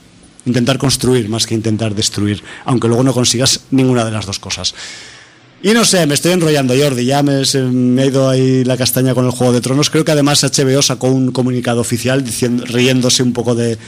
[0.44, 4.74] intentar construir más que intentar destruir, aunque luego no consigas ninguna de las dos cosas.
[5.62, 7.06] Y no sé, me estoy enrollando, Jordi.
[7.06, 9.90] Ya me, se, ha ido ahí la castaña con el Juego de Tronos.
[9.90, 13.78] Creo que además HBO sacó un comunicado oficial diciendo, riéndose un poco de,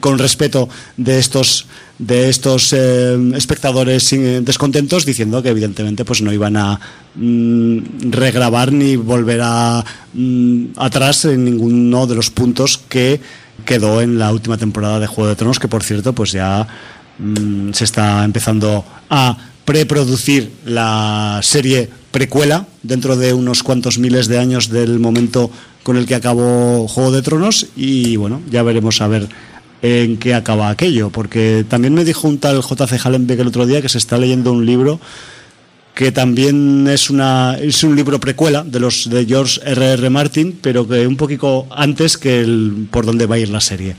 [0.00, 1.66] con respeto de estos
[1.98, 4.10] de estos eh, espectadores
[4.42, 6.80] descontentos diciendo que evidentemente pues no iban a
[7.14, 9.84] mm, regrabar ni volver a
[10.14, 13.20] mm, atrás en ninguno de los puntos que
[13.66, 16.66] quedó en la última temporada de Juego de Tronos que por cierto pues ya
[17.18, 19.36] mm, se está empezando a
[19.70, 25.48] preproducir la serie precuela dentro de unos cuantos miles de años del momento
[25.84, 29.28] con el que acabó Juego de Tronos y bueno, ya veremos a ver
[29.80, 33.80] en qué acaba aquello, porque también me dijo un tal JC Hallenbeck el otro día
[33.80, 34.98] que se está leyendo un libro
[35.94, 39.92] que también es una es un libro precuela de los de George R.R.
[39.92, 40.10] R.
[40.10, 43.94] Martin, pero que un poquito antes que el por dónde va a ir la serie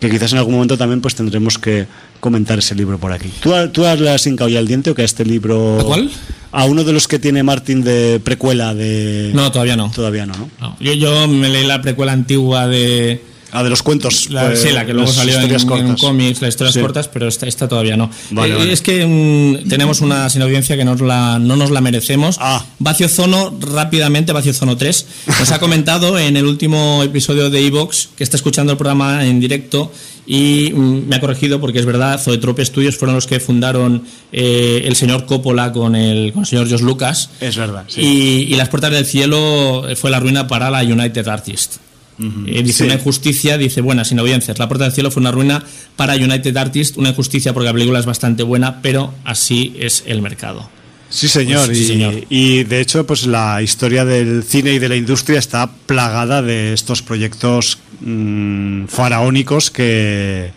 [0.00, 1.86] que quizás en algún momento también pues tendremos que
[2.20, 3.30] comentar ese libro por aquí.
[3.40, 5.80] ¿Tú, tú has hincado ya el diente o que a este libro...
[5.80, 6.10] ¿A cuál?
[6.50, 9.32] A uno de los que tiene Martin de precuela de...
[9.34, 9.90] No, todavía no.
[9.90, 10.50] Todavía no, ¿no?
[10.60, 10.76] no.
[10.80, 13.22] Yo, yo me leí la precuela antigua de...
[13.50, 14.28] Ah, de los cuentos.
[14.30, 16.80] La, pues, sí, la que luego salió en, en, cómics, las historias sí.
[16.80, 18.10] cortas, pero esta, esta todavía no.
[18.30, 18.72] Vale, eh, vale.
[18.72, 22.36] Es que mm, tenemos una sin audiencia que nos la, no nos la merecemos.
[22.40, 22.64] Ah.
[22.78, 25.06] Vacio Zono, rápidamente, Vacio Zono 3,
[25.40, 29.40] nos ha comentado en el último episodio de Evox que está escuchando el programa en
[29.40, 29.90] directo
[30.26, 34.82] y mm, me ha corregido porque es verdad, Zoetrope Studios fueron los que fundaron eh,
[34.84, 37.30] el señor Coppola con el, con el señor Josh Lucas.
[37.40, 38.02] Es verdad, sí.
[38.02, 41.80] Y, y Las Puertas del Cielo fue la ruina para la United Artists.
[42.18, 42.44] Uh -huh.
[42.48, 42.84] eh, dice sí.
[42.84, 44.58] una injusticia, dice buena, sin audiencias.
[44.58, 45.64] La Puerta del Cielo fue una ruina
[45.96, 50.22] para United Artists, una injusticia porque la película es bastante buena, pero así es el
[50.22, 50.68] mercado.
[51.10, 54.96] Sí señor, Pues, sí, y, de hecho pues la historia del cine y de la
[54.96, 60.50] industria está plagada de estos proyectos mmm, faraónicos que,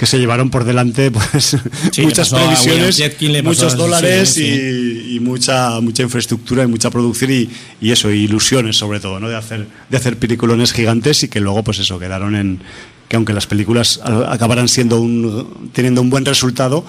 [0.00, 1.58] que se llevaron por delante pues
[1.92, 7.50] sí, muchas previsiones, muchos dólares sí, y, y, mucha mucha infraestructura y mucha producción y,
[7.82, 9.28] y, eso, y ilusiones sobre todo, ¿no?
[9.28, 12.62] De hacer de hacer peliculones gigantes y que luego pues eso quedaron en
[13.08, 16.82] que aunque las películas acabaran siendo un teniendo un buen resultado,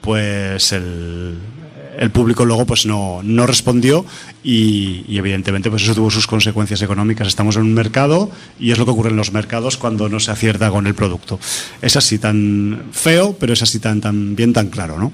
[0.00, 1.38] pues el
[1.98, 4.04] el público luego pues no, no respondió
[4.42, 7.28] y, y, evidentemente pues eso tuvo sus consecuencias económicas.
[7.28, 10.30] Estamos en un mercado y es lo que ocurre en los mercados cuando no se
[10.30, 11.38] acierta con el producto.
[11.82, 15.12] Es así tan feo, pero es así tan, tan bien, tan claro, ¿no?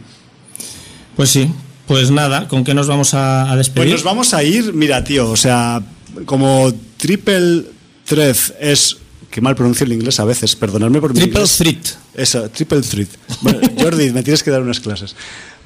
[1.16, 1.50] Pues sí,
[1.86, 3.90] pues nada, ¿con qué nos vamos a, a despedir?
[3.90, 5.82] Pues nos vamos a ir, mira tío, o sea,
[6.24, 7.64] como Triple
[8.04, 8.96] Threat es
[9.30, 11.56] que mal pronuncio el inglés a veces, perdonadme por mi Triple inglés.
[11.56, 11.86] Threat.
[12.14, 13.08] Eso, Triple Threat.
[13.40, 15.16] Bueno, Jordi, me tienes que dar unas clases.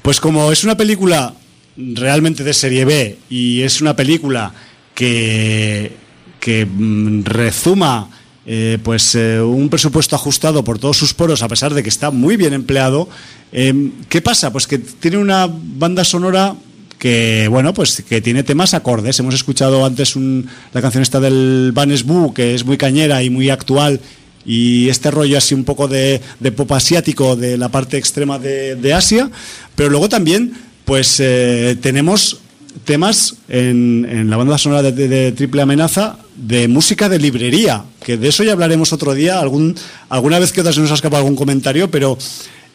[0.07, 1.33] Pues como es una película
[1.75, 4.53] realmente de serie B y es una película
[4.95, 5.91] que,
[6.39, 8.09] que mm, rezuma
[8.45, 12.09] eh, pues eh, un presupuesto ajustado por todos sus poros a pesar de que está
[12.09, 13.09] muy bien empleado,
[13.51, 14.49] eh, ¿qué pasa?
[14.53, 16.55] Pues que tiene una banda sonora
[16.97, 21.73] que bueno pues que tiene temas acordes hemos escuchado antes un, la canción esta del
[21.73, 23.99] Vanes Bu que es muy cañera y muy actual
[24.47, 28.75] y este rollo así un poco de, de pop asiático de la parte extrema de,
[28.75, 29.29] de Asia,
[29.75, 30.53] pero luego también
[30.85, 32.39] pues eh, tenemos
[32.85, 37.83] temas en, en, la banda sonora de, de, de, Triple Amenaza de música de librería,
[38.03, 39.75] que de eso ya hablaremos otro día, algún,
[40.07, 42.17] alguna vez que otra se nos ha escapado algún comentario, pero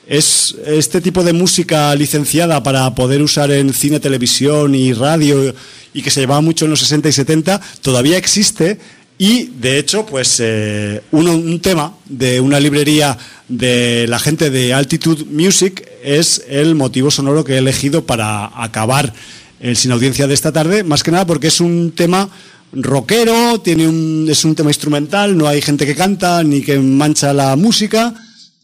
[0.07, 5.55] es este tipo de música licenciada para poder usar en cine, televisión y radio
[5.94, 8.78] y que se llevaba mucho en los 60 y 70, todavía existe
[9.18, 13.16] y de hecho, pues eh, un, un, tema de una librería
[13.48, 19.12] de la gente de Altitude Music es el motivo sonoro que he elegido para acabar
[19.60, 22.28] el sin audiencia de esta tarde, más que nada porque es un tema
[22.72, 27.32] rockero, tiene un, es un tema instrumental, no hay gente que canta ni que mancha
[27.32, 28.14] la música.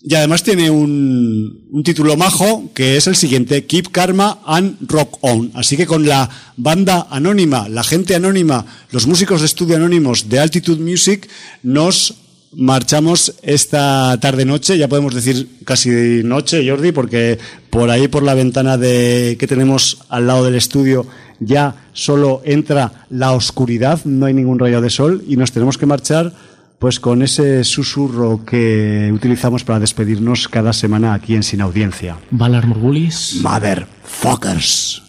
[0.00, 5.18] Y además tiene un, un, título majo que es el siguiente, Keep Karma and Rock
[5.22, 5.50] On.
[5.54, 10.38] Así que con la banda anónima, la gente anónima, los músicos de estudio anónimos de
[10.38, 11.28] Altitude Music,
[11.64, 12.14] nos
[12.52, 17.38] marchamos esta tarde-noche, ya podemos decir casi noche, Jordi, porque
[17.70, 21.06] por ahí por la ventana de, que tenemos al lado del estudio
[21.40, 25.86] ya solo entra la oscuridad, no hay ningún rayo de sol y nos tenemos que
[25.86, 26.32] marchar
[26.78, 32.16] pues con ese susurro que utilizamos para despedirnos cada semana aquí en Sin Audiencia.
[32.30, 33.40] Valar Morgulis.
[33.42, 35.02] Motherfuckers.